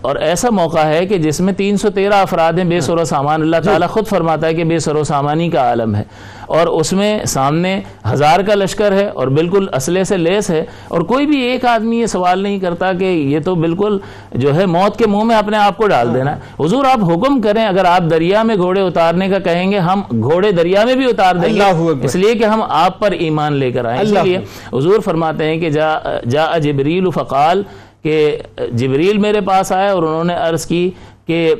اور 0.00 0.16
ایسا 0.16 0.50
موقع 0.50 0.78
ہے 0.78 1.06
کہ 1.06 1.18
جس 1.18 1.40
میں 1.40 1.52
تین 1.52 1.76
سو 1.76 1.90
تیرہ 1.90 2.14
افراد 2.14 2.52
ہیں 2.52 2.64
بے 2.64 2.80
سر 2.80 3.00
و 3.00 3.04
سامان 3.04 3.42
اللہ 3.42 3.56
تعالیٰ 3.56 3.71
خود 3.90 4.06
فرماتا 4.06 4.46
ہے 4.46 4.54
کہ 4.54 4.64
بے 4.64 4.78
سر 4.78 4.96
و 4.96 5.04
سامانی 5.04 5.50
کا 5.50 5.60
عالم 5.60 5.94
ہے 5.94 6.02
اور 6.46 6.66
اس 6.66 6.92
میں 6.92 7.24
سامنے 7.24 7.80
ہزار 8.12 8.40
کا 8.40 8.54
لشکر 8.54 8.92
ہے 8.92 9.06
اور 9.08 9.26
بالکل 9.26 9.66
اسلحے 9.72 10.04
سے 10.04 10.16
لیس 10.16 10.50
ہے 10.50 10.64
اور 10.88 11.00
کوئی 11.00 11.26
بھی 11.26 11.40
ایک 11.40 11.64
آدمی 11.64 12.00
یہ 12.00 12.06
سوال 12.06 12.40
نہیں 12.40 12.58
کرتا 12.58 12.92
کہ 12.92 13.04
یہ 13.04 13.40
تو 13.40 13.54
بالکل 13.54 13.98
جو 14.32 14.54
ہے 14.54 14.66
موت 14.66 14.96
کے 14.96 15.06
منہ 15.06 15.24
میں 15.24 15.36
اپنے 15.36 15.56
آپ 15.56 15.76
کو 15.76 15.86
ڈال 15.86 16.14
دینا 16.14 16.36
ہے۔ 16.36 16.64
حضور 16.64 16.84
آپ 16.84 16.98
حکم 17.04 17.40
کریں 17.40 17.66
اگر 17.66 17.84
آپ 17.84 18.02
دریا 18.10 18.42
میں 18.42 18.56
گھوڑے 18.56 18.80
اتارنے 18.80 19.28
کا 19.28 19.38
کہیں 19.38 19.70
گے 19.72 19.78
ہم 19.78 20.02
گھوڑے 20.10 20.52
دریا 20.52 20.84
میں 20.84 20.94
بھی 20.94 21.04
اتار 21.04 21.34
دیں 21.34 21.54
گے۔ 21.54 21.60
اس 22.04 22.16
لیے 22.16 22.34
کہ 22.34 22.44
ہم 22.44 22.62
آپ 22.68 22.98
پر 22.98 23.12
ایمان 23.12 23.52
لے 23.52 23.72
کر 23.72 23.84
آئیں۔ 23.84 24.00
اس 24.00 24.12
لیے 24.22 24.38
حضور 24.72 25.00
فرماتے 25.00 25.44
ہیں 25.44 25.56
کہ 25.56 25.70
جا 25.70 25.98
جا 26.30 26.58
جبریل 26.58 27.10
فقال 27.10 27.62
کہ 28.02 28.36
جبریل 28.72 29.18
میرے 29.18 29.40
پاس 29.40 29.72
آئے 29.72 29.88
اور 29.88 30.02
انہوں 30.02 30.24
نے 30.24 30.34
عرض 30.34 30.66
کی 30.66 30.90
کہ 31.26 31.54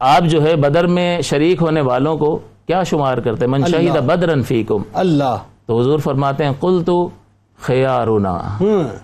آپ 0.00 0.24
جو 0.30 0.42
ہے 0.42 0.54
بدر 0.56 0.86
میں 0.86 1.20
شریک 1.22 1.62
ہونے 1.62 1.80
والوں 1.80 2.16
کو 2.16 2.38
کیا 2.66 2.82
شمار 2.82 3.18
کرتے 3.18 3.44
ہیں؟ 3.44 3.50
من 3.52 3.66
شہید 3.70 3.96
بدرن 4.06 4.42
فیکم. 4.42 4.82
اللہ. 4.94 5.36
تو 5.66 5.78
حضور 5.80 5.98
فرماتے 5.98 6.44
ہیں 6.44 6.52
قل 6.60 6.82
تو 6.86 7.08
خیارنا 7.58 8.36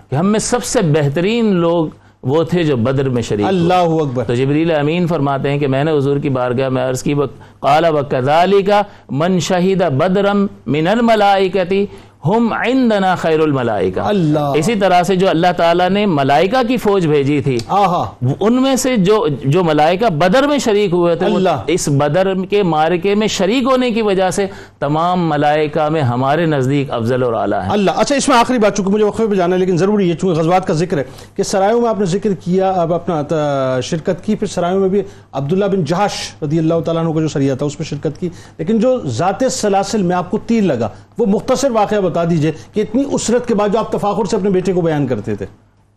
کہ 0.09 0.15
ہم 0.15 0.31
میں 0.31 0.39
سب 0.39 0.63
سے 0.63 0.81
بہترین 0.93 1.53
لوگ 1.55 1.87
وہ 2.23 2.43
تھے 2.43 2.63
جو 2.63 2.75
بدر 2.77 3.09
میں 3.09 3.21
شریک 3.21 3.45
اللہ 3.45 3.91
اکبر. 4.01 4.23
تو 4.23 4.35
جبریل 4.35 4.71
امین 4.75 5.07
فرماتے 5.07 5.49
ہیں 5.49 5.59
کہ 5.59 5.67
میں 5.67 5.83
نے 5.83 5.91
حضور 5.97 6.17
کی 6.17 6.29
بارگاہ 6.29 6.69
میں 6.69 6.87
عرض 6.89 7.03
کی 7.03 7.13
قال 7.59 7.85
وکذالک 7.95 8.69
من 9.09 9.39
شہید 9.39 9.83
بدرم 9.97 10.45
من 10.65 10.87
الملائکتی 10.87 11.85
ہم 12.27 12.53
عندنا 12.53 13.15
خیر 13.15 13.39
الملائکہ 13.39 13.99
اللہ۔ 13.99 14.51
اسی 14.55 14.75
طرح 14.75 15.03
سے 15.03 15.15
جو 15.15 15.29
اللہ 15.29 15.47
تعالیٰ 15.57 15.89
نے 15.89 16.05
ملائکہ 16.05 16.67
کی 16.67 16.77
فوج 16.77 17.07
بھیجی 17.07 17.41
تھی 17.41 17.57
آہا۔ 17.67 18.03
ان 18.39 18.61
میں 18.61 18.75
سے 18.75 18.95
جو 18.97 19.27
جو 19.43 19.63
ملائکہ 19.63 20.05
بدر 20.05 20.47
میں 20.47 20.57
شریک 20.57 20.93
ہوئے 20.93 21.15
تھے 21.15 21.25
اللہ۔ 21.25 21.63
اس 21.67 21.87
بدر 21.87 22.33
کے 22.49 22.63
مارکے 22.63 23.15
میں 23.15 23.27
شریک 23.27 23.63
ہونے 23.63 23.91
کی 23.91 24.01
وجہ 24.01 24.29
سے 24.29 24.45
تمام 24.79 25.29
ملائکہ 25.29 25.89
میں 25.89 26.01
ہمارے 26.01 26.45
نزدیک 26.45 26.91
افضل 26.91 27.23
اور 27.23 27.33
اعلیٰ 27.33 27.61
ہیں۔ 27.61 27.69
اللہ۔ 27.69 27.91
اچھا 27.95 28.15
اس 28.15 28.29
میں 28.29 28.37
آخری 28.37 28.59
بات 28.59 28.77
چونکہ 28.77 28.91
مجھے 28.91 29.05
وقفے 29.05 29.27
پہ 29.27 29.35
جانا 29.35 29.55
ہے 29.55 29.59
لیکن 29.59 29.77
ضروری 29.77 30.11
ہے 30.11 30.15
چونکہ 30.15 30.39
غزوات 30.39 30.67
کا 30.67 30.73
ذکر 30.73 30.97
ہے 30.97 31.03
کہ 31.35 31.43
سرایوں 31.43 31.81
میں 31.81 31.89
آپ 31.89 31.99
نے 31.99 32.05
ذکر 32.05 32.33
کیا 32.33 32.71
اب 32.71 32.93
اپنا 32.93 33.79
شرکت 33.83 34.25
کی 34.25 34.35
پھر 34.35 34.47
سرایوں 34.47 34.79
میں 34.79 34.89
بھی 34.89 35.01
عبداللہ 35.31 35.65
بن 35.65 35.83
جہش 35.83 36.43
رضی 36.43 36.57
اللہ 36.57 36.79
تعالیٰ 36.85 37.05
عنہ 37.05 37.13
کا 37.13 37.21
جو 37.21 37.27
سریہ 37.27 37.53
تھا 37.53 37.65
اس 37.65 37.79
میں 37.79 37.85
شرکت 37.85 38.19
کی۔ 38.19 38.29
لیکن 38.57 38.79
جو 38.79 38.99
ذات 39.05 39.43
سلاسل 39.51 40.01
میں 40.01 40.15
آپ 40.15 40.31
کو 40.31 40.37
تیر 40.37 40.61
لگا 40.61 40.89
وہ 41.17 41.25
مختصر 41.25 41.71
واقعہ 41.71 41.99
بتا 42.01 42.23
دیجیے 42.23 42.51
کہ 42.73 42.81
اتنی 42.81 43.03
اسرت 43.11 43.47
کے 43.47 43.55
بعد 43.55 43.69
جو 43.69 43.79
آپ 43.79 43.91
تفاخر 43.91 44.25
سے 44.25 44.35
اپنے 44.35 44.49
بیٹے 44.49 44.73
کو 44.73 44.81
بیان 44.81 45.07
کرتے 45.07 45.35
تھے۔ 45.35 45.45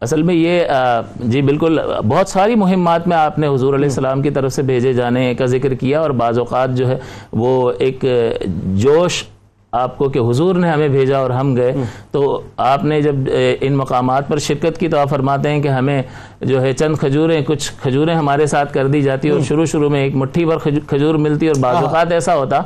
اصل 0.03 0.23
میں 0.23 0.35
یہ 0.35 0.65
جی 1.23 1.41
بالکل 1.43 1.79
بہت 2.09 2.29
ساری 2.29 2.55
مہمات 2.55 3.07
میں 3.09 3.17
آپ 3.17 3.39
نے 3.39 3.47
حضور 3.47 3.75
علیہ 3.75 3.85
السلام 3.85 4.23
کی 4.23 4.31
طرف 4.31 4.53
سے 4.53 4.63
بھیجے 4.63 4.93
جانے 4.93 5.35
کا 5.35 5.47
ذکر 5.47 5.75
کیا 5.75 6.01
اور 6.01 6.11
بعض 6.17 6.39
اوقات 6.39 6.75
جو 6.75 6.89
ہے 6.89 6.99
وہ 7.33 7.51
ایک 7.79 8.05
جوش 8.77 9.23
آپ 9.73 9.97
کو 9.99 10.09
کہ 10.09 10.19
حضور 10.19 10.55
نے 10.55 10.69
ہمیں 10.71 10.89
بھیجا 10.89 11.19
اور 11.19 11.31
ہم 11.31 11.55
گئے۔ 11.57 11.73
تو 12.11 12.21
آپ 12.57 12.85
نے 12.85 13.01
جب 13.03 13.15
ان 13.61 13.77
مقامات 13.77 14.29
پر 14.29 14.39
شرکت 14.39 14.79
کی 14.79 14.89
تو 14.89 14.99
آپ 14.99 15.11
فرماتے 15.11 15.49
ہیں 15.49 15.63
کہ 15.63 15.69
ہمیں 15.69 16.03
جو 16.43 16.63
ہے 16.63 16.73
چند 16.73 16.97
کھجوریں 16.97 17.41
کچھ 17.47 17.71
کھجوریں 17.83 18.15
ہمارے 18.15 18.47
ساتھ 18.47 18.73
کر 18.75 18.87
دی 18.87 19.01
جاتی 19.03 19.29
اور 19.29 19.41
شروع 19.41 19.65
شروع 19.65 19.91
میں 19.91 20.03
ایک 20.03 20.15
مٹھی 20.17 20.45
بھر 20.45 20.59
کھجو- 20.59 20.87
کھجور 20.87 21.15
ملتی 21.19 21.49
اور 21.49 21.57
بعض 21.61 21.77
اوقات 21.77 22.13
ایسا 22.13 22.37
ہوتا 22.37 22.61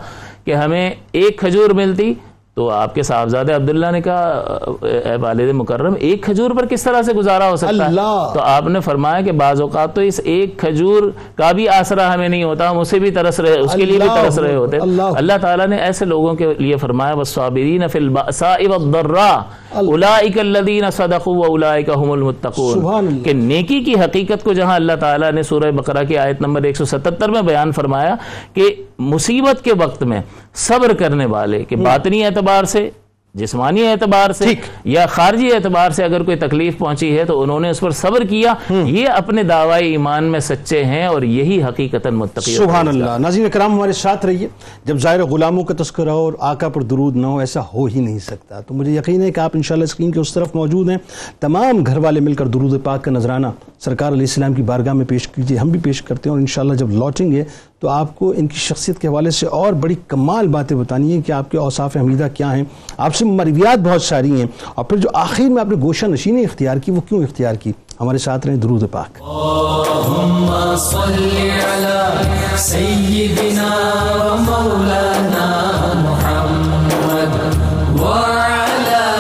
کہ 0.45 0.55
ہمیں 0.55 0.91
ایک 1.12 1.38
کھجور 1.38 1.71
ملتی 1.71 2.12
تو 2.57 2.69
آپ 2.71 2.95
کے 2.95 3.03
صاحبزادے 3.03 3.53
عبداللہ 3.53 3.91
نے 3.91 4.01
کہا 4.01 4.57
اے 4.83 5.15
والد 5.21 5.51
مکرم 5.55 5.95
ایک 5.99 6.23
کھجور 6.23 6.51
پر 6.51 6.67
کس 6.67 6.83
طرح 6.83 7.03
سے 7.03 7.12
گزارا 7.12 7.49
ہو 7.51 7.57
سکتا 7.57 7.73
ہے؟ 7.75 7.83
اللہ! 7.83 8.31
تو 8.35 8.41
آپ 8.43 8.67
نے 8.67 8.81
فرمایا 8.81 9.21
کہ 9.21 9.33
بعض 9.35 9.61
اوقات 9.61 9.95
تو 9.95 10.01
اس 10.01 10.21
ایک 10.25 10.57
کھجور 10.59 11.03
کا 11.37 11.51
بھی 11.53 11.69
آسرا 11.69 12.12
ہمیں 12.15 12.29
نہیں 12.29 12.43
ہوتا 12.45 12.71
ہم 12.71 12.79
اسے 12.79 12.99
بھی 12.99 13.11
ترس 13.11 13.41
رہے 13.41 13.59
اس 13.59 13.73
کے 13.73 13.85
لیے 13.85 13.99
بھی 13.99 14.09
ترس 14.15 14.38
رہے 14.38 14.55
ہوتے۔ 14.55 14.79
اللہ! 14.79 15.17
اللہ 15.17 15.38
تعالیٰ 15.41 15.67
نے 15.67 15.77
ایسے 15.79 16.05
لوگوں 16.05 16.35
کے 16.35 16.53
لیے 16.59 16.77
فرمایا 16.77 17.15
والصابرین 17.15 17.87
فی 17.88 17.99
البأساء 17.99 18.55
والضراء 18.69 19.37
اولئک 19.81 20.38
الذین 20.38 20.91
صدقوا 20.93 21.37
واولئک 21.38 21.91
هم 21.97 22.11
المتقون۔ 22.11 23.19
کہ 23.25 23.33
نیکی 23.35 23.81
کی 23.81 23.95
حقیقت 24.01 24.45
کو 24.45 24.53
جہاں 24.53 24.75
اللہ 24.75 24.97
تعالیٰ 25.01 25.33
نے 25.33 25.43
سورہ 25.45 25.71
بقرہ 25.73 26.03
کی 26.05 26.19
آیت 26.19 26.41
نمبر 26.41 26.65
177 26.67 27.31
میں 27.31 27.43
بیان 27.45 27.73
فرمایا 27.73 28.15
کہ 28.55 28.71
مصیبت 29.11 29.65
کے 29.65 29.73
وقت 29.79 30.03
میں 30.03 30.21
صبر 30.55 30.93
کرنے 30.95 31.27
والے 31.27 31.65
کہ 31.65 31.77
باطنی 31.77 32.25
اعتبار 32.25 32.65
سے 32.65 32.91
جسمانی 33.35 33.87
اعتبار 33.87 34.33
سے 34.33 34.45
یا 34.85 35.07
خارجی 35.07 35.53
اعتبار 35.53 35.91
سے 35.91 36.05
اگر 36.05 36.23
کوئی 36.23 36.37
تکلیف 36.37 36.79
پہنچی 36.79 37.19
ہے 37.19 37.25
تو 37.25 37.41
انہوں 37.43 37.61
نے 37.61 37.71
اس 37.71 37.81
پر 37.81 37.91
صبر 37.91 38.25
کیا۔ 38.25 38.55
یہ 38.71 39.09
اپنے 39.09 39.43
دعوی 39.43 39.87
ایمان 39.87 40.25
میں 40.25 40.41
سچے 40.41 40.85
ہیں 40.85 41.07
اور 41.07 41.23
یہی 41.23 41.62
حقیقت 41.62 42.07
متقی 42.07 42.55
سبحان 42.57 42.88
اللہ۔ 42.88 43.19
ناظرین 43.19 43.51
کرام 43.51 43.73
ہمارے 43.73 43.93
ساتھ 43.93 44.27
رہیے۔ 44.27 44.49
جب 44.85 44.97
ظاہر 44.97 45.23
غلاموں 45.23 45.65
کا 45.65 45.75
تذکرہ 45.79 46.11
ہو 46.11 46.19
اور 46.19 46.33
آقا 46.38 46.69
پر 46.69 46.83
درود 46.83 47.17
نہ 47.17 47.27
ہو 47.27 47.38
ایسا 47.38 47.61
ہو 47.75 47.85
ہی 47.85 48.01
نہیں 48.01 48.19
سکتا۔ 48.19 48.61
تو 48.61 48.75
مجھے 48.75 48.93
یقین 48.93 49.23
ہے 49.23 49.31
کہ 49.33 49.41
آپ 49.41 49.51
انشاءاللہ 49.55 49.85
اسکرین 49.85 50.11
کے 50.11 50.21
اس 50.21 50.35
طرف 50.35 50.55
موجود 50.55 50.91
ہیں۔ 50.91 50.99
تمام 51.41 51.83
گھر 51.87 51.97
والے 51.97 52.21
مل 52.21 52.35
کر 52.35 52.47
درود 52.47 52.85
پاک 52.85 53.05
کا 53.05 53.11
نذرانہ 53.11 53.47
سرکار 53.79 54.12
علیہ 54.12 54.21
السلام 54.21 54.53
کی 54.53 54.62
بارگاہ 54.62 54.93
میں 54.93 55.07
پیش 55.07 55.29
کیجیے 55.29 55.59
ہم 55.59 55.69
بھی 55.69 55.81
پیش 55.81 56.03
کرتے 56.03 56.29
ہیں 56.29 56.35
اور 56.35 56.41
انشاءاللہ 56.41 56.75
جب 56.75 56.91
لوٹیں 56.91 57.33
گے 57.33 57.45
تو 57.83 57.88
آپ 57.88 58.18
کو 58.18 58.35
ان 58.37 58.47
کی 58.47 58.57
شخصیت 58.57 58.99
کے 58.99 59.09
حوالے 59.09 59.31
سے 59.31 59.47
اور 59.47 59.73
بڑی 59.73 59.95
کمال 60.09 60.49
باتیں 60.49 60.77
بتانی 60.77 61.12
ہیں 61.12 61.23
کہ 61.23 61.33
آپ 61.33 61.51
کے 61.51 61.59
اوصاف 61.59 61.97
حمیدہ 61.97 62.29
کیا 62.35 62.57
ہیں۔ 62.57 62.64
آپ 62.99 63.14
سے 63.14 63.25
مرویات 63.25 63.79
بہت 63.79 64.03
ساری 64.03 64.40
ہیں۔ 64.40 64.49
اور 64.75 64.85
پھر 64.85 64.97
جو 64.97 65.09
آخر 65.14 65.42
میں 65.42 65.61
آپ 65.61 65.68
نے 65.68 65.77
گوشہ 65.77 66.07
نشینی 66.07 66.45
اختیار 66.45 66.77
کی، 66.77 66.92
وہ 66.92 67.01
کیوں 67.01 67.23
اختیار 67.23 67.55
کی؟ 67.55 67.73
ہمارے 68.01 68.18
ساتھ 68.18 68.47
رہیں 68.47 68.57
درود 68.57 68.85
پاک۔ 68.90 69.18
اللهم 69.21 70.77
صل 70.77 71.29
على 71.75 72.29
سيدنا 72.57 73.71
ومولانا 74.14 75.62
محمد 75.95 77.61
وعلى 78.01 79.12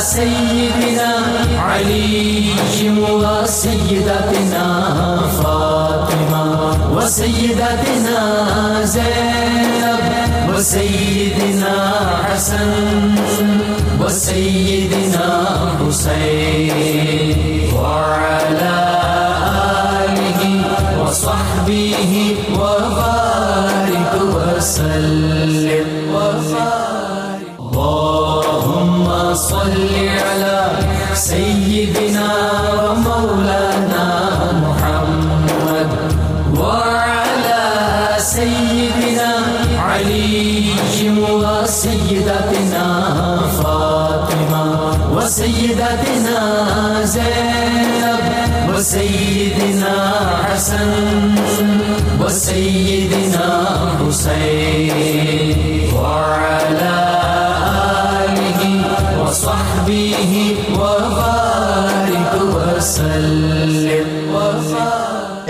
سيدنا 0.00 1.16
علي 1.76 2.40
وسيدتنا 7.10 8.20
فاطمة 8.54 8.84
وسيدتنا 8.84 8.84
زينب 8.84 10.04
وسيدنا 10.54 11.74
حسن 12.24 13.14
و 14.00 14.08
سیدنا 14.08 15.28
حسین. 15.80 17.29
وسيدنا 52.50 52.89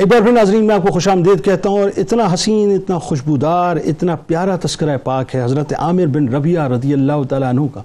ایک 0.00 0.08
بار 0.08 0.20
پھر 0.20 0.32
ناظرین، 0.32 0.66
میں 0.66 0.74
آپ 0.74 0.82
کو 0.82 0.92
خوش 0.92 1.06
آمدید 1.08 1.44
کہتا 1.44 1.68
ہوں 1.68 1.80
اور 1.80 1.90
اتنا 1.96 2.26
حسین، 2.34 2.70
اتنا 2.74 2.98
خوشبودار، 2.98 3.76
اتنا 3.84 4.14
پیارا 4.16 4.56
تذکرہ 4.62 4.96
پاک 5.04 5.34
ہے 5.34 5.42
حضرت 5.44 5.72
عامر 5.78 6.06
بن 6.12 6.28
ربیہ 6.28 6.60
رضی 6.72 6.92
اللہ 6.92 7.22
تعالیٰ 7.28 7.48
عنہ 7.48 7.66
کا، 7.74 7.82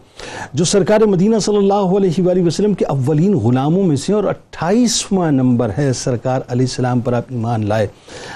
جو 0.54 0.65
سرکار 0.65 1.01
مدینہ 1.01 1.39
صلی 1.39 1.58
اللہ 1.58 1.97
علیہ 1.97 2.23
وآلہ 2.25 2.45
وسلم 2.45 2.73
کے 2.73 2.86
اولین 2.86 3.34
غلاموں 3.34 3.84
میں 3.84 3.95
سے 3.95 4.13
اور 4.13 4.23
اٹھائیسواں 4.23 5.32
نمبر 5.32 5.71
ہے 5.78 5.91
سرکار 5.93 6.41
علیہ 6.47 6.65
السلام 6.65 6.99
پر 6.99 7.13
آپ 7.13 7.23
ایمان 7.30 7.65
لائے۔ 7.67 7.88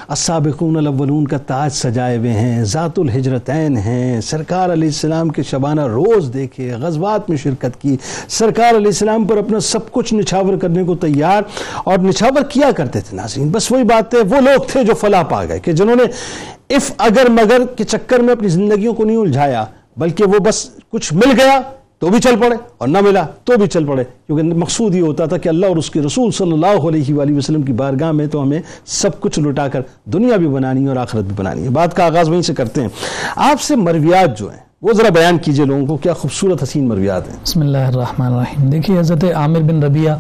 السابقون 0.08 0.78
الاولون 0.78 1.28
کا 1.28 1.38
تاج 1.38 1.72
سجائے 1.74 2.18
ہوئے 2.18 2.32
ہیں، 2.32 2.64
ذات 2.64 3.00
الحجرتین 3.00 3.78
ہیں۔ 3.78 4.20
سرکار 4.22 4.74
علیہ 4.74 4.88
السلام 4.88 5.30
کے 5.30 5.44
شبانہ 5.44 5.86
روز 5.88 6.30
دیکھے، 6.34 6.72
غزوات 6.82 7.30
میں 7.30 7.38
شرکت 7.38 7.82
کی۔ 7.82 7.96
سرکار 8.28 8.76
علیہ 8.76 8.94
السلام 8.96 9.26
پر 9.28 9.38
اپنا 9.38 9.60
سب 9.60 9.92
کچھ 9.92 10.14
نچھاور 10.14 10.58
کرنے 10.58 10.84
کو 10.84 10.96
تیار 10.96 11.42
اور 11.84 11.98
نچھاور 11.98 12.50
کیا 12.50 12.72
کرتے 12.78 13.02
تھے 13.02 13.18
ناظرین؟ 13.18 13.50
بس 13.50 13.69
وہی 13.72 13.84
بات 13.84 14.14
ہے، 14.14 14.20
وہ 14.20 14.42
لوگ 14.42 14.62
تھے 14.68 14.84
جو 14.84 14.94
فلاح 14.94 15.24
پا 15.24 15.46
گئے 15.46 15.60
کہ 15.60 15.72
جنہوں 15.72 15.96
نے 15.96 16.04
اف 16.76 16.92
اگر 16.98 17.30
مگر 17.30 17.66
کے 17.78 17.84
چکر 17.84 18.20
میں 18.20 18.34
اپنی 18.34 18.48
زندگیوں 18.48 18.94
کو 18.94 19.04
نہیں 19.06 19.18
الجھایا، 19.18 19.66
بلکہ 19.98 20.24
وہ 20.24 20.40
بس 20.40 20.70
کچھ 20.90 21.14
مل 21.14 21.32
گیا 21.38 21.62
تو 22.00 22.10
بھی 22.10 22.20
چل 22.20 22.36
پڑے 22.40 22.56
اور 22.78 22.88
نہ 22.88 22.98
ملا 23.02 23.26
تو 23.44 23.58
بھی 23.58 23.68
چل 23.68 23.86
پڑے۔ 23.86 24.04
کیونکہ 24.04 24.44
مقصود 24.44 24.96
یہ 24.96 25.02
ہوتا 25.02 25.26
تھا 25.26 25.38
کہ 25.38 25.50
اللہ 25.50 25.66
اور 25.66 25.78
اس 25.78 25.90
کے 25.90 26.02
رسول 26.02 26.32
صلی 26.32 26.52
اللہ 26.52 26.88
علیہ 26.88 27.14
وآلہ 27.14 27.38
وسلم 27.38 27.62
کی 27.62 27.74
بارگاہ 27.74 28.12
میں 28.12 28.28
تو 28.28 28.44
ہمیں 28.44 28.62
سب 28.86 29.20
کچھ 29.20 29.40
لٹا 29.40 29.68
کر 29.68 29.82
دنیا 30.06 30.36
بھی 30.36 30.48
بنانی 30.48 30.84
ہے 30.84 30.88
اور 30.88 30.98
آخرت 30.98 31.24
بھی 31.24 31.34
بنانی 31.36 31.64
ہے۔ 31.64 31.70
بات 31.70 31.96
کا 31.96 32.06
آغاز 32.06 32.30
وہیں 32.30 32.42
سے 32.42 32.54
کرتے 32.54 32.82
ہیں۔ 32.82 32.88
آپ 33.36 33.62
سے 33.62 33.76
مرویات 33.76 34.40
جو 34.40 34.52
ہیں 34.52 34.69
وہ 34.82 34.94
ذرا 34.94 35.10
بیان 35.10 35.38
کیجیے 35.38 35.66
لوگوں 35.66 35.86
کو 35.86 35.96
کیا 35.98 36.14
خوبصورت 36.14 36.62
حسین 36.64 36.88
مرویات 36.88 37.28
ہیں۔ 37.30 37.36
بسم 37.44 37.62
اللہ 37.62 37.78
الرحمن 37.78 38.26
الرحیم۔ 38.26 38.70
دیکھیے 38.70 39.00
حضرت 39.00 39.24
عامر 39.36 39.62
بن 39.62 39.84
ربیہ 39.84 40.12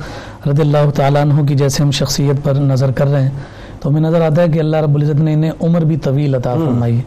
رضی 0.49 0.61
اللہ 0.61 0.89
تعالیٰ 0.95 1.21
عنہ 1.21 1.45
کی 1.47 1.55
جیسے 1.55 1.83
ہم 1.83 1.91
شخصیت 1.91 2.43
پر 2.43 2.55
نظر 2.71 2.91
کر 2.91 3.07
رہے 3.07 3.21
ہیں 3.21 3.29
تو 3.81 3.89
ہمیں 3.89 4.01
نظر 4.01 4.21
آتا 4.21 4.41
ہے 4.41 4.47
کہ 4.47 4.59
اللہ 4.59 4.77
رب 4.77 4.95
العزت 4.95 5.19
نے 5.19 5.33
انہیں 5.33 5.51
عمر 5.61 5.81
بھی 5.81 5.97
طویل 5.97 6.35
عطا 6.35 6.53
فرمائی 6.55 7.01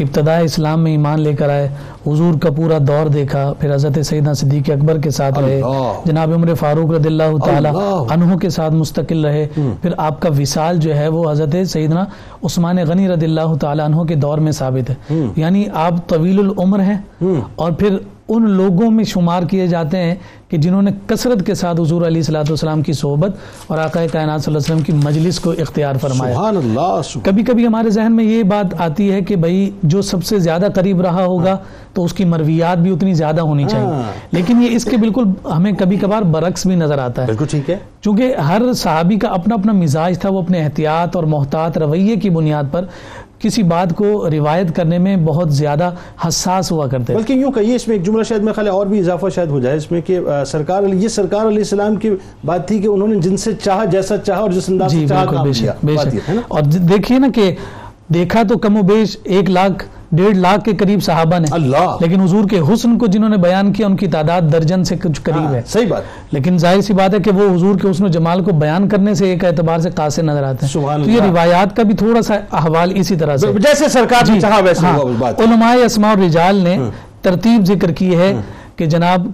ہے 0.00 0.06
ابتداء 0.06 0.38
اسلام 0.40 0.82
میں 0.82 0.90
ایمان 0.90 1.20
لے 1.20 1.32
کر 1.34 1.48
آئے 1.48 1.68
حضور 2.06 2.34
کا 2.38 2.50
پورا 2.50 2.78
دور 2.80 3.06
دیکھا 3.06 3.52
پھر 3.58 3.74
حضرت 3.74 4.06
سیدنا 4.06 4.32
صدیق 4.32 4.70
اکبر 4.70 4.98
کے 4.98 5.10
ساتھ 5.10 5.38
رہے 5.38 5.60
جناب 6.04 6.32
عمر 6.34 6.54
فاروق 6.54 6.92
رضی 6.92 7.08
اللہ 7.08 7.36
تعالیٰ 7.44 7.72
عنہ 8.10 8.36
کے 8.36 8.48
ساتھ 8.48 8.74
مستقل 8.74 9.24
رہے۔ 9.24 9.46
پھر 9.82 9.90
آپ 9.96 10.20
کا 10.20 10.28
وصال 10.38 10.76
جو 10.76 10.96
ہے 10.96 11.08
وہ 11.08 11.30
حضرت 11.30 11.56
سیدنا 11.68 12.04
عثمان 12.44 12.76
غنی 12.88 13.08
رضی 13.08 13.26
اللہ 13.26 13.54
تعالیٰ 13.60 13.84
عنہ 13.84 14.02
کے 14.02 14.14
دور 14.14 14.38
میں 14.38 14.52
ثابت 14.52 14.90
ہے۔ 14.90 14.94
یعنی 15.36 15.64
آپ 15.74 16.08
طویل 16.08 16.38
العمر 16.38 16.80
ہیں۔ 16.80 16.98
اور 17.54 17.72
پھر 17.72 17.96
ان 18.28 18.50
لوگوں 18.50 18.90
میں 18.90 19.04
شمار 19.04 19.42
کیے 19.42 19.66
جاتے 19.66 19.96
ہیں 19.98 20.14
کہ 20.48 20.56
جنہوں 20.56 20.82
نے 20.82 20.90
کثرت 21.06 21.46
کے 21.46 21.54
ساتھ 21.54 21.80
حضور 21.80 22.02
علیہ 22.02 22.22
صلاۃ 22.22 22.44
والسلام 22.48 22.82
کی 22.82 22.92
صحبت 22.92 23.30
اور 23.66 23.78
آقا 23.78 24.06
کائنات 24.12 24.44
صلی 24.44 24.54
اللہ 24.54 24.72
علیہ 24.72 24.74
وسلم 24.74 24.80
کی 24.80 25.06
مجلس 25.06 25.40
کو 25.40 25.50
اختیار 25.50 25.94
فرمایا۔ 25.96 26.34
سبحان 26.34 26.56
اللہ 26.56 27.00
سبحان 27.04 27.22
کبھی 27.24 27.42
کبھی 27.42 27.66
ہمارے 27.66 27.90
ذہن 27.90 28.12
میں 28.12 28.24
یہ 28.24 28.42
بات 28.42 28.80
آتی 28.80 29.12
ہے 29.12 29.20
کہ 29.20 29.36
بھائی 29.36 29.70
جو 29.82 30.02
سب 30.02 30.24
سے 30.24 30.38
زیادہ 30.38 30.66
قریب 30.74 31.00
رہا 31.00 31.24
ہوگا 31.24 31.56
تو 31.94 32.04
اس 32.04 32.12
کی 32.12 32.24
مرویات 32.24 32.78
بھی 32.78 32.92
اتنی 32.92 33.14
زیادہ 33.14 33.40
ہونی 33.40 33.64
چاہیے۔ 33.68 33.86
ہاں۔ 33.86 34.02
لیکن 34.32 34.62
یہ 34.62 34.68
اس 34.70 34.84
کے 34.84 34.96
بالکل 34.96 35.24
ہمیں 35.56 35.72
کبھی 35.72 35.96
کبھار 35.96 36.22
برعکس 36.22 36.66
بھی 36.66 36.74
نظر 36.74 36.98
آتا 36.98 37.22
ہے۔ 37.22 37.26
بالکل 37.26 37.44
ٹھیک 37.50 37.70
ہے۔ 37.70 37.78
چونکہ 38.02 38.34
ہر 38.36 38.72
صحابی 38.72 39.16
کا 39.16 39.28
اپنا 39.28 39.54
اپنا 39.54 39.72
مزاج 39.72 40.18
تھا 40.18 40.28
وہ 40.30 40.42
اپنے 40.42 40.64
احتیاط 40.64 41.16
اور 41.16 41.24
محتاط 41.24 41.78
رویے 41.78 42.16
کی 42.16 42.30
بنیاد 42.30 42.64
پر 42.70 42.84
کسی 43.38 43.62
بات 43.62 43.94
کو 43.96 44.30
روایت 44.30 44.76
کرنے 44.76 44.98
میں 44.98 45.16
بہت 45.16 45.52
زیادہ 45.52 45.90
حساس 46.28 46.72
ہوا 46.72 46.86
کرتے 46.86 47.14
بلکہ 47.14 47.32
یوں 47.32 47.52
کہیے 47.52 47.74
اس 47.74 47.88
میں 47.88 47.96
ایک 47.96 48.06
جملہ 48.06 48.22
شاید 48.22 48.42
میں 48.42 48.52
خیال 48.52 48.68
اور 48.68 48.86
بھی 48.86 48.98
اضافہ 48.98 49.26
شاید 49.34 49.48
ہو 49.48 49.60
جائے۔ 49.60 49.76
اس 49.76 49.90
میں 49.90 50.00
کہ 50.00 50.18
سرکار 50.46 50.82
علی- 50.82 51.02
یہ 51.02 51.08
سرکار 51.08 51.46
علیہ 51.46 51.58
السلام 51.58 51.96
کی 51.96 52.10
بات 52.44 52.68
تھی 52.68 52.78
کہ 52.78 52.86
انہوں 52.86 53.08
نے 53.08 53.14
جن 53.16 53.36
سے 53.36 53.52
چاہا 53.54 53.84
جیسا 53.84 54.16
چاہا 54.16 54.40
اور 54.40 54.50
جس 54.50 54.68
انداز 54.68 54.90
جی 54.90 55.00
سے 55.00 55.06
چاہا 55.06 55.24
کام 55.24 55.52
کیا۔ 55.52 55.72
اور 56.48 56.62
دیکھیے 56.62 57.18
نا 57.18 57.28
کہ 57.34 57.54
دیکھا 58.14 58.42
تو 58.48 58.58
کم 58.58 58.76
و 58.76 58.82
بیش 58.82 59.16
ایک 59.24 59.50
لاکھ 59.50 59.84
ڈیڑھ 60.12 60.36
لاکھ 60.36 60.64
کے 60.64 60.72
قریب 60.76 61.02
صحابہ 61.02 61.38
نے۔ 61.38 61.46
اللہ۔ 61.50 61.96
لیکن 62.00 62.20
حضور 62.20 62.48
کے 62.48 62.60
حسن 62.72 62.98
کو 62.98 63.06
جنہوں 63.06 63.28
نے 63.28 63.36
بیان 63.36 63.72
کیا 63.72 63.86
ان 63.86 63.96
کی 63.96 64.06
تعداد 64.06 64.42
درجن 64.52 64.84
سے 64.84 64.96
کچھ 64.96 65.20
قریب 65.22 65.44
ہاں، 65.44 65.54
ہے۔ 65.54 65.62
صحیح 65.66 65.86
بات۔ 65.88 66.02
لیکن 66.30 66.58
ظاہر 66.58 66.80
سی 66.80 66.92
بات 66.92 67.14
ہے 67.14 67.18
کہ 67.18 67.30
وہ 67.30 67.54
حضور 67.54 67.78
کے 67.78 67.90
حسن 67.90 68.04
و 68.04 68.08
جمال 68.08 68.44
کو 68.44 68.52
بیان 68.52 68.88
کرنے 68.88 69.14
سے 69.14 69.30
ایک 69.30 69.44
اعتبار 69.44 69.78
سے 69.78 69.90
قاصر 69.90 70.22
نظر 70.22 70.42
آتے 70.42 70.66
ہیں۔ 70.66 70.72
سبحان 70.72 71.04
تو 71.04 71.10
یہ۔ 71.10 71.20
روایات 71.22 71.76
کا 71.76 71.82
بھی 71.82 71.94
تھوڑا 71.94 72.22
سا 72.22 72.34
احوال 72.52 72.92
اسی 72.94 73.16
طرح 73.16 73.36
سے۔ 73.36 73.46
جیسے 73.52 73.88
سرکار 73.88 74.28
نے 74.28 74.34
جی، 74.34 74.40
چاہا 74.40 74.60
ویسے 74.64 74.86
ہاں، 74.86 74.98
ہوا 74.98 75.12
بات۔ 75.18 75.40
علماء 75.40 75.74
اسماء 75.84 76.08
اور 76.08 76.18
رجال 76.18 76.56
نے 76.56 76.78
ترتیب 77.22 77.66
ذکر 77.66 77.92
کی 77.92 78.16
ہے 78.16 78.36
کہ 78.76 78.86
جناب 78.86 79.26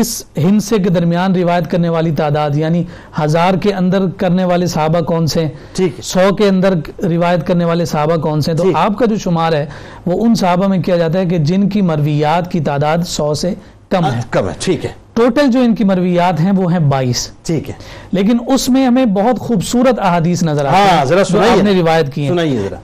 اس 0.00 0.24
ہنسے 0.36 0.78
کے 0.78 0.90
درمیان 0.90 1.34
روایت 1.34 1.70
کرنے 1.70 1.88
والی 1.88 2.10
تعداد 2.10 2.50
یعنی 2.54 2.84
ہزار 3.24 3.54
کے 3.54 3.72
اندر 3.72 4.02
کرنے 4.16 4.44
والے 4.44 4.66
صحابہ 4.66 5.00
کون 5.00 5.26
سے؟ 5.26 5.46
ہیں 5.72 5.88
سو 6.02 6.34
کے 6.34 6.48
اندر 6.48 6.74
روایت 7.02 7.46
کرنے 7.46 7.64
والے 7.64 7.84
صحابہ 7.84 8.16
کون 8.16 8.40
سے؟ 8.40 8.50
ہیں 8.50 8.58
تو۔ 8.58 8.64
آپ 8.74 8.98
کا 8.98 9.06
جو 9.06 9.16
شمار 9.16 9.52
ہے 9.52 9.66
وہ 10.06 10.26
ان 10.26 10.34
صحابہ 10.34 10.66
میں 10.66 10.78
کیا 10.78 10.96
جاتا 10.96 11.18
ہے 11.18 11.26
کہ 11.26 11.38
جن 11.38 11.68
کی 11.68 11.82
مرویات 11.82 12.50
کی 12.50 12.60
تعداد 12.60 12.98
سو 13.06 13.34
سے 13.34 13.54
کم 13.88 14.04
ہے۔ 14.04 14.20
کم 14.30 14.48
ہے 14.48 14.54
ٹھیک 14.58 14.84
ہے۔ 14.84 14.90
ٹوٹل 15.14 15.46
جو 15.50 15.60
ان 15.60 15.74
کی 15.74 15.84
مرویات 15.84 16.40
ہیں 16.40 16.52
وہ 16.52 16.72
ہیں 16.72 16.78
بائیس۔ 16.78 17.30
ٹھیک 17.42 17.68
ہے۔ 17.68 17.74
لیکن 18.12 18.36
اس 18.46 18.68
میں 18.68 18.86
ہمیں 18.86 19.04
بہت 19.06 19.38
خوبصورت 19.38 19.98
احادیث 19.98 20.42
نظر 20.42 20.64
آتی 20.64 20.76
ہاں، 20.76 21.04
ہیں 21.14 21.50
آپ 21.50 21.64
نے۔ 21.64 21.80
روایت 21.80 22.14
کی 22.14 22.22
ہیں۔ 22.22 22.30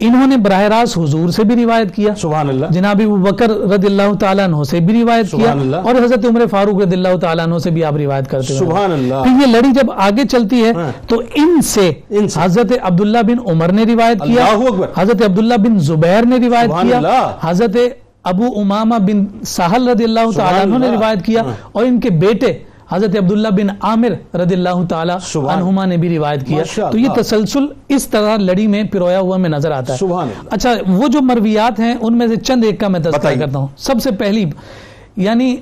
انہوں 0.00 0.26
نے 0.26 0.36
براہ 0.36 0.60
راست 0.60 0.98
حضور 0.98 1.28
سے 1.28 1.44
بھی 1.44 1.64
روایت 1.64 1.94
کیا۔ 1.94 2.14
سبحان 2.14 2.48
اللہ۔ 2.48 2.66
جناب 2.70 3.00
ابو 3.04 3.16
بکر 3.16 3.50
رضی 3.50 3.86
اللہ 3.86 4.14
تعالیٰ 4.20 4.44
عنہ 4.44 4.62
سے 4.70 4.80
بھی 4.80 5.02
روایت 5.02 5.30
کیا۔ 5.30 5.54
اور 5.78 6.04
حضرت 6.04 6.26
عمر 6.26 6.46
فاروق 6.50 6.82
رضی 6.82 6.96
اللہ 6.96 7.16
تعالیٰ 7.20 7.46
عنہ 7.46 7.58
سے 7.58 7.70
بھی 7.70 7.84
آپ 7.84 7.96
روایت 7.96 8.30
کرتے 8.30 8.56
ہوئے 8.56 8.70
سبحان 8.70 8.92
اللہ۔ 8.92 9.14
پھر 9.14 9.46
یہ 9.46 9.52
لڑی 9.52 9.70
جب 9.70 9.90
آگے 9.96 10.24
چلتی 10.30 10.64
ہے 10.64 10.70
ہاں۔ 10.70 10.92
تو 11.08 11.22
ان 11.34 11.60
سے۔ 11.62 11.92
حضرت 12.36 12.72
عبداللہ 12.82 13.18
بن 13.22 13.50
عمر 13.50 13.68
نے 13.68 13.82
روایت 13.82 14.18
کیا۔ 14.18 14.44
حضرت 14.96 15.22
عبداللہ 15.22 15.54
بن 15.54 15.78
زبیر 15.78 16.26
نے 16.26 16.36
روایت 16.46 16.70
کیا۔ 16.82 17.36
حضرت 17.40 17.76
ابو 18.24 18.46
امامہ 18.60 18.94
بن 18.98 19.24
سہل 19.46 19.88
رضی 19.88 20.04
اللہ 20.04 20.30
تعالیٰ 20.36 20.62
عنہ 20.62 20.78
نے۔ 20.78 20.90
روایت 20.90 21.24
کیا 21.24 21.42
ہاں۔ 21.42 21.52
اور 21.72 21.84
ان 21.84 22.00
کے 22.00 22.10
بیٹے 22.18 22.52
حضرت 22.90 23.16
عبداللہ 23.16 23.48
بن 23.48 23.66
عامر 23.80 24.36
رضی 24.36 24.54
اللہ 24.54 24.84
تعالیٰ 24.88 25.16
عنہما 25.48 25.84
نے 25.84 25.96
بھی 25.96 26.16
روایت 26.16 26.46
کیا 26.46 26.56
تو 26.90 26.98
یہ۔ 26.98 27.08
تسلسل 27.16 27.66
اس 27.88 28.06
طرح 28.08 28.36
لڑی 28.36 28.66
میں 28.66 28.82
پرویا 28.84 29.20
ہوا 29.20 29.36
میں 29.36 29.50
نظر 29.50 29.70
آتا 29.70 29.92
ہے 29.92 29.98
اچھا 30.50 30.72
وہ 30.88 31.08
جو 31.08 31.20
مرویات 31.22 31.80
ہیں 31.80 31.94
ان 32.00 32.18
میں 32.18 32.26
سے 32.26 32.36
چند 32.42 32.64
ایک 32.64 32.80
کا 32.80 32.88
میں 32.88 33.00
تذکرہ۔ 33.00 33.20
کرتا 33.40 33.58
ہوں 33.58 33.66
سب 33.78 34.02
سے 34.02 34.10
پہلی 34.18 34.44
یعنی 35.16 35.54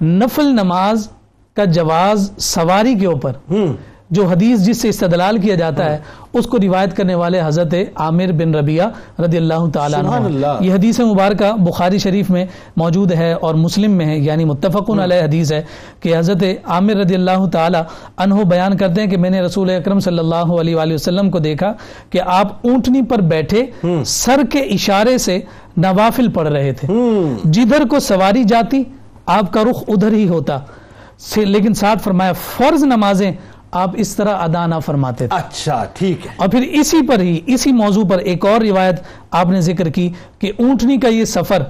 نفل 0.00 0.46
نماز 0.54 1.08
کا 1.56 1.64
جواز 1.72 2.30
سواری 2.44 2.94
کے 2.94 3.06
اوپر 3.06 3.32
جو 4.10 4.24
حدیث 4.26 4.60
جس 4.60 4.80
سے 4.80 4.88
استدلال 4.88 5.38
کیا 5.38 5.54
جاتا 5.54 5.84
ہے 5.84 5.98
اس 6.32 6.46
کو 6.46 6.58
روایت 6.62 6.96
کرنے 6.96 7.14
والے 7.14 7.40
حضرت 7.44 7.74
عامر 7.96 8.32
بن 8.32 8.54
ربیہ 8.54 8.82
رضی 9.24 9.36
اللہ 9.36 9.66
تعالیٰ 9.72 10.00
عنہ۔ 10.00 10.28
یہ 10.60 10.72
حدیث 10.74 11.00
مبارکہ 11.00 11.52
بخاری 11.58 11.98
شریف 11.98 12.30
میں 12.30 12.46
موجود 12.76 13.12
ہے 13.12 13.32
اور 13.32 13.54
مسلم 13.54 13.90
میں 13.90 14.06
ہے 14.06 14.18
یعنی 14.18 14.44
متفق 14.44 14.90
علیہ 14.90 15.20
حدیث 15.22 15.52
ہے 15.52 15.62
کہ 16.00 16.16
حضرت 16.16 16.42
عامر 16.64 16.94
رضی 16.94 17.14
اللہ 17.14 17.46
تعالیٰ 17.52 17.82
عنہ 18.16 18.34
بیان 18.34 18.76
کرتے 18.76 19.00
ہیں 19.00 19.08
کہ 19.10 19.16
میں 19.16 19.30
نے 19.30 19.40
رسول 19.40 19.70
اکرم 19.70 20.00
صلی 20.00 20.18
اللہ 20.18 20.54
علیہ 20.60 20.76
وآلہ 20.76 20.94
وسلم 20.94 21.30
کو 21.30 21.38
دیکھا 21.38 21.72
کہ 22.10 22.20
آپ 22.26 22.52
اونٹنی 22.62 23.02
پر 23.02 23.20
بیٹھے 23.20 23.64
سر 24.06 24.40
کے 24.50 24.60
اشارے 24.60 25.18
سے 25.18 25.40
نوافل 25.76 26.30
پڑھ 26.32 26.48
رہے 26.48 26.72
تھے۔ 26.72 26.88
جدھر 27.44 27.86
کو 27.90 27.98
سواری 27.98 28.44
جاتی 28.44 28.82
آپ 29.26 29.52
کا 29.52 29.62
رخ 29.62 29.82
ادھر 29.88 30.12
ہی 30.12 30.28
ہوتا۔ 30.28 30.58
لیکن 31.36 31.74
ساتھ 31.74 32.02
فرمایا 32.02 32.32
فرض 32.32 32.84
نمازیں 32.84 33.32
آپ 33.76 33.90
اس 33.96 34.16
طرح 34.16 34.36
ادا 34.36 34.66
نہ 34.66 34.74
فرماتے 34.86 35.28
تھے۔ 35.28 35.36
اچھا 35.36 35.84
ٹھیک 35.94 36.26
ہے۔ 36.26 36.30
اور 36.36 36.48
پھر 36.48 36.60
اسی 36.72 37.06
پر 37.06 37.20
ہی 37.20 37.40
اسی 37.46 37.72
موضوع 37.72 38.04
پر 38.10 38.18
ایک 38.18 38.44
اور 38.46 38.60
روایت 38.60 39.00
آپ 39.30 39.46
نے 39.46 39.60
ذکر 39.60 39.88
کی 39.88 40.10
کہ 40.38 40.52
اونٹنی 40.58 40.96
کا 40.96 41.08
یہ 41.08 41.24
سفر 41.24 41.62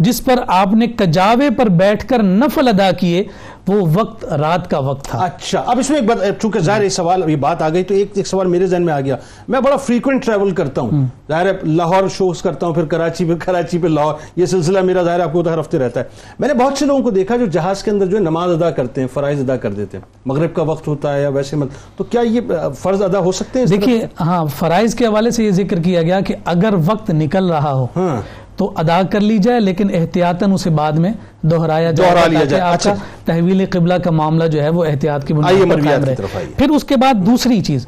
جس 0.00 0.24
پر 0.24 0.42
آپ 0.46 0.72
نے 0.72 0.86
کجاوے 0.86 1.50
پر 1.50 1.68
بیٹھ 1.68 2.06
کر 2.08 2.22
نفل 2.22 2.68
ادا 2.68 2.90
کیے 2.90 3.24
وہ 3.68 3.86
وقت 3.94 4.24
رات 4.24 4.70
کا 4.70 4.78
وقت 4.78 5.04
تھا۔ 5.04 5.24
اچھا 5.24 5.62
اب 5.66 5.78
اس 5.78 5.90
میں 5.90 5.98
ایک 5.98 6.08
بات 6.08 6.42
چونکہ 6.42 6.60
ظاہر 6.60 6.82
یہ 6.82 6.88
سوال 6.88 7.30
یہ 7.30 7.36
بات 7.36 7.62
آ 7.62 7.68
گئی 7.68 7.82
تو 7.82 7.94
ایک 7.94 8.12
ایک 8.14 8.26
سوال 8.26 8.46
میرے 8.46 8.66
ذہن 8.66 8.82
میں 8.82 8.94
آ 8.94 9.00
گیا۔ 9.00 9.16
میں 9.48 9.60
بڑا 9.60 9.76
فریکوینٹ 9.76 10.24
ٹریول 10.24 10.50
کرتا 10.50 10.80
ہوں۔ 10.80 11.06
ظاہر 11.28 11.46
ہے 11.46 11.52
لاہور 11.64 12.08
شوز 12.08 12.42
کرتا 12.42 12.66
ہوں 12.66 12.74
پھر 12.74 12.84
کراچی 12.84 13.24
پہ 13.24 13.34
کراچی 13.34 13.78
پہ 13.78 13.88
لاہور۔ 13.88 14.14
یہ 14.36 14.46
سلسلہ 14.46 14.80
میرا 14.80 15.02
ظاہر 15.02 15.18
ہے 15.18 15.24
آپ 15.24 15.32
کو 15.32 15.40
ہر 15.40 15.60
ہفتے 15.60 15.78
رہتا 15.78 16.00
ہے۔ 16.00 16.04
میں 16.38 16.48
نے 16.48 16.54
بہت 16.54 16.78
سے 16.78 16.86
لوگوں 16.86 17.02
کو 17.02 17.10
دیکھا 17.10 17.36
جو 17.36 17.46
جہاز 17.46 17.82
کے 17.82 17.90
اندر 17.90 18.06
جو 18.06 18.16
ہے 18.16 18.22
نماز 18.22 18.50
ادا 18.50 18.70
کرتے 18.70 19.00
ہیں 19.00 19.08
فرائض 19.12 19.40
ادا 19.40 19.56
کر 19.56 19.72
دیتے 19.72 19.98
ہیں۔ 19.98 20.04
مغرب 20.26 20.54
کا 20.54 20.62
وقت 20.62 20.88
ہوتا 20.88 21.14
ہے 21.14 21.22
یا 21.22 21.28
ویسے 21.28 21.56
مت۔ 21.56 21.68
تو 21.96 22.04
کیا 22.04 22.20
یہ 22.20 22.40
فرض 22.78 23.02
ادا 23.02 23.18
ہو 23.18 23.32
سکتے 23.32 23.58
ہیں 23.58 23.66
دیکھیے 23.66 24.06
ہاں 24.20 24.46
فرائض 24.46 24.94
کے 24.94 25.06
حوالے 25.06 25.30
سے 25.30 25.44
یہ 25.44 25.50
ذکر 25.50 25.82
کیا 25.82 26.02
گیا 26.02 26.20
کہ 26.20 26.34
اگر 26.44 26.74
وقت 26.86 27.10
نکل 27.10 27.50
رہا 27.50 27.72
ہو 27.72 27.86
ہاں۔ 27.96 28.20
تو 28.56 28.72
ادا 28.76 29.00
کر 29.10 29.20
لی 29.20 29.38
جائے 29.38 29.60
لیکن 29.60 29.90
احتیاطاً 29.94 30.52
اسے 30.52 30.70
بعد 30.70 30.92
میں 30.92 31.12
دہرایا 31.42 31.90
جائے 31.90 32.28
لیا 32.28 32.44
جائے، 32.44 32.62
آپ 32.62 32.82
کا 32.82 32.92
اچھا۔ 32.92 33.04
تحویل 33.24 33.64
قبلہ 33.70 33.94
کا 33.94 34.10
معاملہ 34.10 34.44
جو 34.44 34.62
ہے 34.62 34.68
وہ 34.68 34.84
احتیاط 34.84 35.26
کی 35.26 35.34
بنیاد 35.34 35.70
پر 35.70 35.82
قائم 35.84 36.04
رہے۔ 36.04 36.14
پھر 36.56 36.70
اس 36.70 36.84
کے 36.84 36.96
بعد 36.96 37.14
دوسری 37.26 37.60
چیز۔ 37.62 37.86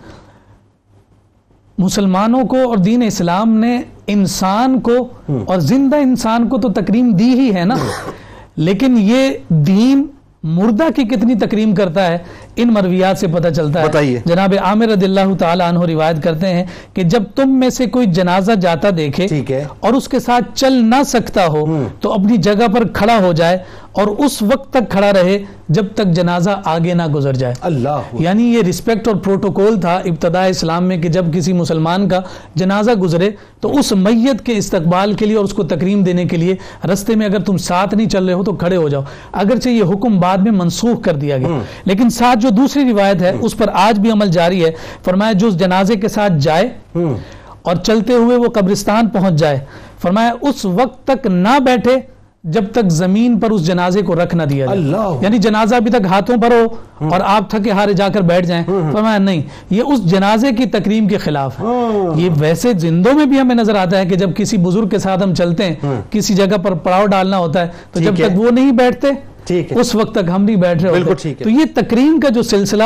مسلمانوں 1.79 2.45
کو 2.45 2.57
اور 2.69 2.77
دین 2.77 3.03
اسلام 3.03 3.59
نے 3.59 3.83
انسان 4.07 4.81
کو 4.81 5.09
اور 5.47 5.59
زندہ 5.59 5.97
انسان 5.97 6.49
کو 6.49 6.59
تو 6.59 6.69
تکریم 6.69 7.11
دی 7.11 7.29
ہی 7.29 7.55
ہے 7.55 7.65
نا۔ 7.65 7.75
لیکن 8.57 8.97
یہ 8.99 9.31
دین 9.49 10.05
مردہ 10.55 10.85
کی 10.97 11.03
کتنی 11.03 11.35
تکریم 11.35 11.75
کرتا 11.75 12.07
ہے 12.07 12.19
ان 12.57 12.73
مرویات 12.73 13.19
سے 13.19 13.27
پتہ 13.27 13.49
چلتا 13.49 13.81
ہے۔ 13.81 13.87
جناب 14.25 14.55
عامر 14.63 14.89
رضی 14.89 15.05
اللہ 15.05 15.35
تعالی 15.39 15.65
عنہ 15.69 15.79
روایت 15.79 16.23
کرتے 16.23 16.49
ہیں 16.49 16.65
کہ 16.95 17.03
جب 17.03 17.23
تم 17.35 17.59
میں 17.61 17.71
سے 17.71 17.87
کوئی 17.87 18.07
جنازہ 18.07 18.53
جاتا 18.53 18.89
دیکھے 18.97 19.27
اور 19.81 19.93
اس 19.93 20.09
کے 20.09 20.19
ساتھ 20.19 20.45
چل 20.55 20.73
نہ 20.73 21.03
سکتا 21.07 21.47
ہو 21.47 21.65
تو 22.01 22.13
اپنی 22.13 22.37
جگہ 22.37 22.69
پر 22.75 22.87
کھڑا 22.93 23.19
ہو 23.19 23.33
جائے 23.33 23.59
اور 23.97 24.07
اس 24.07 24.43
وقت 24.43 24.73
تک 24.73 24.91
کھڑا 24.91 25.13
رہے 25.13 25.39
جب 25.69 25.87
تک 25.95 26.07
جنازہ 26.07 26.51
آگے 26.65 26.95
نہ 26.95 27.07
گزر 27.07 27.33
جائے۔ 27.33 27.55
اللہ 27.61 28.01
یعنی 28.19 28.45
یہ 28.45 28.63
رسپیکٹ 28.69 29.09
اور 29.09 29.17
پروٹوکول 29.17 29.81
تھا 29.81 29.95
ابتدا 29.95 30.45
اسلام 30.45 30.85
میں 30.85 30.97
کہ 30.97 31.09
جب 31.09 31.25
کسی 31.35 31.53
مسلمان 31.53 32.09
کا 32.09 32.21
جنازہ 32.55 32.91
گزرے 32.91 33.31
تو 33.61 33.79
اس 33.79 33.93
میت 33.93 34.47
کے 34.47 34.57
استقبال 34.57 35.13
کے 35.13 35.27
لیے 35.27 35.37
اور 35.37 35.45
اس 35.45 35.53
کو 35.53 35.63
تکریم 35.63 36.03
دینے 36.03 36.25
کے 36.25 36.37
لیے 36.37 36.55
رستے 36.93 37.15
میں 37.15 37.27
اگر 37.27 37.41
تم 37.41 37.57
ساتھ 37.57 37.95
نہیں 37.95 38.09
چل 38.09 38.25
رہے 38.25 38.33
ہو 38.33 38.45
تو 38.45 38.53
کھڑے 38.53 38.77
ہو 38.77 38.89
جاؤ۔ 38.89 39.03
اگرچہ 39.33 39.69
یہ 39.69 39.83
حکم 39.83 40.21
بعد 40.21 40.39
میں 40.39 40.53
منسوخ 40.53 41.03
کر 41.03 41.17
دیا 41.17 41.39
گیا۔ 41.39 41.49
لیکن 41.85 42.11
ساتھ 42.11 42.39
جو 42.39 42.49
دوسری 42.49 42.91
روایت 42.91 43.23
ہے 43.23 43.33
اس 43.41 43.57
پر 43.57 43.67
آج 43.75 44.01
بھی 44.01 44.11
عمل 44.11 44.29
جاری 44.29 44.65
ہے۔ 44.65 44.71
فرمایا 45.05 45.33
جو 45.33 45.47
اس 45.47 45.59
جنازے 45.59 45.95
کے 45.95 46.09
ساتھ 46.09 46.33
جائے 46.41 46.69
اور 47.63 47.77
چلتے 47.77 48.13
ہوئے 48.13 48.37
وہ 48.37 48.49
قبرستان 48.55 49.09
پہنچ 49.09 49.35
جائے۔ 49.35 49.59
فرمایا 50.03 50.33
اس 50.41 50.65
وقت 50.65 51.07
تک 51.07 51.27
نہ 51.27 51.59
بیٹھے 51.65 51.97
جب 52.47 52.65
تک 52.73 52.89
زمین 52.89 53.41
پر 53.41 53.51
اس 53.51 53.67
جنازے 53.67 54.03
کو 54.03 54.15
رکھ 54.15 54.35
نہ 54.35 54.43
دیا 54.43 54.67
جائے۔ 54.67 54.79
اللہ۔ 54.79 55.19
یعنی 55.21 55.39
جنازہ 55.39 55.75
ابھی 55.75 55.91
تک 55.91 56.07
ہاتھوں 56.07 56.37
پر 56.37 56.53
ہو 56.53 56.67
اور 57.09 57.21
آپ 57.25 57.51
تھکے 57.51 57.71
ہارے 57.71 57.93
جا 57.93 58.09
کر 58.09 58.21
بیٹھ 58.21 58.47
جائیں۔ 58.47 58.65
فرمایا 58.93 59.19
نہیں 59.19 59.43
یہ 59.71 59.83
اس 59.87 60.11
جنازے 60.11 60.53
کی 60.53 60.67
تکریم 60.67 61.09
کے 61.09 61.17
خلاف 61.19 61.61
ہے۔ 61.61 61.65
یہ 62.17 62.31
ویسے 62.39 62.73
زندوں 62.77 63.15
میں 63.15 63.27
بھی 63.27 63.41
ہمیں 63.41 63.55
نظر 63.55 63.75
آتا 63.75 63.99
ہے 63.99 64.07
کہ 64.07 64.15
جب 64.17 64.31
کسی 64.37 64.57
بزرگ 64.57 64.89
کے 64.89 64.99
ساتھ 64.99 65.23
ہم 65.23 65.35
چلتے 65.35 65.65
ہیں 65.65 65.75
کسی 66.11 66.35
جگہ 66.35 66.57
پر 66.57 66.75
پڑاؤ 66.75 67.07
ڈالنا 67.07 67.39
ہوتا 67.39 67.61
ہے 67.61 67.69
تو 67.93 68.01
جب۔ 68.01 68.15
تک 68.17 68.41
وہ 68.41 68.51
نہیں 68.51 68.73
بیٹھتے 68.73 69.09
اس 69.71 69.95
وقت 69.95 70.15
تک 70.15 70.31
ہم 70.35 70.43
نہیں 70.45 70.57
بیٹھ 70.57 70.83
رہے 70.83 70.91
ہوتے۔ 70.91 71.35
تو 71.45 71.51
یہ 71.51 71.65
تکریم 71.75 72.21
کا 72.21 72.29
جو 72.29 72.43
سلسلہ 72.43 72.85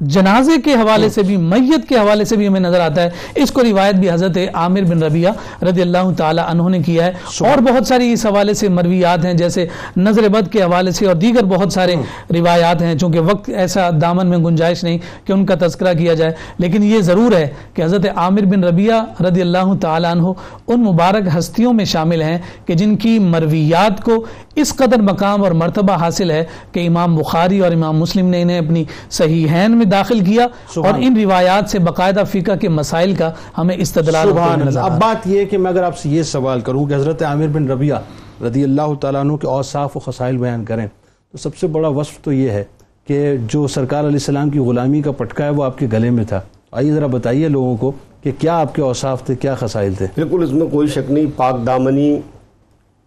جنازے 0.00 0.60
کے 0.64 0.72
حوالے 0.72 1.08
سے 1.08 1.22
بھی 1.22 1.36
میت 1.36 1.88
کے 1.88 1.94
حوالے 1.94 2.24
سے 2.24 2.36
بھی 2.36 2.48
ہمیں 2.48 2.60
نظر 2.60 2.80
آتا 2.80 3.02
ہے۔ 3.02 3.10
اس 3.34 3.50
کو 3.50 3.62
روایت 3.62 3.94
بھی 3.94 4.10
حضرت 4.10 4.38
عامر 4.54 4.82
بن 4.82 5.02
ربیہ 5.02 5.28
رضی 5.62 5.82
اللہ 5.82 6.12
تعالی 6.16 6.42
عنہ 6.46 6.68
نے 6.68 6.78
کیا 6.78 7.06
ہے۔ 7.06 7.12
اور 7.40 7.58
بہت 7.58 7.86
ساری 7.86 8.12
اس 8.12 8.26
حوالے 8.26 8.54
سے 8.54 8.68
مرویات 8.68 9.24
ہیں 9.24 9.34
جیسے 9.34 9.66
نظر 9.96 10.28
بد 10.28 10.52
کے 10.52 10.62
حوالے 10.62 10.90
سے 10.90 11.06
اور 11.06 11.14
دیگر 11.14 11.44
بہت 11.44 11.72
سارے 11.72 11.94
روایات 12.34 12.82
ہیں۔ 12.82 12.94
چونکہ 12.94 13.20
وقت 13.20 13.50
ایسا 13.50 13.90
دامن 14.00 14.26
میں 14.26 14.38
گنجائش 14.38 14.84
نہیں 14.84 14.98
کہ 15.24 15.32
ان 15.32 15.46
کا 15.46 15.54
تذکرہ 15.60 15.94
کیا 15.94 16.14
جائے۔ 16.14 16.32
لیکن 16.58 16.82
یہ 16.82 17.00
ضرور 17.00 17.32
ہے 17.32 17.48
کہ 17.74 17.82
حضرت 17.82 18.06
عامر 18.16 18.42
بن 18.42 18.64
ربیہ 18.64 19.22
رضی 19.22 19.40
اللہ 19.40 19.74
تعالی 19.80 20.06
عنہ 20.10 20.26
ان 20.66 20.80
مبارک 20.80 21.38
ہستیوں 21.38 21.72
میں 21.72 21.84
شامل 21.84 22.22
ہیں 22.22 22.38
کہ 22.66 22.74
جن 22.74 22.96
کی 22.96 23.18
مرویات 23.18 24.04
کو 24.04 24.24
اس 24.54 24.76
قدر 24.76 25.02
مقام 25.02 25.42
اور 25.42 25.52
مرتبہ 25.52 25.94
حاصل 25.94 26.30
ہے 26.30 26.44
کہ 26.72 26.86
امام 26.86 27.16
بخاری 27.16 27.58
اور 27.58 27.72
امام 27.72 27.98
مسلم 27.98 28.26
نے 28.26 28.42
انہیں 28.42 28.58
اپنی 28.58 28.84
صحیحین 29.10 29.72
میں 29.72 29.83
داخل 29.84 30.24
کیا 30.24 30.44
اور 30.76 30.94
ان 30.98 31.16
روایات 31.16 31.70
سے 31.70 31.78
باقاعدہ 31.78 32.22
فقہ 32.28 32.56
کے 32.56 32.68
مسائل 32.68 33.14
کا 33.14 33.30
ہمیں 33.58 33.76
استدلال 33.78 34.28
سبحان 34.28 34.62
اللہ۔ 34.62 34.80
اب 34.80 35.00
بات 35.00 35.26
یہ 35.26 35.38
ہے 35.38 35.44
کہ 35.44 35.58
میں 35.58 35.70
اگر 35.70 35.82
آپ 35.82 35.98
سے 35.98 36.08
یہ 36.08 36.22
سوال 36.22 36.60
کروں 36.60 36.86
کہ 36.86 36.94
حضرت 36.94 37.22
عامر 37.22 37.46
بن 37.46 37.70
ربیہ 37.70 37.94
رضی 38.42 38.64
اللہ 38.64 38.94
تعالیٰ 39.00 39.20
عنہ 39.20 39.36
کے 39.36 39.46
اوصاف 39.46 39.96
و 39.96 40.00
خسائل 40.00 40.36
بیان 40.36 40.64
کریں 40.64 40.86
تو 41.32 41.38
سب 41.38 41.56
سے 41.56 41.66
بڑا 41.66 41.88
وصف 41.88 42.18
تو 42.18 42.32
یہ 42.32 42.50
ہے 42.50 42.64
کہ 43.06 43.36
جو 43.46 43.66
سرکار 43.66 44.00
علیہ 44.00 44.12
السلام 44.12 44.50
کی 44.50 44.58
غلامی 44.58 45.02
کا 45.02 45.12
پٹکا 45.12 45.44
ہے 45.44 45.50
وہ 45.50 45.64
آپ 45.64 45.78
کے 45.78 45.86
گلے 45.92 46.10
میں 46.10 46.24
تھا۔ 46.24 46.40
آئیے 46.72 46.92
ذرا 46.92 47.06
بتائیے 47.06 47.48
لوگوں 47.48 47.76
کو 47.76 47.92
کہ 48.22 48.32
کیا 48.38 48.58
آپ 48.60 48.74
کے 48.74 48.82
اوصاف 48.82 49.24
تھے 49.24 49.34
کیا 49.34 49.54
خسائل 49.54 49.94
تھے؟ 49.94 50.06
بالکل 50.14 50.42
اس 50.42 50.52
میں 50.52 50.66
کوئی 50.66 50.88
شک 50.88 51.10
نہیں۔ 51.10 51.26
پاک 51.36 51.66
دامنی 51.66 52.20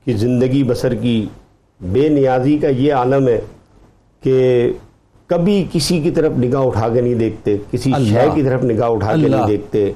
کی 0.06 0.14
زندگی 0.14 0.64
بسر 0.64 0.96
کی 0.96 1.26
بے 1.82 2.10
نیازی 2.10 2.58
کا 2.58 2.68
یہ 2.68 2.94
عالم 2.94 3.28
ہے 3.28 3.40
کہ 4.24 4.72
کبھی 5.28 5.66
کسی 5.74 6.00
کی 6.00 6.12
طرف 6.12 6.32
نگاہ 6.38 6.62
اٹھا 6.62 6.90
کے 6.90 7.02
نہیں 7.02 7.16
دیکھتے 7.16 7.58
کسی 7.72 7.92
شے 8.10 8.28
کی 8.36 8.44
طرف 8.44 8.64
نگاہ 8.64 8.90
اٹھا 8.90 9.16
کے 9.16 9.28
نہیں 9.28 9.48
دیکھتے۔ 9.48 9.92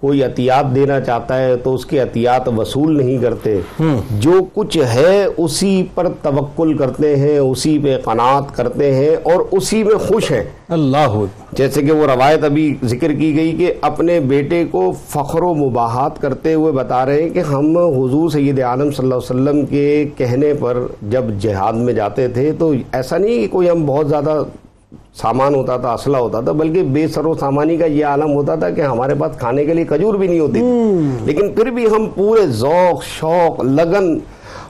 کوئی 0.00 0.22
عطیات 0.24 0.74
دینا 0.74 1.00
چاہتا 1.00 1.38
ہے 1.38 1.56
تو 1.56 1.74
اس 1.74 1.86
کے 1.86 1.98
عطیات 1.98 2.48
وصول 2.56 2.96
نہیں 2.96 3.18
کرتے۔ 3.18 3.60
جو 4.10 4.32
کچھ 4.54 4.78
ہے 4.94 5.26
اسی 5.36 5.86
پر 5.94 6.06
توکل 6.22 6.76
کرتے 6.76 7.16
ہیں 7.16 7.38
اسی 7.38 7.78
پہ 7.78 7.96
قناعت 8.04 8.56
کرتے 8.56 8.94
ہیں 8.94 9.16
اور 9.22 9.44
اسی 9.50 9.84
میں 9.84 9.94
خوش 9.94 10.30
ہیں۔ 10.32 10.42
اللہ۔ 10.68 11.24
جیسے 11.52 11.82
کہ 11.82 11.92
وہ 11.92 12.06
روایت 12.06 12.44
ابھی 12.44 12.74
ذکر 12.84 13.12
کی 13.12 13.36
گئی 13.36 13.52
کہ 13.52 13.74
اپنے 13.80 14.20
بیٹے 14.20 14.64
کو 14.70 14.92
فخر 15.08 15.42
و 15.42 15.54
مباحات 15.54 16.20
کرتے 16.20 16.54
ہوئے 16.54 16.72
بتا 16.72 17.06
رہے 17.06 17.22
ہیں 17.22 17.30
کہ 17.30 17.38
ہم 17.38 17.78
حضور 17.78 18.30
سید 18.30 18.60
عالم 18.60 18.90
صلی 18.90 19.04
اللہ 19.04 19.14
علیہ 19.14 19.50
وسلم 19.50 19.66
کے 19.66 20.08
کہنے 20.16 20.54
پر 20.54 20.78
جب 21.10 21.24
جہاد 21.40 21.72
میں 21.72 21.92
جاتے 21.92 22.28
تھے 22.28 22.52
تو 22.58 22.72
ایسا 22.92 23.18
نہیں 23.18 23.40
کہ 23.40 23.48
کوئی 23.48 23.70
ہم 23.70 23.86
بہت 23.86 24.08
زیادہ 24.08 24.42
سامان 25.22 25.54
ہوتا 25.54 25.76
تھا 25.76 25.92
اسلحہ 25.92 26.20
ہوتا 26.20 26.40
تھا 26.40 26.52
بلکہ 26.52 26.82
بے 26.82 27.06
سر 27.08 27.26
و 27.26 27.34
سامانی 27.34 27.76
کا 27.76 27.86
یہ 27.86 28.04
عالم 28.04 28.32
ہوتا 28.32 28.54
تھا 28.54 28.70
کہ 28.70 28.80
ہمارے 28.80 29.14
پاس 29.14 29.38
کھانے 29.38 29.64
کے 29.64 29.74
لیے 29.74 29.84
کھجور 29.84 30.14
بھی 30.14 30.26
نہیں 30.28 30.40
ہوتی 30.40 30.60
تھی۔ 30.60 31.24
لیکن 31.26 31.52
پھر 31.54 31.70
بھی 31.70 31.86
ہم 31.86 32.06
پورے 32.14 32.46
ذوق 32.46 33.02
شوق 33.04 33.64
لگن 33.64 34.18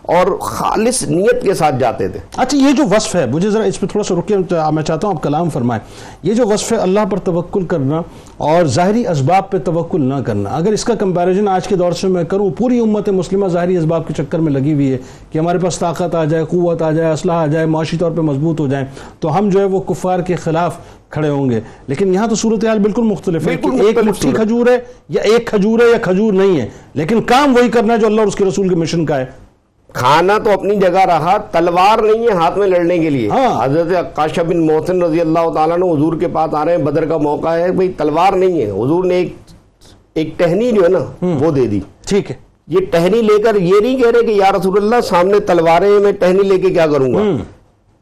اور 0.07 0.39
خالص 0.39 1.03
نیت 1.03 1.43
کے 1.43 1.55
ساتھ 1.55 1.75
جاتے 1.81 2.09
تھے۔ 2.09 2.21
اچھا 2.37 2.59
یہ 2.59 2.73
جو 2.77 2.85
وصف 2.91 3.17
ہے 3.17 3.27
مجھے 3.27 3.51
ذرا 3.51 3.63
اس 3.63 3.81
پہ 3.81 3.87
تھوڑا 3.87 4.05
سا 4.05 4.15
رکیے 4.15 4.37
میں 4.73 4.83
چاہتا 4.83 5.09
ہوں 5.09 5.15
آپ 5.15 5.23
کلام 5.23 5.51
فرمائیں۔ 5.51 5.83
یہ 6.23 6.35
جو 6.35 6.47
وصف 6.47 6.73
ہے 6.73 6.77
اللہ 6.77 7.05
پر 7.11 7.19
توکل 7.19 7.65
کرنا 7.65 8.03
اور 8.37 8.65
ظاہری 8.65 9.07
اسباب 9.07 9.51
پہ 9.51 9.59
توکل 9.59 10.01
نہ 10.01 10.15
کرنا۔ 10.27 10.51
اگر 10.51 10.73
اس 10.73 10.85
کا 10.85 10.95
کمپیریزن 10.95 11.49
آج 11.49 11.69
کے 11.69 11.77
دور 11.77 11.93
سے 11.93 12.09
میں 12.09 12.25
کروں 12.25 12.51
پوری 12.51 12.79
امت 12.81 13.09
مسلمہ 13.09 13.49
ظاہری 13.49 13.77
اسباب 13.77 14.07
کے 14.09 14.15
چکر 14.17 14.39
میں 14.39 14.53
لگی 14.53 14.73
ہوئی 14.73 14.93
ہے 14.93 14.99
کہ 15.33 15.39
ہمارے 15.39 15.59
پاس 15.59 15.79
طاقت 15.79 16.15
آ 16.15 16.25
جائے 16.25 16.45
قوت 16.45 16.83
آ 16.83 16.91
جائے 16.91 17.13
اسلحہ 17.13 17.37
آ 17.37 17.47
جائے 17.47 17.67
معاشی 17.67 17.97
طور 17.97 18.11
پہ 18.11 18.21
مضبوط 18.21 18.61
ہو 18.61 18.67
جائیں 18.67 18.87
تو 19.21 19.39
ہم 19.39 19.49
جو 19.49 19.61
ہے 19.61 19.65
وہ 19.65 19.81
کفار 19.81 20.21
کے 20.21 20.37
خلاف 20.37 20.77
کھڑے 21.11 21.29
ہوں 21.29 21.51
گے۔ 21.51 21.61
لیکن 21.87 22.15
یہاں 22.15 22.27
تو 22.27 22.35
صورتحال 22.35 22.79
بالکل 22.79 23.03
مختلف 23.03 23.47
ہے 23.47 23.53
ایک 23.53 23.99
مٹھی۔ 23.99 24.33
کھجور 24.33 24.67
ہے 24.67 24.79
یا 25.09 25.23
ایک 25.23 25.47
کھجور 25.47 25.79
ہے 25.79 25.85
یا 25.85 25.99
کھجور 25.99 26.33
نہیں 26.33 26.61
ہے 26.61 26.69
لیکن 26.95 27.23
کام 27.23 27.57
وہی 27.57 27.69
کرنا 27.69 27.93
ہے 27.93 27.99
جو 27.99 28.07
اللہ 28.07 28.21
اور 28.21 28.29
اس 28.29 28.37
کے 28.37 28.45
رسول 28.45 28.69
کے 28.69 28.75
مشن 28.75 29.07
کا 29.07 29.19
ہے۔ 29.19 29.46
کھانا 29.97 30.39
تو 30.39 30.51
اپنی 30.51 30.77
جگہ 30.77 30.99
رہا 30.99 31.37
تلوار 31.51 31.99
نہیں 31.99 32.27
ہے 32.27 32.33
ہاتھ 32.33 32.59
میں 32.59 32.67
لڑنے 32.67 32.99
کے 32.99 33.11
لیے۔ 33.11 33.29
ہاں۔ 33.29 33.65
حضرت 33.65 33.97
عکاشہ 33.97 34.41
بن 34.41 34.67
محسن 34.67 35.03
رضی 35.03 35.21
اللہ 35.21 35.51
تعالیٰ 35.55 35.79
نے 35.79 35.91
حضور 35.93 36.13
کے 36.21 36.29
پاس 36.29 36.55
آ 36.55 36.65
رہے 36.65 36.77
ہیں 36.77 36.85
بدر 36.85 37.05
کا 37.05 37.17
موقع 37.17 37.49
ہے 37.49 37.73
بھئی 37.73 37.89
تلوار 37.89 38.33
نہیں 38.33 38.63
ہے۔ 38.63 38.71
حضور 38.71 39.05
نے 39.05 39.15
ایک 39.15 39.35
ایک 40.15 40.39
ٹہنی 40.39 40.71
جو 40.71 40.83
ہے 40.83 40.89
نا 40.89 40.99
وہ 41.23 41.51
دے 41.51 41.67
دی۔ 41.67 41.81
ٹھیک 42.09 42.31
ہے۔ 42.31 42.37
یہ 42.69 42.79
ٹہنی 42.91 43.23
لے 43.23 43.43
کر 43.43 43.55
یہ 43.55 43.81
نہیں 43.81 43.99
کہہ 43.99 44.11
رہے 44.11 44.23
کہ 44.23 44.33
یا 44.33 44.53
رسول 44.53 44.77
اللہ 44.77 45.01
سامنے 45.01 45.41
تلواریں 45.41 46.01
میں 46.01 46.13
ٹہنی 46.13 46.43
لے 46.43 46.59
کے 46.59 46.71
کیا 46.71 46.87
کروں 46.87 47.15
گا؟ 47.15 47.23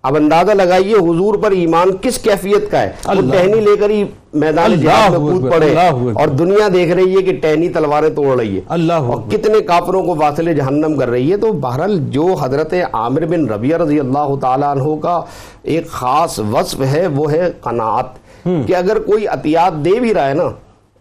اب 0.04 0.16
اندازہ 0.16 0.52
لگائیے 0.52 0.94
حضور 0.94 1.34
پر 1.34 1.50
ایمان 1.50 1.88
کس 2.00 2.18
کیفیت 2.18 2.70
کا 2.70 2.82
ہے؟ 2.82 2.92
وہ 3.06 3.32
ٹہنی 3.32 3.60
لے 3.60 3.76
کر 3.80 3.90
ہی 3.90 4.04
میدان 4.34 4.80
جہاد 4.80 5.10
میں 5.10 5.18
کود 5.18 5.52
پڑے۔ 5.52 5.74
اور 6.12 6.28
دنیا 6.28 6.68
دیکھ 6.74 6.92
رہی 6.92 7.16
ہے 7.16 7.22
کہ 7.22 7.36
ٹہنی 7.42 7.68
تلواریں 7.68 8.10
توڑ 8.10 8.36
رہی 8.40 8.56
ہے۔ 8.56 8.60
اللہ 8.68 8.92
اور۔ 8.92 9.30
کتنے 9.30 9.60
کافروں 9.60 10.02
کو 10.02 10.14
واصل 10.16 10.54
جہنم 10.54 10.96
کر 10.96 11.08
رہی 11.08 11.32
ہے۔ 11.32 11.36
تو 11.36 11.52
بہرحال 11.52 11.98
جو 12.10 12.26
حضرت 12.40 12.74
عامر 12.92 13.26
بن 13.26 13.46
ربیہ 13.46 13.76
رضی 13.76 14.00
اللہ 14.00 14.34
تعالیٰ 14.40 14.68
عنہ 14.68 14.96
کا 15.02 15.20
ایک 15.62 15.86
خاص 15.88 16.38
وصف 16.38 16.80
ہے 16.80 17.06
وہ 17.06 17.32
ہے 17.32 17.50
قناعت۔ 17.60 18.06
کہ 18.66 18.76
اگر 18.76 18.98
کوئی 18.98 19.26
عطیات 19.26 19.84
دے 19.84 20.00
بھی 20.00 20.14
رہا 20.14 20.28
ہے 20.28 20.34
نا 20.34 20.48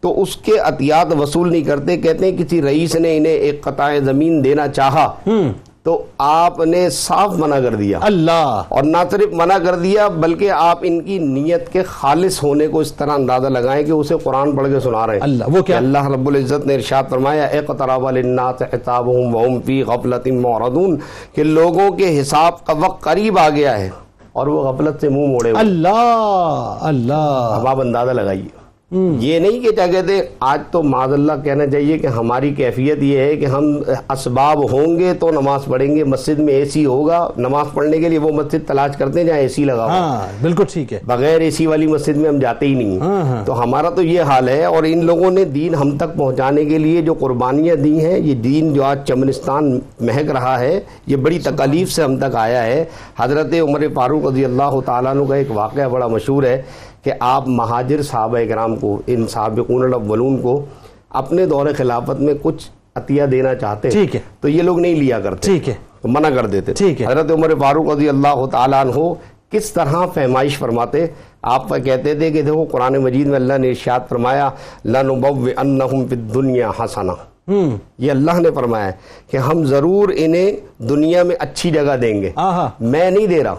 تو 0.01 0.21
اس 0.21 0.37
کے 0.37 0.57
عطیات 0.57 1.07
وصول 1.19 1.51
نہیں 1.51 1.61
کرتے 1.61 1.97
کہتے 1.97 2.31
ہیں 2.31 2.37
کسی 2.37 2.61
رئیس 2.61 2.95
نے 2.95 3.17
انہیں 3.17 3.33
ایک 3.33 3.61
قطع 3.61 3.89
زمین 4.03 4.43
دینا 4.43 4.67
چاہا۔ 4.67 5.13
تو 5.83 6.05
آپ 6.17 6.59
نے 6.59 6.89
صاف 6.89 7.29
منع 7.37 7.59
کر 7.59 7.75
دیا۔ 7.75 7.99
اللہ۔ 8.01 8.61
اور 8.69 8.83
نہ 8.83 8.97
صرف 9.11 9.33
منع 9.33 9.57
کر 9.65 9.75
دیا 9.75 10.07
بلکہ 10.07 10.51
آپ 10.51 10.79
ان 10.81 11.01
کی 11.01 11.17
نیت 11.19 11.73
کے 11.73 11.83
خالص 11.83 12.43
ہونے 12.43 12.67
کو 12.67 12.79
اس 12.79 12.93
طرح 12.93 13.11
اندازہ 13.11 13.47
لگائیں 13.47 13.85
کہ 13.85 13.91
اسے 13.91 14.15
قرآن 14.23 14.51
پڑھ 14.51 14.67
کے 14.67 14.79
سنا 14.79 15.07
رہے 15.07 15.13
ہیں۔ 15.13 15.21
اللہ، 15.23 15.43
وہ 15.47 15.61
کیا؟ 15.61 15.77
اللہ 15.77 16.07
رب 16.07 16.27
العزت 16.27 16.67
نے 16.67 16.75
ارشاد 16.75 17.03
فرمایا 17.09 17.43
اقترب 17.43 18.09
للناس 18.09 18.61
حسابهم 18.61 19.35
وهم 19.35 19.61
في 19.61 19.83
غفلت 19.83 20.27
معرضون 20.27 20.97
کہ 21.33 21.43
لوگوں 21.43 21.91
کے 21.91 22.21
حساب 22.21 22.65
کا 22.65 22.73
وقت 22.73 23.03
قریب 23.03 23.39
آ 23.39 23.49
گیا 23.49 23.79
ہے 23.79 23.89
اور 24.31 24.47
وہ 24.47 24.61
غفلت 24.61 25.01
سے 25.01 25.09
منہ 25.09 25.27
موڑے 25.27 25.51
ہوئے 25.51 25.59
اللہ 25.59 26.77
اللہ۔ 26.81 27.57
اب 27.59 27.67
آپ 27.67 27.79
اندازہ 27.79 28.11
لگائیے۔ 28.11 28.62
یہ 29.19 29.39
نہیں 29.39 29.59
کہ 29.59 29.71
کیا 29.71 29.87
کہتے 29.87 30.15
ہیں 30.15 30.21
آج 30.39 30.61
تو 30.71 30.83
معذ 30.83 31.13
اللہ 31.13 31.31
کہنا 31.43 31.67
چاہیے 31.67 31.97
کہ 31.97 32.07
ہماری 32.07 32.53
کیفیت 32.53 33.03
یہ 33.03 33.17
ہے 33.19 33.35
کہ 33.35 33.45
ہم 33.45 33.77
اسباب 34.09 34.71
ہوں 34.71 34.99
گے 34.99 35.13
تو 35.19 35.31
نماز 35.31 35.65
پڑھیں 35.65 35.95
گے۔ 35.95 36.03
مسجد 36.03 36.39
میں 36.39 36.53
اے 36.53 36.65
سی 36.65 36.85
ہوگا 36.85 37.27
نماز 37.37 37.67
پڑھنے 37.73 37.97
کے 37.97 38.09
لیے 38.09 38.17
وہ 38.17 38.31
مسجد 38.31 38.67
تلاش 38.67 38.97
کرتے 38.97 39.19
ہیں 39.19 39.27
جہاں 39.27 39.37
اے 39.37 39.47
سی 39.47 39.63
لگا 39.63 39.85
ہاں 39.85 40.27
بالکل 40.41 40.63
ٹھیک 40.73 40.93
ہے۔ 40.93 40.99
بغیر 41.05 41.41
اے 41.41 41.51
سی 41.51 41.67
والی 41.67 41.87
مسجد 41.87 42.17
میں 42.17 42.29
ہم 42.29 42.39
جاتے 42.39 42.65
ہی 42.65 42.73
نہیں۔ 42.73 42.99
ہاں، 42.99 43.23
ہاں۔ 43.23 43.45
تو 43.45 43.63
ہمارا 43.63 43.89
تو 43.89 44.01
یہ 44.01 44.21
حال 44.21 44.49
ہے 44.49 44.65
اور 44.65 44.83
ان 44.83 45.05
لوگوں 45.05 45.31
نے 45.31 45.45
دین 45.45 45.75
ہم 45.75 45.97
تک 45.97 46.17
پہنچانے 46.17 46.65
کے 46.65 46.77
لیے 46.77 47.01
جو 47.01 47.13
قربانیاں 47.13 47.75
دی 47.75 48.05
ہیں 48.05 48.19
یہ 48.19 48.35
دین 48.35 48.73
جو 48.73 48.83
آج 48.83 48.99
چمنستان 49.07 49.79
مہک 50.01 50.31
رہا 50.31 50.59
ہے 50.59 50.79
یہ 51.07 51.15
بڑی 51.15 51.39
تکالیف 51.39 51.91
سے 51.91 52.03
ہم 52.03 52.17
تک 52.17 52.35
آیا 52.35 52.63
ہے۔ 52.63 52.85
حضرت 53.19 53.53
عمر 53.61 53.87
فاروق 53.93 54.25
رضی 54.25 54.45
اللہ 54.45 54.79
تعالیٰ 54.85 55.11
عنہ 55.11 55.23
کا 55.23 55.35
ایک 55.35 55.51
واقعہ 55.51 55.89
بڑا 55.89 56.07
مشہور 56.07 56.43
ہے۔ 56.43 56.61
کہ 57.03 57.11
آپ 57.19 57.47
مہاجر 57.47 58.01
صحابہ 58.01 58.37
کرام 58.49 58.75
کو 58.75 59.01
ان 59.07 59.27
سابقون 59.27 59.83
الاولون 59.83 60.37
کو 60.37 60.65
اپنے 61.09 61.45
دور 61.45 61.67
خلافت 61.77 62.21
میں 62.21 62.33
کچھ 62.41 62.69
عطیہ 62.95 63.23
دینا 63.23 63.55
چاہتے 63.55 63.89
ٹھیک 63.89 64.15
ہے۔ 64.15 64.21
تو 64.41 64.49
یہ 64.49 64.61
لوگ 64.61 64.79
نہیں 64.79 64.95
لیا 64.95 65.19
کرتے 65.19 65.41
ٹھیک 65.41 65.69
ہے۔ 65.69 65.73
تو 66.01 66.07
منع 66.07 66.29
کر 66.29 66.45
دیتے۔ 66.45 66.73
ٹھیک 66.73 67.01
ہے۔ 67.01 67.07
حضرت 67.07 67.31
عمر 67.31 67.53
فاروق 67.61 67.89
رضی 67.89 68.09
اللہ 68.09 68.45
تعالیٰ 68.51 68.85
عنہ 68.85 69.13
کس 69.49 69.71
طرح 69.71 70.05
فہمائش 70.13 70.57
فرماتے؟ 70.57 71.05
آپ 71.41 71.69
کہتے 71.69 72.15
تھے 72.15 72.31
کہ 72.31 72.41
دیکھو 72.41 72.65
قرآن 72.71 72.97
مجید 72.97 73.27
میں 73.27 73.35
اللہ 73.35 73.57
نے 73.57 73.69
ارشاد 73.69 73.99
فرمایا 74.09 74.49
لَنُبَوِّئَنَّهُمْ 74.85 76.07
فِي 76.09 76.15
الدُّنْيَا 76.15 76.69
حَسَنًا 76.79 77.13
یہ 77.97 78.11
اللہ 78.11 78.31
نے 78.39 78.51
فرمایا 78.51 78.91
کہ 79.31 79.37
ہم 79.37 79.63
ضرور 79.63 80.09
انہیں 80.15 80.51
دنیا 80.83 81.23
میں 81.23 81.35
اچھی 81.39 81.71
جگہ 81.71 81.97
دیں 82.01 82.21
گے۔ 82.21 82.31
میں 82.79 83.11
نہیں 83.11 83.27
دے 83.27 83.43
رہا۔ 83.43 83.55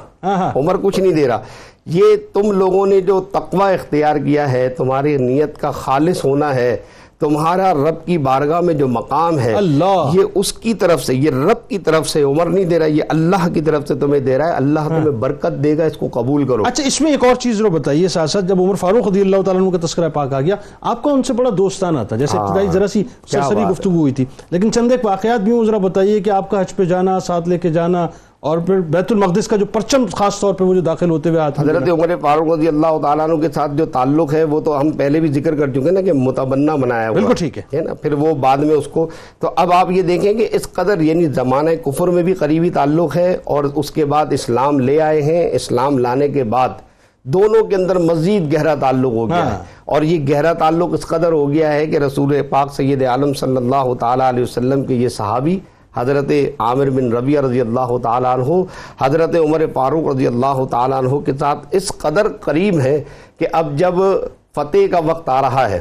عمر 0.57 0.77
کچھ 0.83 1.01
نہیں 1.01 1.13
دے 1.13 1.29
رہا۔ 1.29 1.43
یہ 1.87 2.05
تم 2.33 2.53
لوگوں 2.53 2.87
نے 2.87 3.01
جو 3.01 3.21
تقوی 3.21 3.75
اختیار 3.75 4.17
کیا 4.17 4.53
ہے 4.53 4.69
تمہاری 4.69 5.17
نیت 5.17 5.59
کا 5.59 5.71
خالص 5.71 6.25
ہونا 6.25 6.55
ہے 6.55 6.77
تمہارا 7.21 7.75
رب 7.75 8.07
کی 8.07 8.19
بارگاہ 8.19 8.61
میں 8.61 8.75
جو 8.75 8.89
مقام 8.89 9.39
ہے 9.39 9.55
اللہ۔ 9.55 10.11
یہ 10.15 10.21
اس 10.35 10.53
کی 10.53 10.75
طرف 10.75 11.05
سے 11.05 11.15
یہ 11.15 11.31
رب 11.31 11.69
کی 11.69 11.79
طرف 11.79 12.09
سے 12.09 12.23
عمر 12.23 12.47
نہیں 12.47 12.65
دے 12.65 12.79
رہا 12.79 12.87
یہ 12.87 13.03
اللہ 13.09 13.49
کی 13.55 13.61
طرف 13.61 13.89
سے 13.89 13.95
تمہیں 13.95 14.21
دے 14.21 14.39
رہا 14.39 14.47
ہے۔ 14.47 14.53
اللہ 14.53 14.81
تمہیں 14.89 15.11
برکت 15.11 15.65
دے 15.65 15.79
گا 15.79 15.85
اس 15.85 15.97
کو 15.97 16.09
قبول 16.13 16.47
کرو۔ 16.47 16.63
اچھا 16.67 16.85
اس 16.85 17.01
میں 17.01 17.11
ایک 17.11 17.25
اور 17.25 17.35
چیز 17.35 17.59
ضرور 17.59 17.71
بتائیے۔ 17.71 18.09
ساتھ 18.09 18.31
ساتھ 18.31 18.45
جب 18.45 18.61
عمر 18.61 18.75
فاروق 18.75 19.09
رضی 19.09 19.21
اللہ 19.21 19.43
تعالیٰ 19.43 19.63
عنہ 19.63 19.71
کا 19.71 19.87
تذکرہ 19.87 20.09
پاک 20.09 20.33
آ 20.35 20.41
گیا 20.41 20.57
آپ 20.81 21.03
کا 21.03 21.11
ان 21.11 21.23
سے 21.23 21.33
بڑا 21.33 21.51
دوستانہ 21.59 21.99
تھا 22.09 22.17
جیسے 22.17 22.37
ہاں، 22.37 22.45
ابتدائی 22.45 22.67
ذرا 22.69 22.87
سی 22.87 23.05
سرسری۔ 23.33 23.65
گفتگو 23.71 23.99
ہوئی 23.99 24.13
تھی۔ 24.13 24.25
لیکن 24.51 24.73
چند 24.73 24.93
ایک 24.93 25.05
واقعات 25.05 25.41
بھی 25.41 25.53
ہوں 25.53 25.65
ذرا 25.65 25.79
بتائیے 25.79 26.21
کہ 26.21 26.31
آپ 26.31 26.51
کا 26.51 26.61
حج 26.61 26.77
پہ 26.77 26.85
جانا 26.85 27.21
ساتھ 27.21 27.49
لے 27.49 27.59
کے 27.59 27.71
جانا 27.71 28.07
اور 28.45 28.59
پھر 28.59 28.81
بیت 28.89 29.13
المقدس 29.13 29.47
کا 29.49 29.57
جو 29.57 29.67
پرچم 29.67 30.05
خاص 30.13 30.39
طور 30.41 30.55
پہ 30.55 30.65
وہ 30.65 30.75
جو 30.75 30.81
داخل 30.81 31.11
ہوتے 31.11 31.29
ہوئے 31.29 31.41
آتے 31.41 31.61
حضرت 31.63 31.89
عمر 31.91 32.15
فاروق 32.21 32.53
رضی 32.53 32.69
اللہ 32.69 32.99
تعالیٰ 33.03 33.29
عنہ 33.29 33.41
کے 33.41 33.49
ساتھ 33.55 33.73
جو 33.73 33.87
تعلق 33.87 34.35
ہے 34.35 34.43
وہ 34.45 34.61
تو 34.61 34.81
ہم 34.81 34.91
پہلے 34.91 35.21
بھی 35.21 35.29
ذکر 35.33 35.55
کر 35.55 35.71
چکے 35.73 35.91
نا 35.91 36.01
کہ 36.01 36.13
متبنہ 36.13 36.73
بنایا 36.73 37.09
ہوا 37.09 37.15
بالکل 37.15 37.35
ٹھیک 37.35 37.59
ہے۔ 37.59 37.63
ہے 37.75 37.81
نا؟ 37.81 37.95
پھر 37.95 38.13
وہ 38.13 38.35
بعد 38.35 38.59
میں 38.59 38.75
اس 38.75 38.87
کو 38.87 39.07
تو 39.39 39.51
اب 39.57 39.73
آپ 39.73 39.91
یہ 39.91 40.03
دیکھیں 40.03 40.33
کہ 40.35 40.49
اس 40.53 40.69
قدر 40.73 41.01
یعنی 41.01 41.27
زمانہ 41.33 41.71
کفر 41.85 42.09
میں 42.09 42.23
بھی 42.23 42.35
قریبی 42.35 42.71
تعلق 42.71 43.17
ہے 43.17 43.37
اور 43.45 43.65
اس 43.75 43.91
کے 43.91 44.05
بعد 44.05 44.27
اسلام 44.31 44.81
لے 44.81 45.01
آئے 45.01 45.23
ہیں۔ 45.23 45.51
اسلام 45.53 45.99
لانے 45.99 46.29
کے 46.29 46.45
بعد 46.45 46.69
دونوں 47.25 47.65
کے 47.65 47.77
اندر 47.77 47.99
مزید 47.99 48.53
گہرا 48.53 48.75
تعلق 48.75 49.13
ہو 49.13 49.29
گیا 49.29 49.45
ہے۔ 49.47 49.51
ہاں۔ 49.51 49.63
اور 49.85 50.03
یہ 50.03 50.25
گہرا 50.29 50.53
تعلق 50.53 50.93
اس 50.93 51.07
قدر 51.07 51.33
ہو 51.33 51.53
گیا 51.53 51.73
ہے 51.73 51.87
کہ 51.87 51.99
رسول 51.99 52.43
پاک 52.51 52.75
سید 52.75 53.03
عالم 53.03 53.33
صلی 53.33 53.57
اللہ 53.57 53.95
تعالیٰ 54.01 54.29
علیہ 54.29 54.43
وسلم 54.43 54.85
کے 54.85 54.95
یہ 54.95 55.09
صحابی 55.09 55.59
حضرت 55.97 56.33
عامر 56.59 56.91
بن 56.91 57.13
ربیہ 57.13 57.41
رضی 57.41 57.61
اللہ 57.61 57.97
تعالیٰ 58.03 58.35
عنہ 58.35 58.63
حضرت 59.01 59.37
عمر 59.37 59.65
فاروق 59.73 60.15
رضی 60.15 60.27
اللہ 60.27 60.65
تعالیٰ 60.71 60.99
عنہ 60.99 61.17
کے 61.17 61.33
ساتھ 61.39 61.67
اس 61.71 61.89
قدر 61.89 62.29
قریب 62.41 62.81
ہیں 62.81 62.99
کہ 63.39 63.47
اب 63.53 63.77
جب 63.77 63.95
فتح 64.55 64.87
کا 64.91 64.99
وقت 64.99 65.29
آ 65.29 65.41
رہا 65.43 65.71
ہے 65.71 65.81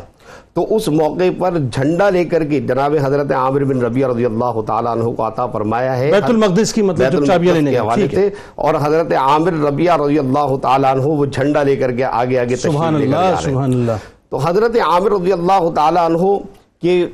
تو 0.53 0.75
اس 0.75 0.87
موقع 0.87 1.23
پر 1.39 1.57
جھنڈا 1.57 2.09
لے 2.09 2.25
کر 2.25 2.43
کے 2.45 2.59
جناب 2.59 2.95
حضرت 3.03 3.31
عامر 3.31 3.63
بن 3.63 3.81
ربیہ 3.81 4.07
رضی 4.07 4.25
اللہ 4.25 4.61
تعالیٰ 4.67 4.91
عنہ 4.91 5.03
کو 5.03 5.27
عطا 5.27 5.45
فرمایا 5.45 5.97
ہے۔ 5.97 6.11
بیت 6.11 6.23
المقدس 6.23 6.73
کی 6.73 6.81
مطلب 6.81 7.11
بیت 7.11 7.15
المقدس 7.15 7.53
لینے 7.53 7.71
کے 7.71 7.79
حوالے 7.79 8.03
ہے۔ 8.03 8.15
سے۔ 8.15 8.29
اور 8.55 8.73
حضرت 8.81 9.13
عامر 9.13 9.53
ربیہ 9.53 9.91
رضی 9.91 10.19
اللہ 10.19 10.55
تعالیٰ 10.61 10.91
عنہ 10.91 11.01
وہ 11.01 11.25
جھنڈا 11.25 11.63
لے 11.63 11.75
کر 11.75 11.91
کے 11.91 12.03
آگے 12.03 12.39
آگے 12.39 12.55
تشریف 12.55 12.73
سبحان 12.73 12.95
اللہ 12.95 13.35
سبحان 13.41 13.73
اللہ۔ 13.73 13.91
تو 14.29 14.37
حضرت 14.37 14.77
عامر 14.85 15.11
رضی 15.11 15.31
اللہ 15.31 15.69
تعالیٰ 15.75 16.05
عنہ 16.05 16.37
کی 16.81 17.05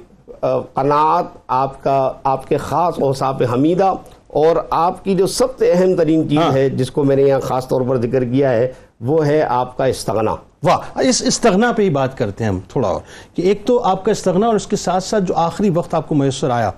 قناعت 0.74 1.26
آپ 1.48 1.84
کا 1.84 2.12
آپ 2.24 2.48
کے 2.48 2.58
خاص 2.58 2.94
اوصاف 3.02 3.42
حمیدہ 3.54 3.94
اور 4.28 4.56
آپ 4.70 5.04
کی 5.04 5.16
جو 5.16 5.28
سب 5.28 5.48
سے 5.60 5.72
اہم 5.72 5.96
ترین 5.96 6.30
چیز 6.30 6.40
ہاں۔ 6.40 6.54
ہے 6.54 6.70
جس 6.70 6.92
کو 6.92 7.04
میں 7.04 7.16
نے 7.16 7.22
یہاں 7.22 7.40
خاص 7.40 7.68
طور 7.68 7.82
پر 7.88 8.02
ذکر 8.02 8.24
کیا 8.24 8.52
ہے 8.52 8.72
وہ 9.02 9.28
ہے 9.28 9.42
آپ 9.42 9.78
کا 9.78 9.86
استغنا۔ 9.86 10.36
واہ 10.64 11.00
اس 11.00 11.24
استغنا 11.26 11.72
پہ 11.72 11.84
ہی 11.84 11.90
بات 11.90 12.18
کرتے 12.18 12.44
ہیں 12.44 12.52
ہم 12.52 12.60
تھوڑا 12.68 12.88
اور۔ 12.88 13.02
کہ 13.36 13.42
ایک 13.42 13.66
تو 13.66 13.84
آپ 13.84 14.06
کا 14.06 14.12
استغنا 14.12 14.48
اور 14.48 14.56
اس 14.56 14.68
کے 14.68 14.76
ساتھ 14.76 15.04
ساتھ 15.04 15.24
جو 15.24 15.34
آخری 15.36 15.70
وقت 15.70 15.94
آپ 15.94 16.08
کو 16.08 16.16
میسر 16.16 16.50
آیا 16.50 16.72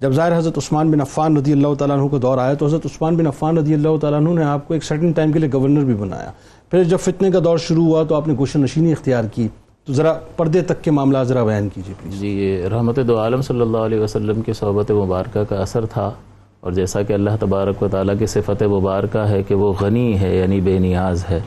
جب 0.00 0.10
ظاہر 0.10 0.38
حضرت 0.38 0.58
عثمان 0.58 0.90
بن 0.90 1.00
عفان 1.00 1.36
رضی 1.36 1.52
اللہ 1.52 1.74
تعالیٰ 1.74 1.98
عنہ 1.98 2.08
کا 2.08 2.16
دور 2.22 2.38
آیا 2.38 2.54
تو 2.54 2.66
حضرت 2.66 2.86
عثمان 2.86 3.16
بن 3.16 3.26
عفان 3.26 3.58
رضی 3.58 3.74
اللہ 3.74 3.96
تعالیٰ 4.00 4.20
عنہ 4.20 4.28
نے 4.28 4.44
آپ 4.44 4.68
کو 4.68 4.74
ایک 4.74 4.84
سرٹن 4.84 5.12
ٹائم 5.12 5.32
کے 5.32 5.38
لیے 5.38 5.48
گورنر 5.52 5.84
بھی 5.84 5.94
بنایا۔ 5.94 6.30
پھر 6.70 6.84
جب 6.84 6.98
فتنے 7.00 7.30
کا 7.30 7.38
دور 7.44 7.58
شروع 7.58 7.84
ہوا 7.84 8.02
تو 8.02 8.14
آپ 8.14 8.28
نے 8.28 8.34
گوشہ 8.38 8.58
نشینی 8.58 8.92
اختیار 8.92 9.24
کی۔ 9.24 9.48
تو 9.88 9.92
ذرا 9.92 10.12
پردے 10.36 10.62
تک 10.62 10.84
کے 10.84 10.90
معاملات 10.90 11.26
ذرا 11.26 11.44
بیان 11.44 11.68
کیجیے 11.68 11.94
پلیز 12.02 12.20
جی 12.20 12.28
یہ 12.28 12.66
رحمت 12.68 12.98
دو 13.08 13.18
عالم 13.18 13.42
صلی 13.42 13.60
اللہ 13.60 13.78
علیہ 13.78 14.00
وسلم 14.00 14.42
کی 14.42 14.52
صحبت 14.52 14.90
مبارکہ 14.90 15.44
کا 15.48 15.56
اثر 15.56 15.86
تھا 15.86 16.10
اور 16.60 16.72
جیسا 16.72 17.02
کہ 17.02 17.12
اللہ 17.12 17.30
تبارک 17.40 17.82
و 17.82 17.88
تعالیٰ 17.88 18.14
کی 18.18 18.26
صفت 18.26 18.62
مبارکہ 18.62 19.18
ہے 19.18 19.42
کہ 19.42 19.54
وہ 19.54 19.72
غنی 19.80 20.20
ہے 20.20 20.36
یعنی 20.36 20.60
بے 20.60 20.78
نیاز 20.78 21.24
ہے۔ 21.30 21.40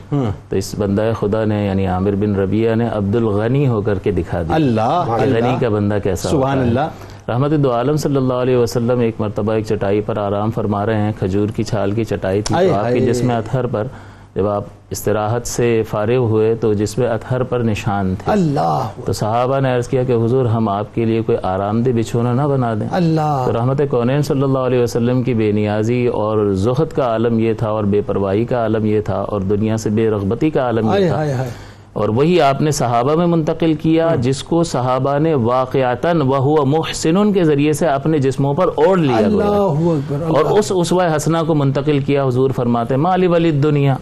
تو 0.48 0.56
اس 0.56 0.74
بندہ 0.78 1.12
خدا 1.20 1.44
نے 1.44 1.66
یعنی 1.66 1.86
عامر 1.86 2.14
بن 2.14 2.34
ربیہ 2.34 2.74
نے 2.74 2.88
عبد 2.92 3.16
الغنی 3.16 3.66
ہو 3.66 3.80
کر 3.80 3.98
کے 3.98 4.10
دکھا 4.10 4.42
دیا 4.42 4.54
اللہ 4.54 5.04
غنی 5.20 5.56
کا 5.60 5.68
بندہ 5.68 5.98
کیسا 6.02 6.28
سبحان 6.28 6.58
ہوتا 6.58 6.64
ہے۔ 6.64 6.68
اللہ۔ 6.68 7.30
رحمت 7.30 7.50
دو 7.64 7.72
عالم 7.72 7.96
صلی 7.96 8.16
اللہ 8.16 8.34
علیہ 8.34 8.56
وسلم 8.56 9.00
ایک 9.00 9.14
مرتبہ 9.18 9.52
ایک 9.52 9.66
چٹائی 9.66 10.00
پر 10.00 10.18
آرام 10.18 10.50
فرما 10.50 10.86
رہے 10.86 11.02
ہیں 11.02 11.12
کھجور 11.18 11.48
کی 11.48 11.62
چھال 11.62 11.92
کی 11.92 12.04
چٹائی 12.04 12.42
تھی۔ 12.42 12.54
آپ 12.70 12.92
کے۔ 12.92 13.00
جسم 13.00 13.30
اطہر 13.30 13.66
پر 13.66 13.86
جب 14.34 14.48
آپ 14.48 14.64
استراحت 14.90 15.46
سے 15.46 15.82
فارغ 15.90 16.16
ہوئے 16.16 16.54
تو 16.54 16.72
جسم 16.72 17.02
اطہر 17.02 17.42
پر 17.42 17.60
نشان 17.60 18.14
تھے۔ 18.18 18.32
اللہ۔ 18.32 18.88
تو 19.04 19.12
صحابہ 19.12 19.60
نے 19.60 19.74
عرض 19.74 19.88
کیا 19.88 20.04
کہ 20.04 20.12
حضور 20.12 20.44
ہم 20.44 20.68
آپ 20.68 20.94
کے 20.94 21.04
لیے 21.04 21.22
کوئی 21.22 21.38
آرام 21.42 21.82
دہ 21.82 21.90
بچھونا 21.90 22.32
نہ 22.32 22.42
بنا 22.42 22.74
دیں۔ 22.74 22.88
اللہ۔ 22.90 23.42
تو 23.46 23.52
رحمت 23.52 23.80
کونین 23.90 24.22
صلی 24.22 24.42
اللہ 24.42 24.58
علیہ 24.58 24.82
وسلم 24.82 25.22
کی 25.22 25.34
بے 25.34 25.52
نیازی 25.52 26.06
اور 26.06 26.52
زہد 26.52 26.92
کا 26.96 27.02
عالم 27.02 27.38
یہ 27.38 27.52
تھا 27.52 27.68
اور 27.68 27.84
بے 27.84 28.00
پرواہی 28.00 28.44
کا 28.44 28.56
عالم 28.56 28.84
یہ 28.84 29.00
تھا 29.00 29.16
اور 29.16 29.40
دنیا 29.40 29.76
سے 29.76 29.90
بے 29.90 30.10
رغبتی 30.10 30.50
کا 30.50 30.60
عالم 30.60 30.88
ہائے 30.88 31.02
یہ 31.02 31.08
تھا۔ 31.08 31.16
ہائے 31.16 31.32
ہائے۔ 31.32 31.50
اور 31.92 32.08
وہی 32.08 32.40
آپ 32.40 32.62
نے 32.62 32.70
صحابہ 32.70 33.14
میں 33.14 33.26
منتقل 33.26 33.74
کیا 33.74 34.14
جس 34.14 34.42
کو 34.44 34.62
صحابہ 34.62 35.18
نے 35.18 35.34
واقعتاً 35.34 36.20
وہ 36.24 36.64
محسن 36.64 37.32
کے 37.32 37.44
ذریعے 37.44 37.72
سے 37.72 37.86
اپنے 37.86 38.18
جسموں 38.18 38.54
پر 38.54 38.66
اوڑھ 38.74 39.00
لیا۔ 39.00 39.16
اللہ 39.16 39.44
اکبر 39.44 40.22
اور 40.22 40.58
اس 40.58 40.72
اسوہ 40.74 41.02
حسنہ 41.16 41.38
کو 41.46 41.54
منتقل 41.54 41.98
کیا 41.98 42.24
حضور 42.24 42.50
فرماتے 42.50 42.96
مالی 42.96 43.26
ولی 43.26 43.50
دنیا 43.50 43.96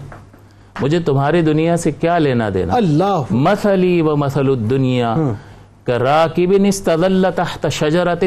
مجھے 0.81 1.01
تمہاری 1.01 1.43
دنیا 1.43 1.77
سے 1.77 1.91
کیا 1.91 2.19
لینا 2.19 2.49
دینا؟ 2.55 2.75
اللہ۔ 2.75 3.23
مثلی 3.31 4.01
و 4.01 4.17
مثل 4.17 4.49
الدنیا۔ 4.49 5.15
کراکب 5.85 6.53
استظل 6.67 7.27
تحت 7.37 7.67
شجرت 7.73 8.25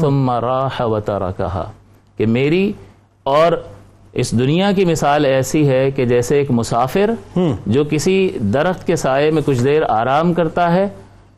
ثم 0.00 0.30
راح 0.30 0.82
و 0.82 1.00
ترکها 1.00 1.70
کہ 2.16 2.26
میری 2.26 2.72
اور 3.22 3.52
اس 4.12 4.38
دنیا 4.38 4.72
کی 4.72 4.84
مثال 4.84 5.24
ایسی 5.24 5.68
ہے 5.68 5.90
کہ 5.90 6.04
جیسے 6.04 6.36
ایک 6.36 6.50
مسافر 6.50 7.10
جو 7.66 7.84
کسی 7.90 8.30
درخت 8.40 8.86
کے 8.86 8.96
سائے 8.96 9.30
میں 9.30 9.42
کچھ 9.44 9.64
دیر 9.64 9.82
آرام 9.88 10.34
کرتا 10.34 10.72
ہے 10.72 10.88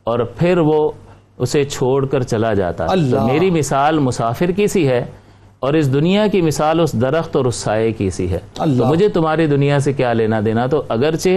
اور 0.03 0.19
پھر 0.19 0.57
وہ 0.57 0.91
اسے 1.37 1.63
چھوڑ 1.63 2.05
کر 2.05 2.23
چلا 2.23 2.53
جاتا 2.53 2.83
ہے۔ 2.83 2.89
میری 3.25 3.49
مثال 3.51 3.99
مسافر 3.99 4.51
کی 4.51 4.67
سی 4.67 4.87
ہے 4.87 5.05
اور 5.59 5.73
اس 5.73 5.93
دنیا 5.93 6.27
کی 6.27 6.41
مثال 6.41 6.79
اس 6.79 6.93
درخت 6.93 7.35
اور 7.35 7.45
اس 7.45 7.55
سائے 7.55 7.91
کی 7.91 8.09
سی 8.09 8.29
ہے۔ 8.31 8.39
تو 8.53 8.85
مجھے 8.85 9.07
تمہاری 9.09 9.45
دنیا 9.47 9.79
سے 9.79 9.93
کیا 9.93 10.13
لینا 10.13 10.39
دینا؟ 10.45 10.65
تو 10.67 10.83
اگرچہ 10.89 11.29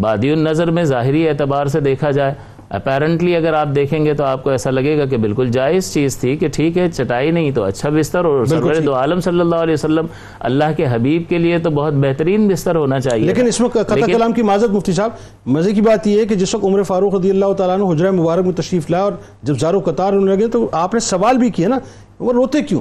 بادی 0.00 0.30
النظر 0.30 0.70
میں 0.70 0.84
ظاہری 0.84 1.28
اعتبار 1.28 1.66
سے 1.66 1.80
دیکھا 1.80 2.10
جائے 2.10 2.34
اپیرنٹلی 2.68 3.36
اگر 3.36 3.52
آپ 3.52 3.68
دیکھیں 3.74 4.04
گے 4.04 4.14
تو 4.14 4.24
آپ 4.24 4.42
کو 4.42 4.50
ایسا 4.50 4.70
لگے 4.70 4.98
گا 4.98 5.04
کہ 5.04 5.16
بالکل 5.16 5.50
جائز 5.50 5.92
چیز 5.94 6.18
تھی 6.18 6.36
کہ 6.36 6.48
ٹھیک 6.48 6.78
ہے 6.78 6.88
چٹائی 6.90 7.30
نہیں 7.30 7.50
تو 7.50 7.64
اچھا 7.64 7.88
بستر 7.88 8.24
اور 8.24 8.44
سرور 8.44 8.74
دو 8.74 8.94
عالم 8.94 9.20
صلی 9.20 9.40
اللہ 9.40 9.56
علیہ 9.56 9.74
وسلم 9.74 10.06
اللہ 10.40 10.64
کے 10.76 10.86
حبیب 10.90 11.22
کے 11.28 11.38
لیے 11.38 11.58
تو 11.58 11.70
بہت 11.70 11.92
بہترین 11.92 12.48
بستر 12.48 12.76
ہونا 12.76 13.00
چاہیے۔ 13.00 13.26
لیکن 13.26 13.46
اس 13.46 13.60
میں 13.60 13.68
قطع 13.68 13.94
کلام 14.06 14.32
کی 14.32 14.42
معذرت 14.42 14.70
مفتی 14.70 14.92
صاحب 14.92 15.10
مزے 15.46 15.72
کی 15.72 15.80
بات 15.80 16.06
یہ 16.06 16.20
ہے 16.20 16.26
کہ 16.26 16.34
جس 16.34 16.54
وقت 16.54 16.64
عمر 16.64 16.82
فاروق 16.82 17.14
رضی 17.14 17.30
اللہ 17.30 17.52
تعالیٰ 17.52 17.80
عنہ 17.80 17.92
حجرہ 17.92 18.10
مبارک 18.10 18.44
میں 18.44 18.52
تشریف 18.52 18.90
لائے 18.90 19.04
اور 19.04 19.12
جب 19.42 19.58
زارو 19.58 19.80
قطار 19.80 20.12
ہونے 20.12 20.36
لگے 20.36 20.46
تو 20.46 20.68
آپ 20.72 20.94
نے 20.94 21.00
سوال 21.00 21.36
بھی 21.36 21.50
کیا 21.50 21.68
نا 21.68 21.78
وہ 22.20 22.32
روتے 22.32 22.62
کیوں؟ 22.62 22.80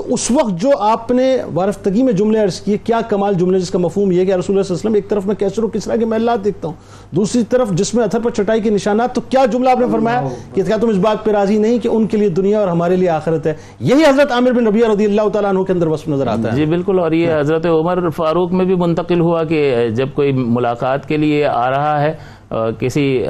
تو 0.00 0.14
اس 0.14 0.30
وقت 0.30 0.60
جو 0.60 0.70
آپ 0.80 1.10
نے 1.10 1.24
وارفتگی 1.54 2.02
میں 2.02 2.12
جملے 2.12 2.38
عرض 2.40 2.60
کیے، 2.60 2.76
کیا 2.84 3.00
کمال 3.08 3.34
جملے 3.38 3.58
جس 3.60 3.70
کا 3.70 3.78
مفہوم 3.78 4.12
یہ 4.12 4.24
کہ 4.24 4.32
رسول 4.32 4.56
اللہ 4.56 4.62
صلی 4.62 4.74
اللہ 4.74 4.74
علیہ 4.74 4.74
وسلم 4.74 4.94
ایک 4.94 5.08
طرف 5.08 5.26
میں 5.26 5.34
کیسر 5.34 5.64
و 5.64 5.68
کسرا 5.68 5.96
کے 5.96 6.04
محلات 6.04 6.44
دیکھتا 6.44 6.68
ہوں، 6.68 6.74
دوسری 7.16 7.42
طرف 7.50 7.70
جس 7.78 7.92
میں 7.94 8.04
اتھر 8.04 8.20
پر 8.20 8.30
چٹائی 8.36 8.60
کے 8.60 8.70
نشانات، 8.70 9.14
تو 9.14 9.20
کیا 9.28 9.44
جملہ 9.52 9.70
آپ 9.70 9.80
نے 9.80 9.86
فرمایا 9.92 10.22
کہ 10.54 10.62
کیا 10.62 10.76
تم 10.80 10.88
اس 10.88 10.96
بات 11.02 11.24
پہ 11.24 11.30
راضی 11.30 11.58
نہیں 11.58 11.78
کہ 11.78 11.88
ان 11.88 12.06
کے 12.06 12.16
لیے 12.16 12.28
دنیا 12.38 12.60
اور 12.60 12.68
ہمارے 12.68 12.96
لیے 12.96 13.08
آخرت 13.08 13.46
ہے؟ 13.46 13.54
یہی 13.80 14.04
حضرت 14.04 14.32
عامر 14.32 14.52
بن 14.52 14.66
ربیہ 14.66 14.86
رضی 14.92 15.04
اللہ 15.04 15.28
تعالیٰ 15.32 15.50
عنہ 15.50 15.62
کے 15.62 15.72
اندر 15.72 15.86
وصف 15.86 16.08
نظر 16.08 16.26
آتا 16.26 16.50
ہے۔ 16.50 16.56
جی 16.56 16.66
بالکل، 16.66 16.98
اور 16.98 17.12
یہ 17.12 17.38
حضرت 17.38 17.66
عمر 17.66 18.08
فاروق 18.16 18.52
میں 18.52 18.64
بھی 18.64 18.74
منتقل 18.84 19.20
ہوا 19.20 19.44
کہ 19.44 19.88
جب 19.96 20.14
کوئی 20.14 20.32
ملاقات 20.32 21.08
کے 21.08 21.16
لیے 21.16 21.46
آ 21.46 21.68
رہا 21.70 22.00
ہے 22.02 22.14
کسی 22.78 23.24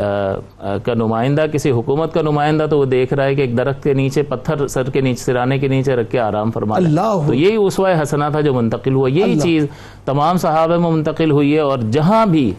کا 0.84 0.94
نمائندہ 0.94 1.44
کسی 1.52 1.70
حکومت 1.70 2.14
کا 2.14 2.22
نمائندہ 2.22 2.66
تو 2.70 2.78
وہ 2.78 2.84
دیکھ 2.84 3.14
رہا 3.14 3.24
ہے 3.24 3.34
کہ 3.34 3.40
ایک 3.40 3.56
درخت 3.58 3.82
کے 3.82 3.94
نیچے 3.94 4.22
پتھر 4.22 4.66
سر 4.66 4.90
کے 4.90 5.00
نیچے 5.00 5.22
سرانے 5.24 5.58
کے 5.58 5.68
نیچے 5.68 5.96
رکھ 5.96 6.10
کے 6.10 6.20
آرام 6.20 6.50
فرما 6.50 6.76
رہا 6.76 6.82
ہے۔ 6.82 6.88
اللہ 6.88 7.26
تو 7.26 7.34
یہی 7.34 7.56
اسوہ 7.56 7.88
حسنہ 8.02 8.24
تھا 8.32 8.40
جو 8.40 8.54
منتقل 8.54 8.94
ہوا۔ 8.94 9.08
یہی 9.08 9.38
چیز 9.40 9.66
تمام 10.04 10.36
صحابہ 10.36 10.76
میں 10.76 10.90
منتقل 10.90 11.30
ہوئی 11.30 11.54
ہے 11.54 11.60
اور 11.60 11.78
جہاں 11.90 12.26
بھی 12.26 12.52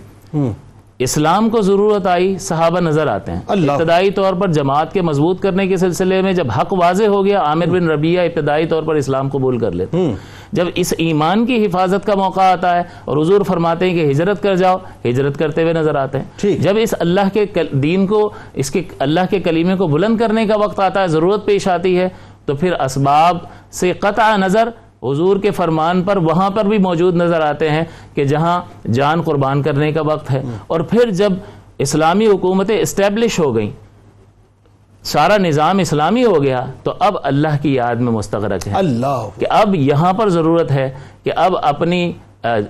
اسلام 0.99 1.49
کو 1.49 1.62
ضرورت 1.62 2.07
آئی 2.07 2.38
صحابہ 2.38 2.80
نظر 2.80 3.07
آتے 3.07 3.32
ہیں۔ 3.32 3.39
ابتدائی 3.74 4.12
طور 4.12 4.34
پر 4.34 4.51
جماعت 4.51 4.93
کے 4.93 5.01
مضبوط 5.01 5.41
کرنے 5.41 5.68
کے 5.68 5.78
سلسلے 5.78 6.22
میں 6.22 6.34
جب 6.34 6.51
حق 6.57 6.74
واضح 6.74 7.03
ہو 7.03 7.26
گیا 7.26 7.41
عامر 7.41 7.66
بن 7.66 7.88
ربیہ 7.88 8.20
ابتدائی 8.20 8.66
طور 8.66 8.84
پر 8.84 8.95
اسلام 8.95 9.30
قبول 9.30 9.57
کر 9.59 9.72
لیتے 9.72 9.97
ہیں۔ 9.97 10.16
جب 10.52 10.68
اس 10.76 10.93
ایمان 10.97 11.45
کی 11.45 11.66
حفاظت 11.66 12.06
کا 12.06 12.16
موقع 12.16 12.41
آتا 12.41 12.76
ہے 12.76 12.84
اور 13.06 13.18
حضور 13.18 13.41
فرماتے 13.41 13.89
ہیں 13.89 13.95
کہ 13.97 14.12
ہجرت 14.12 14.43
کر 14.43 14.56
جاؤ 14.56 14.78
ہجرت 15.10 15.38
کرتے 15.38 15.62
ہوئے 15.62 15.74
نظر 15.74 15.95
آتے 15.95 16.18
ہیں۔ 16.18 16.26
جب 16.58 16.74
اس 16.80 16.95
اللہ 16.99 17.22
کے 17.34 17.45
دین 17.72 18.08
کو 18.08 18.32
اس 18.54 18.72
کے 18.72 18.82
اللہ 18.99 19.20
کے 19.30 19.39
کلیمے 19.39 19.76
کو 19.76 19.88
بلند 19.88 20.18
کرنے 20.18 20.45
کا 20.45 20.58
وقت 20.58 20.80
آتا 20.80 21.02
ہے 21.02 21.08
ضرورت 21.08 21.45
پیش 21.45 21.68
آتی 21.68 21.99
ہے 21.99 22.10
تو 22.45 22.56
پھر 22.56 22.74
اسباب 22.74 23.38
سے 23.72 23.93
قطع 23.93 24.38
نظر 24.38 24.70
حضور 25.04 25.38
کے 25.38 25.52
فرمان 25.52 26.04
پر 26.04 26.18
وہاں 26.18 26.49
پر 26.49 26.66
بھی 26.66 26.78
موجود 26.78 27.16
نظر 27.16 27.41
آتے 27.41 27.70
ہیں 27.70 27.84
کہ 28.16 28.24
جہاں 28.24 28.62
جان 28.93 29.22
قربان 29.22 29.62
کرنے 29.62 29.91
کا 29.91 30.02
وقت 30.02 30.32
ہے۔ 30.32 30.43
اور 30.68 30.80
پھر 30.80 31.12
جب 31.12 31.32
اسلامی 31.78 32.28
حکومتیں 32.28 32.80
اسٹیبلش 32.80 33.39
ہو 33.39 33.56
گئیں 33.56 33.72
سارا 35.04 35.38
نظام 35.38 35.80
اسلامی 35.80 36.26
ہو 36.26 36.43
گیا 36.43 36.66
تو 36.84 36.93
اب 36.99 37.18
اللہ 37.24 37.47
کی 37.62 37.74
یاد 37.74 37.95
میں 37.95 38.12
مستغرق 38.12 38.68
ہے 38.68 38.72
اللہ. 38.76 39.28
کہ 39.39 39.45
اب 39.49 39.76
یہاں 39.76 40.14
پر 40.14 40.30
ضرورت 40.30 40.72
ہے 40.72 40.89
کہ 41.24 41.32
اب 41.36 41.54
اپنی 41.62 42.12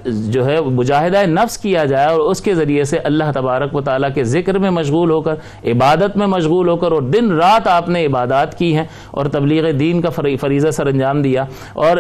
جو 0.06 0.46
ہے 0.46 0.62
مجاہدہ 0.62 1.26
نفس 1.26 1.58
کیا 1.58 1.86
جائے 1.86 2.08
اور 2.08 2.20
اس 2.20 2.42
کے 2.42 2.56
ذریعے 2.56 2.84
سے 2.84 2.98
اللہ 2.98 3.24
تبارک 3.34 3.76
و 3.76 3.82
تعالیٰ 3.82 4.10
کے 4.14 4.24
ذکر 4.24 4.60
میں 4.60 4.70
مشغول 4.70 5.12
ہو 5.12 5.22
کر 5.22 5.34
عبادت 5.64 6.18
میں 6.18 6.28
مشغول 6.28 6.70
ہو 6.70 6.76
کر 6.78 6.92
اور 6.92 7.02
دن 7.02 7.32
رات 7.32 7.68
آپ 7.68 7.90
نے 7.90 8.06
عبادات 8.06 8.58
کی 8.58 8.76
ہیں 8.76 8.86
اور 9.12 9.26
تبلیغ 9.26 9.72
دین 9.72 10.02
کا 10.02 10.10
فری- 10.10 10.38
فریضہ 10.42 10.72
سر 10.72 10.86
انجام 10.86 11.22
دیا 11.22 11.46
اور 11.74 11.98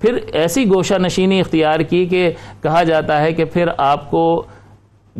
پھر 0.00 0.18
ایسی 0.32 0.68
گوشہ 0.68 0.94
نشینی 0.94 1.40
اختیار 1.40 1.80
کی 1.80 2.06
کہ 2.06 2.32
کہا 2.62 2.82
جاتا 2.82 3.20
ہے 3.20 3.32
کہ 3.32 3.44
پھر 3.44 3.68
آپ 3.76 4.10
کو 4.10 4.42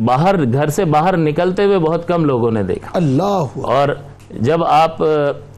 باہر 0.05 0.35
گھر 0.53 0.67
سے 0.67 0.85
باہر 0.85 1.17
نکلتے 1.17 1.63
ہوئے 1.63 1.79
بہت 1.79 2.07
کم 2.07 2.25
لوگوں 2.25 2.51
نے 2.51 2.63
دیکھا۔ 2.63 2.89
اللہ. 2.93 3.45
اور 3.53 3.89
جب 4.33 4.63
آپ 4.63 5.01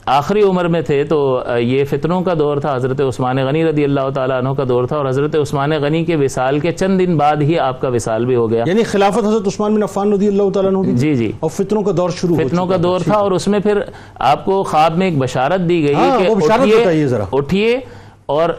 آخری 0.05 0.41
عمر 0.41 0.65
میں 0.65 0.81
تھے 0.81 1.03
تو 1.03 1.17
یہ 1.59 1.83
فتنوں 1.85 2.21
کا 2.21 2.33
دور 2.39 2.57
تھا 2.57 2.75
حضرت 2.75 3.01
عثمان 3.01 3.37
غنی 3.37 3.63
رضی 3.65 3.83
اللہ 3.83 4.09
تعالیٰ 4.13 4.37
عنہ 4.37 4.49
کا 4.49 4.63
دور 4.69 4.85
تھا 4.85 4.97
اور 4.97 5.05
حضرت 5.05 5.35
عثمان 5.35 5.71
غنی 5.71 6.03
کے 6.05 6.15
وصال 6.15 6.59
کے 6.59 6.71
چند 6.71 6.99
دن 6.99 7.17
بعد 7.17 7.41
ہی 7.41 7.59
آپ 7.59 7.81
کا 7.81 7.87
وصال 7.87 8.25
بھی 8.25 8.35
ہو 8.35 8.49
گیا۔ 8.51 8.63
یعنی 8.67 8.83
خلافت 8.83 9.23
حضرت 9.23 9.47
عثمان 9.47 9.75
بن 9.75 9.83
عفان 9.83 10.13
رضی 10.13 10.27
اللہ 10.27 10.49
تعالیٰ 10.49 10.71
عنہ 10.73 10.95
جی 10.95 11.15
جی۔ 11.15 11.31
اور 11.39 11.49
فتنوں 11.49 11.83
کا 11.83 11.91
دور 11.97 12.09
شروع 12.09 12.35
فتنوں 12.37 12.65
کا 12.67 12.77
دور 12.83 12.99
تھا 12.99 13.15
اور 13.15 13.31
اس 13.31 13.47
میں 13.47 13.59
پھر 13.59 13.81
آپ 14.25 14.45
کو 14.45 14.63
خواب 14.63 14.97
میں 14.97 15.07
ایک 15.07 15.17
بشارت 15.17 15.69
دی 15.69 15.81
گئی 15.83 15.93
ہاں، 15.93 16.19
کہ۔ 16.19 17.25
اٹھیے 17.31 17.79
اور 18.25 18.49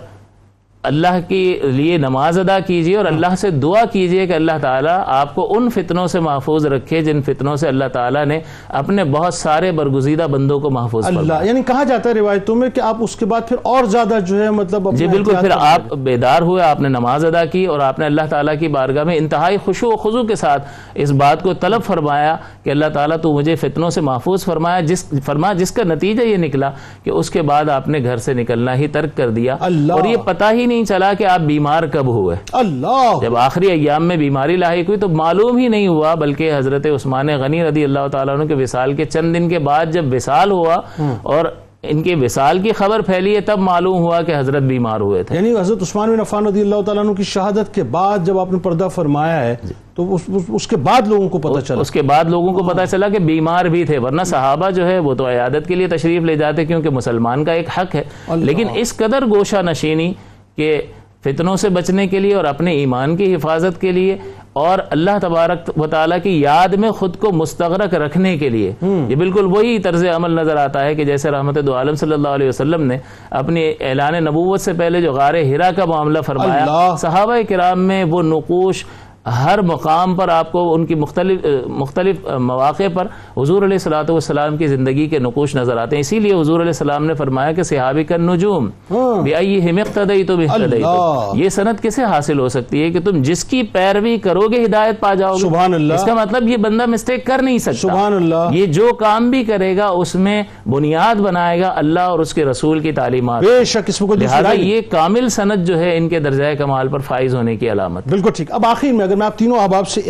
اللہ 0.86 1.18
کے 1.28 1.60
لیے 1.62 1.96
نماز 1.98 2.38
ادا 2.38 2.58
کیجیے 2.60 2.96
اور 2.96 3.04
اللہ 3.04 3.34
سے 3.38 3.50
دعا 3.50 3.84
کیجیے 3.92 4.26
کہ 4.26 4.32
اللہ 4.32 4.58
تعالیٰ 4.60 5.02
آپ 5.06 5.34
کو 5.34 5.46
ان 5.56 5.68
فتنوں 5.70 6.06
سے 6.06 6.20
محفوظ 6.20 6.66
رکھے 6.66 7.02
جن 7.02 7.22
فتنوں 7.22 7.56
سے 7.56 7.68
اللہ 7.68 7.84
تعالیٰ 7.92 8.24
نے 8.26 8.40
اپنے 8.68 9.04
بہت 9.04 9.34
سارے 9.34 9.72
برگزیدہ 9.72 10.26
بندوں 10.30 10.60
کو 10.60 10.70
محفوظ 10.70 11.06
اللہ 11.06 11.44
یعنی 11.44 11.62
کہا 11.62 11.84
جاتا 11.84 12.10
ہے 12.10 12.14
روایتوں 12.14 12.56
میں 12.56 12.70
کہ 12.70 12.80
آپ 12.80 12.96
اس 13.00 13.16
کے 13.16 13.26
بعد 13.26 13.48
پھر 13.48 13.56
اور 13.62 13.84
زیادہ 13.84 14.18
جو 14.26 14.42
ہے 14.44 14.50
مطلب 14.50 14.96
جی 14.96 15.06
بالکل 15.06 15.34
پھر 15.40 15.50
آپ 15.58 15.94
بیدار 15.94 16.42
ہوئے 16.42 16.62
آپ 16.62 16.80
نے 16.80 16.88
نماز 16.88 17.24
ادا 17.24 17.44
کی 17.44 17.64
اور 17.64 17.80
آپ 17.80 17.98
نے 17.98 18.06
اللہ 18.06 18.22
تعالیٰ 18.30 18.58
کی 18.58 18.68
بارگاہ 18.68 19.04
میں 19.04 19.16
انتہائی 19.16 19.56
خوشو 19.64 19.90
و 19.92 19.96
خضو 19.96 20.24
کے 20.24 20.34
ساتھ 20.34 20.68
اس 20.94 21.10
بات 21.12 21.42
کو 21.42 21.54
طلب 21.54 21.82
فرمایا 21.82 22.36
کہ 22.62 22.70
اللہ 22.70 22.88
تعالیٰ 22.94 23.16
تو 23.22 23.32
مجھے 23.32 23.54
فتنوں 23.54 23.90
سے 23.90 24.00
محفوظ 24.00 24.44
فرمایا 24.44 24.80
جس 24.80 25.04
فرما 25.24 25.52
جس 25.52 25.72
کا 25.72 25.82
نتیجہ 25.84 26.22
یہ 26.22 26.36
نکلا 26.36 26.70
کہ 27.02 27.10
اس 27.10 27.30
کے 27.30 27.42
بعد 27.42 27.68
آپ 27.68 27.88
نے 27.88 28.02
گھر 28.02 28.16
سے 28.16 28.34
نکلنا 28.34 28.74
ہی 28.74 28.86
ترک 28.88 29.16
کر 29.16 29.30
دیا۔ 29.30 29.56
اور 29.92 30.04
یہ 30.04 30.16
پتہ 30.24 30.44
ہی 30.52 30.66
نہیں 30.66 30.75
چلا 30.84 31.12
کہ 31.12 31.24
آپ 31.24 31.40
بیمار 31.40 31.82
کب 31.82 32.06
ہوئے۔ 32.06 32.36
اللہ۔ 32.52 33.12
جب 33.22 33.36
آخری 33.36 33.66
ایام 33.66 34.04
میں 34.04 34.16
بیماری 34.16 34.56
لاحق 34.56 34.88
ہوئی 34.88 34.98
تو 34.98 35.08
معلوم 35.08 35.56
ہی 35.56 35.68
نہیں 35.68 35.88
ہوا 35.88 36.14
بلکہ 36.14 36.56
حضرت 36.56 36.86
عثمان 36.86 37.26
غنی 37.26 37.64
رضی 37.64 37.84
اللہ 37.84 38.08
تعالیٰ 38.12 38.40
عنہ 38.40 38.44
کے 38.44 38.54
وصال 38.54 38.92
کے 38.92 39.04
چند 39.04 39.36
دن 39.36 39.48
کے 39.48 39.58
بعد 39.58 39.86
جب 39.86 40.04
وصال 40.12 40.50
ہوا 40.50 40.76
اور 41.22 41.44
ان 41.82 42.02
کے 42.02 42.14
وصال 42.14 42.58
کی 42.58 42.72
خبر 42.72 43.00
پھیلی 43.00 43.36
ہے 43.36 43.40
تب 43.40 43.58
معلوم 43.58 43.98
ہوا 43.98 44.22
کہ 44.22 44.34
حضرت 44.38 44.62
بیمار 44.62 45.00
ہوئے 45.00 45.22
تھے۔ 45.22 45.36
یعنی 45.36 45.52
حضرت 45.60 45.82
عثمان 45.82 46.12
بن 46.12 46.20
عفان 46.20 46.46
رضی 46.46 46.60
اللہ 46.60 46.80
تعالیٰ 46.86 47.04
عنہ 47.04 47.12
کی 47.12 47.22
شہادت 47.22 47.74
کے 47.74 47.82
بعد 47.82 48.18
جب 48.24 48.38
آپ 48.38 48.52
نے 48.52 48.58
پردہ 48.58 48.88
فرمایا 48.94 49.44
ہے 49.44 49.56
تو 49.94 50.14
اس, 50.14 50.20
اس, 50.34 50.42
اس 50.48 50.66
کے 50.66 50.76
بعد 50.76 51.08
لوگوں 51.08 51.28
کو 51.28 51.38
پتہ 51.38 51.60
چلا۔ 51.60 51.80
اس 51.80 51.90
کے 51.90 52.02
بعد 52.02 52.24
لوگوں 52.24 52.52
کو 52.52 52.62
پتہ 52.62 52.82
چلا 52.90 53.08
کہ 53.08 53.18
بیمار 53.18 53.64
بھی 53.64 53.84
تھے 53.84 53.98
ورنہ 53.98 54.22
صحابہ 54.22 54.70
جو 54.70 54.86
ہے 54.86 54.98
وہ 54.98 55.14
تو 55.14 55.28
عیادت 55.28 55.68
کے 55.68 55.74
لیے 55.74 55.86
تشریف 55.88 56.22
لے 56.22 56.34
جاتے 56.34 56.64
کیونکہ 56.64 56.90
مسلمان 56.90 57.44
کا 57.44 57.52
ایک 57.52 57.68
حق 57.78 57.94
ہے۔ 57.94 58.02
لیکن 58.28 58.66
اس 58.74 58.96
قدر 58.96 59.24
گوشہ 59.26 59.62
نشینی 59.62 60.12
کہ 60.56 60.82
فتنوں 61.24 61.56
سے 61.56 61.68
بچنے 61.68 62.06
کے 62.06 62.20
لیے 62.20 62.34
اور 62.34 62.44
اپنے 62.44 62.72
ایمان 62.72 63.16
کی 63.16 63.34
حفاظت 63.34 63.80
کے 63.80 63.92
لیے 63.92 64.16
اور 64.52 64.78
اللہ 64.90 65.10
تبارک 65.22 65.80
و 65.80 65.86
تعالیٰ 65.86 66.18
کی 66.22 66.40
یاد 66.40 66.68
میں 66.68 66.90
خود 66.90 67.16
کو 67.16 67.32
مستغرق 67.32 67.94
رکھنے 67.94 68.36
کے 68.38 68.48
لیے۔ 68.48 68.72
یہ 69.08 69.14
بالکل 69.16 69.44
وہی 69.44 69.78
طرز 69.78 70.04
عمل 70.04 70.30
نظر 70.30 70.56
آتا 70.56 70.84
ہے 70.84 70.94
کہ 70.94 71.04
جیسے 71.04 71.30
رحمت 71.30 71.58
دو 71.66 71.74
عالم 71.74 71.94
صلی 71.94 72.12
اللہ 72.12 72.28
علیہ 72.28 72.48
وسلم 72.48 72.82
نے 72.82 72.98
اپنی 73.30 73.72
اعلان 73.80 74.24
نبوت 74.24 74.60
سے 74.60 74.72
پہلے 74.72 75.00
جو 75.00 75.12
غار 75.12 75.34
ہرا 75.34 75.70
کا 75.76 75.84
معاملہ 75.84 76.20
فرمایا۔ 76.20 76.96
صحابہ 77.00 77.36
کرام 77.48 77.80
میں 77.80 78.04
وہ 78.04 78.22
نقوش 78.22 78.84
ہر 79.26 79.62
مقام 79.62 80.14
پر 80.14 80.28
آپ 80.28 80.52
کو 80.52 80.74
ان 80.74 80.86
کی 80.86 80.94
مختلف 80.94 81.46
مختلف 81.66 82.16
مواقع 82.38 82.82
پر 82.94 83.06
حضور 83.36 83.62
علیہ 83.62 83.72
الصلوۃ 83.72 84.10
والسلام 84.10 84.56
کی 84.56 84.66
زندگی 84.66 85.06
کے 85.06 85.18
نقوش 85.18 85.56
نظر 85.56 85.76
آتے 85.76 85.96
ہیں۔ 85.96 86.00
اسی 86.00 86.20
لیے 86.20 86.34
حضور 86.34 86.60
علیہ 86.60 86.68
السلام 86.68 87.06
نے 87.06 87.14
فرمایا 87.14 87.52
کہ 87.52 87.62
صحابی 87.62 88.04
کا 88.04 88.16
نجوم 88.16 88.70
اقْتَدَيْتُ 88.90 90.36
بِاهْتَدَيْتُ۔ 90.36 90.86
اللہ۔ 90.86 91.30
یہ 91.34 91.48
سند 91.48 91.82
کسے 91.82 92.04
حاصل 92.04 92.38
ہو 92.38 92.48
سکتی 92.48 92.82
ہے 92.82 92.90
کہ 92.90 93.00
تم 93.00 93.22
جس 93.22 93.44
کی 93.44 93.62
پیروی 93.62 94.18
کرو 94.18 94.40
گے 94.40 94.64
ہدایت 94.64 95.00
پا 95.00 95.14
جاؤ 95.14 95.34
گے؟ 95.34 95.40
سبحان 95.40 95.74
اللہ۔ 95.74 95.94
اس 95.94 96.04
کا 96.04 96.14
مطلب 96.14 96.48
یہ 96.48 96.56
بندہ 96.56 96.86
مسٹیک 96.86 97.26
کر 97.26 97.42
نہیں 97.42 97.58
سکتا۔ 97.58 97.72
سبحان 97.72 98.12
اللہ۔ 98.12 98.48
یہ 98.50 98.66
جو 98.66 98.88
کام 98.98 99.30
بھی 99.30 99.44
کرے 99.44 99.76
گا 99.76 99.86
اس 99.86 100.14
میں 100.14 100.42
بنیاد 100.68 101.14
بنائے 101.14 101.60
گا 101.60 101.72
اللہ 101.76 102.00
اور 102.00 102.18
اس 102.18 102.34
کے 102.34 102.44
رسول 102.44 102.80
کی 102.80 102.92
تعلیمات۔ 102.92 103.42
بے 103.42 103.64
شک 103.64 103.80
اس 103.86 104.02
میں۔ 104.02 104.54
یہ 104.54 104.80
کامل 104.90 105.28
سند 105.28 105.64
جو 105.64 105.78
ہے 105.78 105.96
ان 105.96 106.08
کے 106.08 106.20
درجۂ 106.20 106.42
کمال 106.58 106.88
پر 106.88 106.98
فائز 106.98 107.34
ہونے 107.34 107.56
کی 107.56 107.72
علامت۔ 107.72 108.08
بالکل 108.08 108.30
ٹھیک۔ 108.36 108.52
اب 108.52 108.66
آخر 108.66 108.92
میں 108.92 109.04
اگر 109.04 109.15
میں 109.16 109.26
آپ 109.26 109.38
تینوں 109.38 109.58
احباب 109.58 109.88
سے 109.88 110.00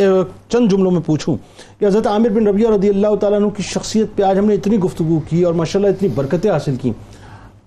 چند 0.48 0.70
جملوں 0.70 0.90
میں 0.90 1.00
پوچھوں 1.06 1.36
کہ 1.78 1.84
حضرت 1.84 2.06
عامر 2.06 2.28
بن 2.28 2.46
ربیہ 2.46 2.68
رضی 2.68 2.88
اللہ 2.88 3.14
تعالیٰ 3.20 3.40
عنہ 3.40 3.48
کی 3.48 3.62
شخصیت 3.62 4.16
پہ 4.16 4.22
آج 4.22 4.38
ہم 4.38 4.44
نے 4.44 4.54
اتنی 4.54 4.78
گفتگو 4.80 5.20
کی 5.28 5.42
اور 5.42 5.54
ماشاءاللہ 5.54 5.90
اتنی 5.90 6.08
برکتیں 6.14 6.50
حاصل 6.50 6.76
کی۔ 6.82 6.92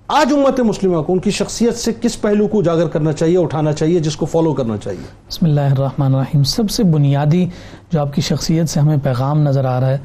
آج 0.07 0.33
امت 0.33 0.59
مسلمہ 0.59 1.01
کو 1.01 1.13
ان 1.13 1.19
کی 1.19 1.31
شخصیت 1.31 1.75
سے 1.77 1.91
کس 2.01 2.21
پہلو 2.21 2.47
کو 2.47 2.59
اجاگر 2.59 2.87
کرنا 2.87 3.11
چاہیے 3.13 3.37
اٹھانا 3.37 3.73
چاہیے 3.73 3.99
جس 3.99 4.15
کو 4.15 4.25
فالو 4.25 4.53
کرنا 4.53 4.77
چاہیے؟ 4.77 5.01
بسم 5.29 5.45
اللہ 5.45 5.61
الرحمن 5.61 6.15
الرحیم۔ 6.15 6.43
سب 6.43 6.69
سے 6.69 6.83
بنیادی 6.83 7.45
جو 7.91 7.99
آپ 7.99 8.13
کی 8.13 8.21
شخصیت 8.21 8.69
سے 8.69 8.79
ہمیں 8.79 8.97
پیغام 9.03 9.41
نظر 9.43 9.65
آ 9.65 9.79
رہا 9.79 9.89
ہے 9.89 9.97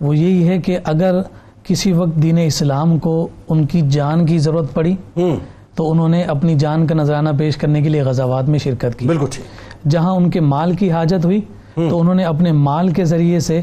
وہ 0.00 0.16
یہی 0.16 0.48
ہے 0.48 0.58
کہ 0.58 0.78
اگر 0.84 1.20
کسی 1.64 1.92
وقت 1.92 2.22
دین 2.22 2.38
اسلام 2.38 2.98
کو 2.98 3.28
ان 3.48 3.66
کی 3.66 3.80
جان 3.90 4.26
کی 4.26 4.38
ضرورت 4.38 4.72
پڑی 4.74 4.94
تو 5.74 5.90
انہوں 5.90 6.08
نے 6.08 6.22
اپنی 6.22 6.54
جان 6.54 6.86
کا 6.86 6.94
نذرانہ 6.94 7.28
پیش 7.38 7.56
کرنے 7.56 7.82
کے 7.82 7.88
لیے 7.88 8.02
غزوات 8.02 8.48
میں 8.48 8.58
شرکت 8.58 8.98
کی۔ 8.98 9.06
بالکل 9.06 9.26
ٹھیک۔ 9.30 9.67
جہاں 9.88 10.12
ان 10.12 10.30
کے 10.30 10.40
مال 10.40 10.74
کی 10.76 10.92
حاجت 10.92 11.24
ہوئی 11.24 11.40
تو 11.74 12.00
انہوں 12.00 12.14
نے 12.14 12.24
اپنے 12.24 12.52
مال 12.52 12.88
کے 12.88 13.04
ذریعے 13.04 13.40
سے 13.40 13.60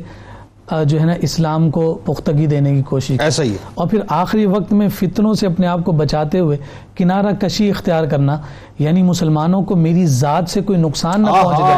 جو 0.85 0.99
ہے 0.99 1.05
نا 1.05 1.13
اسلام 1.21 1.69
کو 1.71 1.93
پختگی 2.05 2.45
دینے 2.45 2.75
کی 2.75 2.81
کوشش 2.81 3.19
ایسا 3.19 3.43
ہی 3.43 3.51
ہے 3.51 3.57
اور 3.73 3.87
پھر 3.87 3.99
آخری 4.09 4.45
وقت 4.45 4.73
میں 4.73 4.87
فتنوں 4.89 5.33
سے 5.33 5.47
اپنے 5.47 5.67
آپ 5.67 5.79
کو 5.85 5.91
بچاتے 5.91 6.39
ہوئے 6.39 6.57
کنارہ 6.95 7.31
کشی 7.39 7.69
اختیار 7.69 8.03
کرنا 8.03 8.37
یعنی 8.79 9.03
مسلمانوں 9.03 9.61
کو 9.61 9.75
میری 9.75 10.05
ذات 10.05 10.49
سے 10.49 10.61
کوئی 10.61 10.79
نقصان 10.79 11.21
نہ 11.21 11.27
پہنچ 11.27 11.59
جائے 11.59 11.75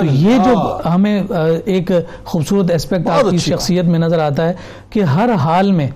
تو 0.00 0.14
یہ 0.14 0.38
جو۔ 0.44 0.54
ہمیں 0.94 1.22
ایک 1.64 1.90
خوبصورت 2.24 2.70
اسپیکٹ 2.70 3.08
آپ 3.08 3.30
کی۔ 3.30 3.38
شخصیت 3.38 3.84
میں 3.84 3.98
نظر 3.98 4.18
آتا 4.18 4.48
ہے 4.48 4.54
کہ 4.90 5.02
ہر 5.02 5.30
حال 5.34 5.72
میں 5.72 5.88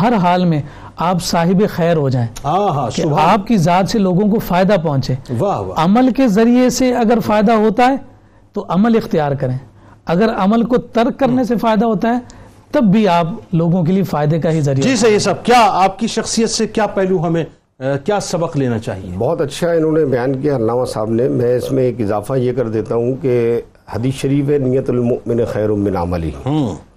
ہر 0.00 0.12
حال 0.12 0.44
میں 0.44 0.62
آپ 0.96 1.22
صاحب 1.22 1.62
خیر 1.70 1.96
ہو 1.96 2.08
جائیں 2.08 2.28
ہاں 2.44 2.68
ہاں 2.68 2.90
کہ 2.96 3.02
آپ 3.20 3.46
کی 3.46 3.56
ذات 3.56 3.90
سے 3.90 3.98
لوگوں 3.98 4.28
کو 4.28 4.38
فائدہ 4.38 4.76
پہنچے۔ 4.82 5.14
واہ 5.38 5.60
واہ۔ 5.60 5.84
عمل 5.84 6.12
کے 6.12 6.28
ذریعے 6.28 6.70
سے 6.70 6.94
اگر 6.94 7.18
فائدہ 7.26 7.52
ہوتا 7.52 7.86
ہے 7.86 7.96
تو 8.52 8.64
عمل 8.68 8.96
اختیار 8.96 9.32
کریں۔ 9.32 9.58
اگر 10.06 10.28
عمل 10.36 10.62
کو 10.62 10.76
ترک 10.76 11.18
کرنے 11.18 11.44
سے 11.44 11.56
فائدہ 11.56 11.84
ہوتا 11.84 12.08
ہے 12.08 12.18
تب 12.70 12.82
بھی 12.82 13.08
آپ 13.08 13.26
لوگوں 13.52 13.84
کے 13.84 13.92
لیے 13.92 14.02
فائدے 14.02 14.40
کا 14.40 14.50
ہی 14.50 14.60
ذریعہ 14.60 14.88
جی 14.88 14.96
صحیح 14.96 15.18
صاحب 15.18 15.44
کیا 15.44 15.68
آپ 15.70 15.98
کی 15.98 16.06
شخصیت 16.06 16.50
سے 16.50 16.66
کیا 16.66 16.86
پہلو 16.86 17.26
ہمیں 17.26 17.44
کیا 18.04 18.20
سبق 18.20 18.56
لینا 18.56 18.78
چاہیے؟ 18.78 19.10
بہت 19.18 19.40
اچھا 19.40 19.70
انہوں 19.70 19.92
نے 19.92 20.04
بیان 20.04 20.40
کیا 20.40 20.56
علامہ 20.56 20.84
صاحب 20.84 21.10
نے۔ 21.10 21.28
میں 21.28 21.56
اس 21.56 21.72
میں 21.72 21.82
ایک 21.82 22.00
اضافہ 22.00 22.32
یہ 22.32 22.52
کر 22.52 22.68
دیتا 22.68 22.94
ہوں 22.94 23.14
کہ 23.22 23.60
حدیث 23.94 24.14
شریف 24.14 24.50
ہے 24.50 24.58
نیت 24.58 24.90
المؤمن 24.90 25.44
خیر 25.48 25.68
من 25.68 25.96
عملی۔ 25.96 26.30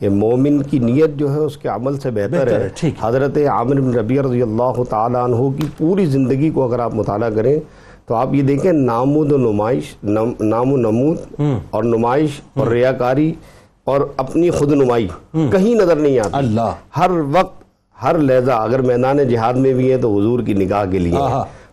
یہ 0.02 0.10
مومن 0.10 0.64
کی 0.64 0.80
نیت 0.80 1.16
جو 1.16 1.34
ہے 1.34 1.40
اس 1.40 1.58
کے 1.58 1.68
عمل 1.68 2.00
سے 2.00 2.12
بہتر 2.12 2.48
ہے،۔ 2.48 2.70
حضرت 3.02 3.38
عامر 3.38 3.82
بن 3.82 3.94
ربیع 3.94 4.22
رضی 4.22 4.42
اللہ 4.42 4.84
تعالیٰ 4.90 5.24
عنہ 5.24 5.36
کی 5.36 5.68
پوری 5.78 6.06
زندگی 6.06 6.50
کو 6.50 6.64
اگر 6.64 6.80
آپ 6.80 6.96
مطالعہ 6.96 7.30
کریں 7.30 7.60
تو 8.06 8.16
آپ 8.16 8.34
یہ 8.34 8.42
دیکھیں 8.42 8.72
نامود 8.72 9.32
و 9.32 9.38
نمائش 9.38 9.84
نم- 10.04 10.34
نام 10.40 10.74
و 10.74 10.78
نمود 10.78 11.18
اور 11.70 11.84
نمائش 11.84 12.30
اور 12.54 12.68
ریاکاری 12.68 13.34
اور 13.84 14.02
اپنی 14.18 14.50
خود 14.50 14.72
نمائی 14.72 15.08
کہیں 15.52 15.76
نظر 15.76 15.96
نہیں 15.96 16.20
آتی۔ 16.20 16.30
اللہ۔ 16.34 16.72
ہر 16.98 17.12
وقت 17.32 17.64
ہر 18.04 18.18
لہجہ 18.18 18.52
اگر 18.52 18.82
میدان 18.82 19.18
جہاد 19.18 19.54
میں 19.54 19.74
بھی 19.74 19.92
ہے 19.92 19.98
تو 19.98 20.20
حضور 20.20 20.40
کی 20.40 20.54
نگاہ 20.54 20.86
کے 20.92 21.00
لیے۔ 21.00 21.18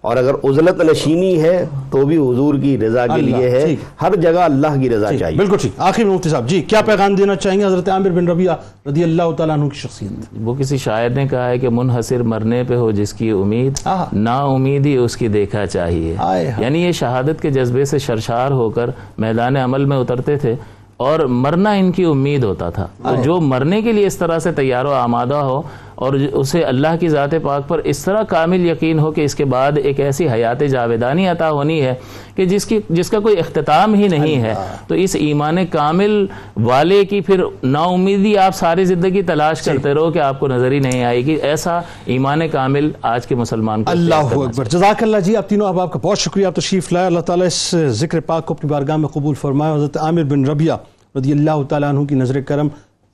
اور 0.03 0.16
اگر 0.16 0.34
عزلت 0.44 0.80
نشینی 0.90 1.42
ہے 1.42 1.66
تو 1.90 2.07
بھی 2.07 2.16
حضور 2.16 2.55
کی 2.62 2.78
رضا 2.78 3.07
کے 3.07 3.20
لیے 3.20 3.50
ہے۔ 3.50 3.76
ہر 4.03 4.16
جگہ 4.16 4.38
اللہ 4.38 4.80
کی 4.80 4.90
رضا 4.90 5.16
چاہیے۔ 5.18 5.36
بالکل 5.36 5.57
ٹھیک۔ 5.61 5.72
آخر 5.78 6.05
میں 6.05 6.14
مفتی 6.14 6.28
صاحب 6.28 6.48
جی 6.48 6.61
کیا 6.61 6.80
پیغام 6.82 7.14
دینا 7.14 7.34
چاہیں 7.34 7.61
گے 7.61 7.64
حضرت 7.64 7.88
عامر 7.88 8.11
بن 8.11 8.28
ربیعہ 8.28 8.57
رضی 8.88 9.03
اللہ 9.03 9.30
تعالیٰ 9.36 9.59
عنہ 9.59 9.68
کی 9.68 9.78
شخصیت؟ 9.78 10.11
وہ 10.40 10.55
کسی 10.55 10.76
شاعر 10.76 11.09
نے 11.11 11.26
کہا 11.26 11.48
ہے 11.48 11.59
کہ 11.59 11.68
منحصر 11.68 12.22
مرنے 12.22 12.64
پہ 12.68 12.76
ہو 12.76 12.90
جس 12.90 13.12
کی 13.12 13.30
امید۔ 13.30 13.72
نا 14.12 14.38
امیدی 14.38 14.96
اس 14.96 15.16
کی 15.16 15.28
دیکھا 15.28 15.66
چاہیے۔ 15.66 16.14
ہائے۔ 16.18 16.53
یعنی 16.59 16.82
یہ 16.82 16.92
شہادت 16.92 17.42
کے 17.42 17.50
جذبے 17.50 17.84
سے 17.84 17.98
شرشار 17.98 18.50
ہو 18.50 18.70
کر 18.70 18.90
میدان 19.18 19.57
عمل 19.57 19.84
میں 19.84 19.96
اترتے 19.96 20.36
تھے 20.36 20.55
اور 20.96 21.20
مرنا 21.20 21.70
ان 21.70 21.92
کی 21.92 22.05
امید 22.05 22.44
ہوتا 22.44 22.70
تھا۔ 22.70 22.86
تو 23.03 23.22
جو 23.22 23.40
مرنے 23.40 23.82
کے 23.82 23.92
لیے 23.92 24.07
اس 24.07 24.16
طرح 24.16 24.38
سے 24.38 24.53
تیار 24.53 24.84
و 24.84 24.92
آمادہ 24.92 25.34
ہو 25.34 25.62
اور 26.03 26.12
اسے 26.32 26.62
اللہ 26.62 26.96
کی 27.00 27.09
ذات 27.09 27.34
پاک 27.42 27.68
پر 27.68 27.78
اس 27.78 28.05
طرح 28.05 28.22
کامل 28.22 28.66
یقین 28.66 28.98
ہو 28.98 29.11
کہ 29.12 29.20
اس 29.20 29.34
کے 29.34 29.44
بعد 29.44 29.72
ایک 29.84 30.00
ایسی 30.00 30.28
حیات 30.28 30.61
جاویدانی 30.70 31.28
عطا 31.28 31.50
ہونی 31.50 31.80
ہے 31.82 31.94
کہ 32.34 32.44
جس 32.44 32.66
کی 32.66 32.78
جس 32.90 33.11
کا 33.11 33.18
کوئی 33.18 33.38
اختتام 33.38 33.94
ہی 33.94 34.09
نہیں 34.09 34.42
ہے۔ 34.42 34.55
تو 34.86 34.94
اس 34.94 35.16
ایمان 35.20 35.66
کامل 35.66 36.26
والے 36.57 37.05
کی 37.05 37.20
پھر 37.20 37.42
نا 37.62 37.82
امیدی 37.82 38.36
آپ 38.38 38.55
ساری 38.55 38.84
زندگی 38.84 39.22
تلاش 39.22 39.62
کرتے 39.62 39.94
رہو 39.94 40.11
کہ 40.11 40.18
آپ 40.18 40.40
کو 40.40 40.48
نظر 40.48 40.72
ہی 40.72 40.78
نہیں 40.78 41.05
آئے 41.05 41.24
گی۔ 41.24 41.34
ایسا 41.42 41.80
ایمان 42.07 42.48
کامل 42.48 42.90
آج 43.03 43.26
کے 43.26 43.34
مسلمان 43.34 43.84
کو 43.84 43.90
اللہ 43.90 44.14
اکبر۔ 44.14 44.64
جزاک 44.64 45.03
اللہ 45.03 45.16
جی 45.16 45.36
آپ 45.36 45.48
تینوں 45.48 45.68
اب 45.68 45.80
آپ 45.80 45.92
کا 45.92 45.98
بہت 46.03 46.18
شکریہ۔ 46.18 46.46
آپ 46.46 46.55
تشریف 46.55 46.92
لائے۔ 46.92 47.07
اللہ 47.07 47.20
تعالیٰ 47.20 47.46
اس 47.46 47.74
ذکر 47.88 48.20
پاک 48.20 48.46
کو 48.46 48.55
اپنی 48.55 48.70
بارگاہ 48.70 48.96
میں 48.96 49.09
قبول 49.09 49.34
فرمائے۔ 49.34 49.74
حضرت 49.74 49.96
عامر 49.96 50.22
بن 50.22 50.44
ربیہ 50.44 50.72
رضی 51.18 51.32
اللہ 51.32 51.62
تعالیٰ 51.68 51.88
عنہ 51.88 52.05
کی 52.05 52.14
نظر 52.14 52.40
کرم 52.40 52.68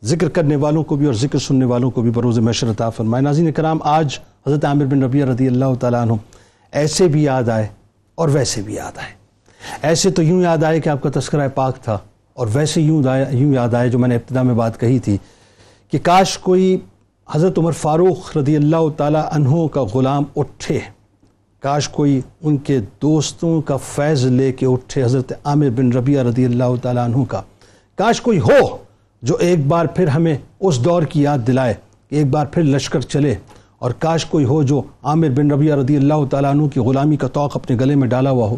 ذکر 0.05 0.29
کرنے 0.29 0.57
والوں 0.57 0.83
کو 0.83 0.97
بھی 0.97 1.07
اور 1.07 1.15
ذکر 1.15 1.39
سننے 1.39 1.65
والوں 1.65 1.91
کو 1.91 2.03
بھی 2.03 2.11
بروز 2.11 2.39
محشر 2.39 2.71
عطا 2.71 2.91
فرمائے۔ 2.91 3.23
ناظرین 3.23 3.53
کرام، 3.53 3.79
آج 3.83 4.19
حضرت 4.47 4.65
عامر 4.65 4.85
بن 4.85 5.03
ربیہ 5.03 5.25
رضی 5.25 5.47
اللہ 5.47 5.75
تعالیٰ 5.81 6.01
عنہ، 6.01 6.13
ایسے 6.73 7.09
بھی 7.09 7.23
یاد 7.23 7.49
آئے 7.49 7.67
اور 8.15 8.29
ویسے 8.29 8.63
بھی 8.63 8.75
یاد 8.75 8.99
آئے۔ 8.99 9.19
ایسے 9.83 10.11
تو 10.11 10.23
یوں 10.23 10.43
یاد 10.43 10.65
آئے 10.65 10.81
کہ 10.81 10.89
آپ 10.89 11.03
کا 11.03 11.11
تذکرہ 11.15 11.49
پاک 11.49 11.77
تھا 11.83 11.99
اور 12.35 12.47
ویسے 12.53 12.81
یوں 12.81 13.03
یوں 13.31 13.55
یاد 13.55 13.75
آئے 13.75 13.89
جو 13.89 13.99
میں 13.99 14.09
نے 14.09 14.15
ابتدا 14.15 14.43
میں 14.43 14.55
بات 14.55 14.81
کہی 14.81 14.99
تھی 14.99 15.17
کہ 15.91 15.99
کاش 15.99 16.39
کوئی 16.39 16.77
حضرت 17.31 17.59
عمر 17.59 17.73
فاروق 17.73 18.37
رضی 18.37 18.57
اللہ 18.57 18.89
تعالیٰ 18.97 19.25
عنہ 19.31 19.67
کا 19.67 19.83
غلام 19.83 20.25
اٹھے۔ 20.37 20.81
کاش 21.61 21.89
کوئی 21.89 22.21
ان 22.41 22.57
کے 22.57 22.81
دوستوں 23.03 23.61
کا 23.61 23.77
فیض 23.77 24.25
لے 24.25 24.53
کے 24.53 24.67
اٹھے 24.67 25.05
حضرت 25.05 25.33
عامر 25.45 25.69
بن 25.71 25.93
ربیہ 25.93 26.21
رضی 26.21 26.45
اللہ 26.45 26.77
تعالیٰ 26.83 27.05
عنہ 27.05 27.25
کا۔ 27.25 27.43
کاش 27.97 28.21
کوئی 28.21 28.39
ہو۔ 28.39 28.88
جو 29.23 29.37
ایک 29.41 29.67
بار 29.67 29.87
پھر 29.87 30.09
ہمیں 30.09 30.37
اس 30.61 30.85
دور 30.85 31.03
کی 31.03 31.23
یاد 31.23 31.47
دلائے 31.47 31.75
کہ 32.11 32.17
ایک 32.17 32.27
بار 32.31 32.47
پھر 32.47 32.63
لشکر 32.65 33.01
چلے 33.01 33.35
اور 33.79 33.91
کاش 33.99 34.25
کوئی 34.25 34.45
ہو 34.45 34.63
جو 34.63 34.81
عامر 35.03 35.31
بن 35.37 35.51
ربیہ 35.51 35.75
رضی 35.75 35.97
اللہ 35.97 36.25
تعالیٰ 36.31 36.51
عنہ 36.51 36.67
کی 36.75 36.81
غلامی 36.81 37.17
کا 37.17 37.29
توق 37.29 37.57
اپنے 37.57 37.77
گلے 37.81 37.95
میں 37.95 38.09
ڈالا 38.09 38.31
ہوا 38.31 38.47
ہو، 38.49 38.57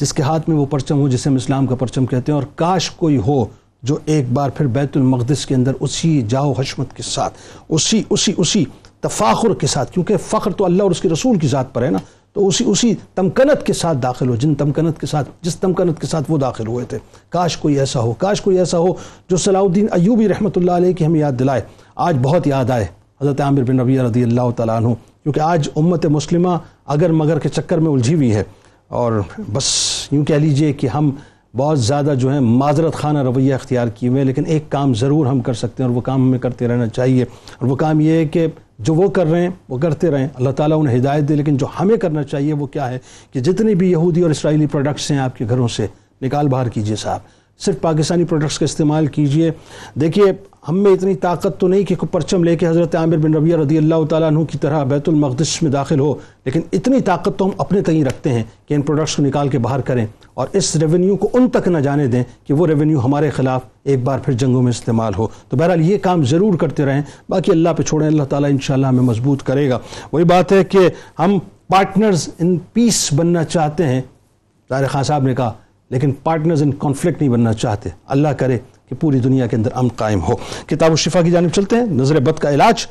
جس 0.00 0.12
کے 0.12 0.22
ہاتھ 0.22 0.48
میں 0.48 0.56
وہ 0.56 0.66
پرچم 0.70 1.00
ہو 1.00 1.08
جسے 1.08 1.28
ہم 1.28 1.34
اسلام 1.36 1.66
کا 1.66 1.74
پرچم 1.74 2.06
کہتے 2.06 2.32
ہیں، 2.32 2.38
اور 2.38 2.46
کاش 2.54 2.90
کوئی 2.92 3.16
ہو 3.26 3.44
جو 3.82 3.98
ایک 4.06 4.32
بار 4.32 4.50
پھر 4.50 4.66
بیت 4.74 4.96
المقدس 4.96 5.44
کے 5.46 5.54
اندر 5.54 5.72
اسی 5.80 6.20
جاؤ 6.28 6.52
حشمت 6.58 6.96
کے 6.96 7.02
ساتھ، 7.02 7.38
اسی 7.68 8.02
اسی 8.10 8.32
اسی 8.36 8.64
تفاخر 9.00 9.54
کے 9.60 9.66
ساتھ، 9.66 9.92
کیونکہ 9.92 10.16
فخر 10.26 10.52
تو 10.52 10.64
اللہ 10.64 10.82
اور 10.82 10.90
اس 10.90 11.00
کے 11.00 11.08
رسول 11.08 11.38
کی 11.38 11.46
ذات 11.48 11.72
پر 11.74 11.82
ہے 11.82 11.90
نا۔ 11.90 11.98
تو 12.32 12.46
اسی 12.46 12.64
اسی 12.64 12.94
تمکنت 13.14 13.66
کے 13.66 13.72
ساتھ 13.72 13.98
داخل 13.98 14.28
ہو، 14.28 14.36
جن 14.36 14.54
تمکنت 14.54 15.00
کے 15.00 15.06
ساتھ 15.06 15.30
جس 15.42 15.56
تمکنت 15.56 16.00
کے 16.00 16.06
ساتھ 16.06 16.24
وہ 16.28 16.38
داخل 16.38 16.66
ہوئے 16.66 16.84
تھے۔ 16.84 16.98
کاش 17.28 17.56
کوئی 17.56 17.78
ایسا 17.78 18.00
ہو، 18.00 18.12
کاش 18.12 18.40
کوئی 18.40 18.58
ایسا 18.58 18.78
ہو 18.78 18.86
جو 19.28 19.36
صلاح 19.36 19.60
الدین 19.60 19.86
ایوبی 19.90 20.28
رحمۃ 20.28 20.50
اللہ 20.56 20.72
علیہ 20.72 20.92
کی 20.92 21.06
ہمیں 21.06 21.20
یاد 21.20 21.32
دلائے۔ 21.38 21.60
آج 21.96 22.16
بہت 22.22 22.46
یاد 22.46 22.70
آئے۔ 22.70 22.86
حضرت 23.20 23.40
عامر 23.40 23.62
بن 23.62 23.80
ربیہ 23.80 24.02
رضی 24.02 24.22
اللہ 24.22 24.50
تعالیٰ 24.56 24.76
عنہ، 24.76 24.88
کیونکہ 25.22 25.40
آج 25.40 25.68
امت 25.76 26.06
مسلمہ 26.06 26.48
اگر 26.86 27.12
مگر 27.12 27.38
کے 27.38 27.48
چکر 27.48 27.78
میں 27.78 27.92
الجھی 27.92 28.14
ہوئی 28.14 28.34
ہے۔ 28.34 28.42
اور 28.88 29.12
بس 29.52 29.64
یوں 30.10 30.24
کہہ 30.24 30.34
لیجیے 30.34 30.72
کہ 30.72 30.86
ہم 30.86 31.10
بہت 31.56 31.80
زیادہ 31.80 32.14
جو 32.18 32.32
ہیں 32.32 32.40
معذرت 32.40 32.94
خانہ 32.94 33.18
رویہ 33.18 33.54
اختیار 33.54 33.86
کیے 33.86 34.08
ہوئے 34.08 34.20
ہیں، 34.20 34.26
لیکن 34.26 34.42
ایک 34.46 34.70
کام 34.70 34.94
ضرور 34.94 35.26
ہم 35.26 35.40
کر 35.40 35.54
سکتے 35.54 35.82
ہیں 35.82 35.88
اور 35.90 35.96
وہ 35.96 36.00
کام 36.00 36.22
ہمیں 36.22 36.38
کرتے 36.38 36.68
رہنا 36.68 36.86
چاہیے۔ 36.86 37.22
اور 37.22 37.68
وہ 37.68 37.76
کام 37.76 38.00
یہ 38.00 38.10
ہے 38.10 38.24
کہ 38.24 38.46
جو 38.82 38.94
وہ 38.94 39.08
کر 39.08 39.26
رہے 39.26 39.40
ہیں، 39.40 39.50
وہ 39.68 39.78
کرتے 39.78 40.10
رہیں۔ 40.10 40.28
اللہ 40.34 40.50
تعالیٰ 40.50 40.80
انہیں 40.80 40.98
ہدایت 40.98 41.28
دے، 41.28 41.34
لیکن 41.34 41.56
جو 41.56 41.66
ہمیں 41.80 41.96
کرنا 41.96 42.22
چاہیے 42.22 42.52
وہ 42.52 42.66
کیا 42.66 42.90
ہے؟ 42.90 42.98
کہ 43.32 43.40
جتنے 43.40 43.74
بھی 43.74 43.90
یہودی 43.90 44.22
اور 44.22 44.30
اسرائیلی 44.30 44.66
پروڈکٹس 44.66 45.10
ہیں 45.10 45.18
آپ 45.18 45.36
کے 45.36 45.44
گھروں 45.48 45.68
سے، 45.68 45.86
نکال 46.22 46.48
باہر 46.48 46.68
کیجیے 46.68 46.96
صاحب۔ 46.96 47.20
صرف 47.64 47.80
پاکستانی 47.80 48.24
پروڈکٹس 48.24 48.58
کا 48.58 48.64
استعمال 48.64 49.06
کیجیے۔ 49.06 49.50
دیکھیے 49.94 50.24
ہم 50.68 50.78
میں 50.78 50.92
اتنی 50.92 51.14
طاقت 51.14 51.60
تو 51.60 51.68
نہیں 51.68 51.82
کہ 51.82 51.94
پرچم 51.94 52.44
لے 52.44 52.56
کے 52.56 52.66
حضرت 52.66 52.96
عامر 52.96 53.16
بن 53.16 53.34
ربیہ 53.34 53.56
رضی 53.56 53.78
اللہ 53.78 54.04
تعالیٰ 54.10 54.28
عنہ 54.28 54.44
کی 54.44 54.58
طرح 54.58 54.84
بیت 54.84 55.08
المقدس 55.08 55.62
میں 55.62 55.70
داخل 55.70 56.00
ہو، 56.00 56.14
لیکن 56.44 56.60
اتنی 56.72 57.00
طاقت 57.00 57.30
تو 57.36 57.44
ہم 57.44 57.50
اپنے 57.58 57.80
تئیں 57.80 58.04
رکھتے 58.04 58.30
ہیں 58.30 58.42
کہ 58.68 58.74
ان 58.74 58.82
پروڈکٹس 58.82 59.16
کو 59.16 59.22
نکال 59.22 59.48
کے 59.48 59.58
باہر 59.58 59.80
کریں۔ 59.80 60.06
اور 60.34 60.48
اس 60.52 60.76
ریونیو 60.76 61.16
کو 61.16 61.28
ان 61.32 61.50
تک 61.50 61.68
نہ 61.68 61.78
جانے 61.78 62.06
دیں 62.06 62.24
کہ 62.46 62.54
وہ 62.54 62.66
ریونیو 62.66 63.04
ہمارے 63.04 63.30
خلاف 63.30 63.60
ایک 63.84 64.04
بار 64.04 64.18
پھر 64.18 64.32
جنگوں 64.32 64.62
میں 64.62 64.70
استعمال 64.70 65.12
ہو۔ 65.18 65.26
تو 65.48 65.56
بہرحال 65.56 65.80
یہ 65.80 65.98
کام 65.98 66.24
ضرور 66.24 66.54
کرتے 66.54 66.84
رہیں۔ 66.84 67.02
باقی 67.28 67.52
اللہ 67.52 67.68
پہ 67.68 67.82
چھوڑیں، 67.82 68.06
اللہ 68.06 68.22
تعالیٰ 68.22 68.50
انشاءاللہ 68.50 68.86
ہمیں 68.86 69.02
مضبوط 69.02 69.42
کرے 69.42 69.70
گا۔ 69.70 69.78
وہی 70.12 70.24
بات 70.24 70.52
ہے 70.52 70.64
کہ 70.64 70.78
ہم 71.18 71.38
پارٹنرز 71.68 72.28
ان 72.38 72.56
پیس 72.72 73.12
بننا 73.12 73.44
چاہتے 73.44 73.86
ہیں۔ 73.86 74.02
طارق 74.68 74.90
خان 74.90 75.02
صاحب 75.02 75.22
نے 75.22 75.34
کہا 75.34 75.52
لیکن 75.92 76.12
پارٹنرز 76.12 76.62
ان 76.62 76.72
کانفلکٹ 76.72 77.20
نہیں 77.20 77.32
بننا 77.32 77.52
چاہتے۔ 77.52 77.90
اللہ 78.06 78.28
کرے 78.28 78.58
کہ 78.88 78.94
پوری 79.00 79.18
دنیا 79.18 79.46
کے 79.46 79.56
اندر 79.56 79.70
امن 79.74 79.88
قائم 79.96 80.20
ہو۔ 80.20 80.34
کتاب 80.66 80.92
و 80.92 80.96
شفا 80.96 81.22
کی 81.22 81.30
جانب 81.30 81.48
چلتے 81.48 81.76
ہیں، 81.76 81.86
نظر 81.86 82.20
بد 82.20 82.38
کا 82.38 82.50
علاج۔ 82.50 82.86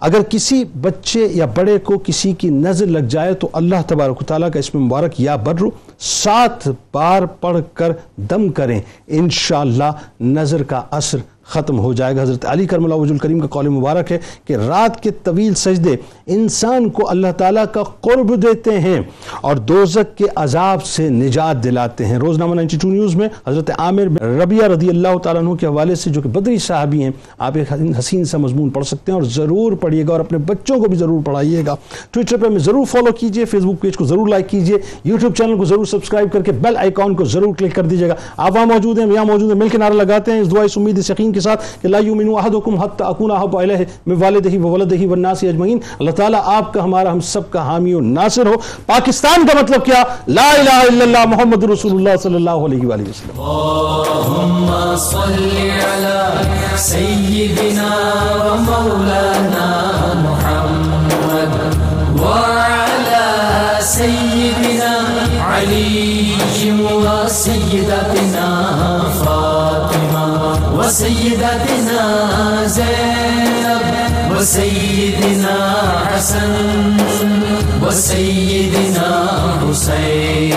اگر 0.00 0.18
کسی 0.28 0.64
بچے 0.80 1.28
یا 1.30 1.46
بڑے 1.46 1.78
کو 1.78 1.98
کسی 1.98 2.32
کی 2.32 2.50
نظر 2.50 2.86
لگ 2.86 2.98
جائے 2.98 3.34
تو 3.34 3.48
اللہ 3.52 3.74
تبارک 3.86 4.20
و 4.20 4.24
تعالیٰ 4.24 4.50
کا 4.52 4.58
اس 4.58 4.74
میں 4.74 4.82
مبارک 4.82 5.20
یا 5.20 5.36
برو 5.36 5.70
سات 5.98 6.68
بار 6.92 7.22
پڑھ 7.22 7.58
کر 7.74 7.92
دم 8.16 8.48
کریں۔ 8.48 8.80
انشاءاللہ 9.06 9.92
نظر 10.20 10.62
کا 10.62 10.82
اثر 10.90 11.18
ختم 11.48 11.78
ہو 11.78 11.92
جائے 11.92 12.16
گا۔ 12.16 12.22
حضرت 12.22 12.46
علی 12.46 12.66
کرم 12.66 12.84
اللہ 12.84 12.94
وجہ 12.94 13.12
الکریم 13.12 13.40
کا 13.40 13.46
قول 13.46 13.68
مبارک 13.68 14.12
ہے 14.12 14.18
کہ 14.44 14.52
رات 14.52 15.02
کے 15.02 15.10
طویل 15.22 15.54
سجدے 15.54 15.96
انسان 16.26 16.88
کو 16.88 17.08
اللہ 17.10 17.32
تعالیٰ 17.36 17.64
کا 17.72 17.82
قرب 17.82 18.42
دیتے 18.42 18.78
ہیں 18.80 19.00
اور 19.40 19.56
دوزک 19.56 20.16
کے 20.18 20.24
عذاب 20.36 20.84
سے 20.84 21.08
نجات 21.08 21.62
دلاتے 21.64 22.06
ہیں۔ 22.06 22.18
روزنامہ 22.18 22.54
92 22.54 22.90
نیوز 22.90 23.14
میں 23.16 23.28
حضرت 23.46 23.70
عامر 23.78 24.22
ربیہ 24.22 24.64
رضی 24.64 24.88
اللہ 24.88 25.18
تعالیٰ 25.18 25.42
عنہ 25.42 25.54
کے 25.54 25.66
حوالے 25.66 25.94
سے 25.94 26.10
جو 26.10 26.22
کہ 26.22 26.28
بدری 26.28 26.58
صحابی 26.58 27.02
ہیں، 27.02 27.10
آپ 27.38 27.56
ایک 27.56 27.72
حسین 27.98 28.24
سا 28.24 28.38
مضمون 28.38 28.70
پڑھ 28.70 28.86
سکتے 28.86 29.12
ہیں 29.12 29.18
اور 29.18 29.28
ضرور 29.28 29.72
پڑھیے 29.72 30.04
گا 30.08 30.12
اور 30.12 30.20
اپنے 30.20 30.38
بچوں 30.38 30.76
کو 30.76 30.88
بھی 30.88 30.96
ضرور 30.96 31.22
پڑھائیے 31.24 31.62
گا۔ 31.66 31.74
ٹویٹر 32.10 32.36
پہ 32.36 32.46
ہمیں 32.46 32.58
ضرور 32.58 32.84
فالو 32.84 33.12
کیجیے 33.12 33.44
فیس 33.44 33.64
بک 33.64 33.80
پیج 33.80 33.96
کو 33.96 34.04
ضرور 34.04 34.28
لائک 34.28 34.48
کیجیے، 34.48 34.76
یوٹیوب 35.04 35.34
چینل 35.34 35.56
کو 35.56 35.64
ضرور 35.64 35.84
سبسکرائب 35.84 36.32
کر 36.32 36.42
کے 36.42 36.52
بیل 36.52 36.76
آئیکن 36.76 37.14
کو 37.14 37.24
ضرور 37.24 37.54
کلک 37.54 37.74
کر 37.74 37.84
دیجیے 37.84 38.08
گا۔ 38.08 38.14
آپ 38.36 38.52
وہاں 38.54 38.66
موجود 38.66 38.98
ہیں 38.98 39.06
ہم 39.06 39.12
یہاں 39.12 39.24
موجود 39.24 39.50
ہیں، 39.50 39.58
مل 39.58 39.68
کے 39.68 39.78
نعرہ 39.78 39.94
لگاتے 39.94 40.32
ہیں۔ 40.32 40.40
اس 40.40 40.50
دعا، 40.50 40.62
اس 40.62 40.78
امید، 40.78 40.98
اس 40.98 41.10
یقین 41.10 41.32
کے 41.38 41.42
ساتھ 41.46 41.60
کہ 41.82 41.88
لا 41.88 41.98
یؤمن 42.08 42.28
احدکم 42.38 42.74
حتی 42.82 43.04
اکون 43.08 43.30
احب 43.30 43.56
الیہ 43.58 43.80
من 44.06 44.16
والدہ 44.22 44.54
و 44.58 44.68
ولدہ 44.68 45.00
والناس 45.08 45.44
اجمعین۔ 45.44 45.78
اللہ 45.98 46.10
تعالیٰ 46.20 46.40
آپ 46.56 46.72
کا 46.72 46.84
ہمارا 46.84 47.12
ہم 47.12 47.20
سب 47.32 47.50
کا 47.50 47.60
حامی 47.66 47.94
و 47.94 48.00
ناصر 48.00 48.46
ہو۔ 48.46 48.56
پاکستان 48.86 49.46
کا 49.46 49.58
مطلب 49.62 49.84
کیا؟ 49.84 50.02
لا 50.38 50.48
الہ 50.50 50.78
الا 50.90 51.04
اللہ 51.04 51.24
محمد 51.28 51.64
رسول 51.72 51.92
اللہ 51.92 52.16
صلی 52.22 52.34
اللہ 52.34 52.64
علیہ 52.66 52.86
وآلہ 52.86 53.08
وسلم۔ 53.08 53.40
اللهم 53.40 54.68
صل 54.96 55.48
على 55.84 56.20
سيدنا 56.76 57.90
ومولانا 58.44 59.68
محمد 60.24 61.54
وعلى 62.20 63.26
سيدنا 63.82 64.92
علي 65.48 66.24
وسيدتنا 66.94 68.48
وہ 70.88 70.92
زینب 72.66 74.30
وہ 74.30 74.44
سیدنا 74.44 75.56
حسن 76.14 76.96
وہ 77.80 77.90
سیدنا 77.90 79.10
حسین. 79.62 80.48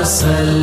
وسلم 0.00 0.59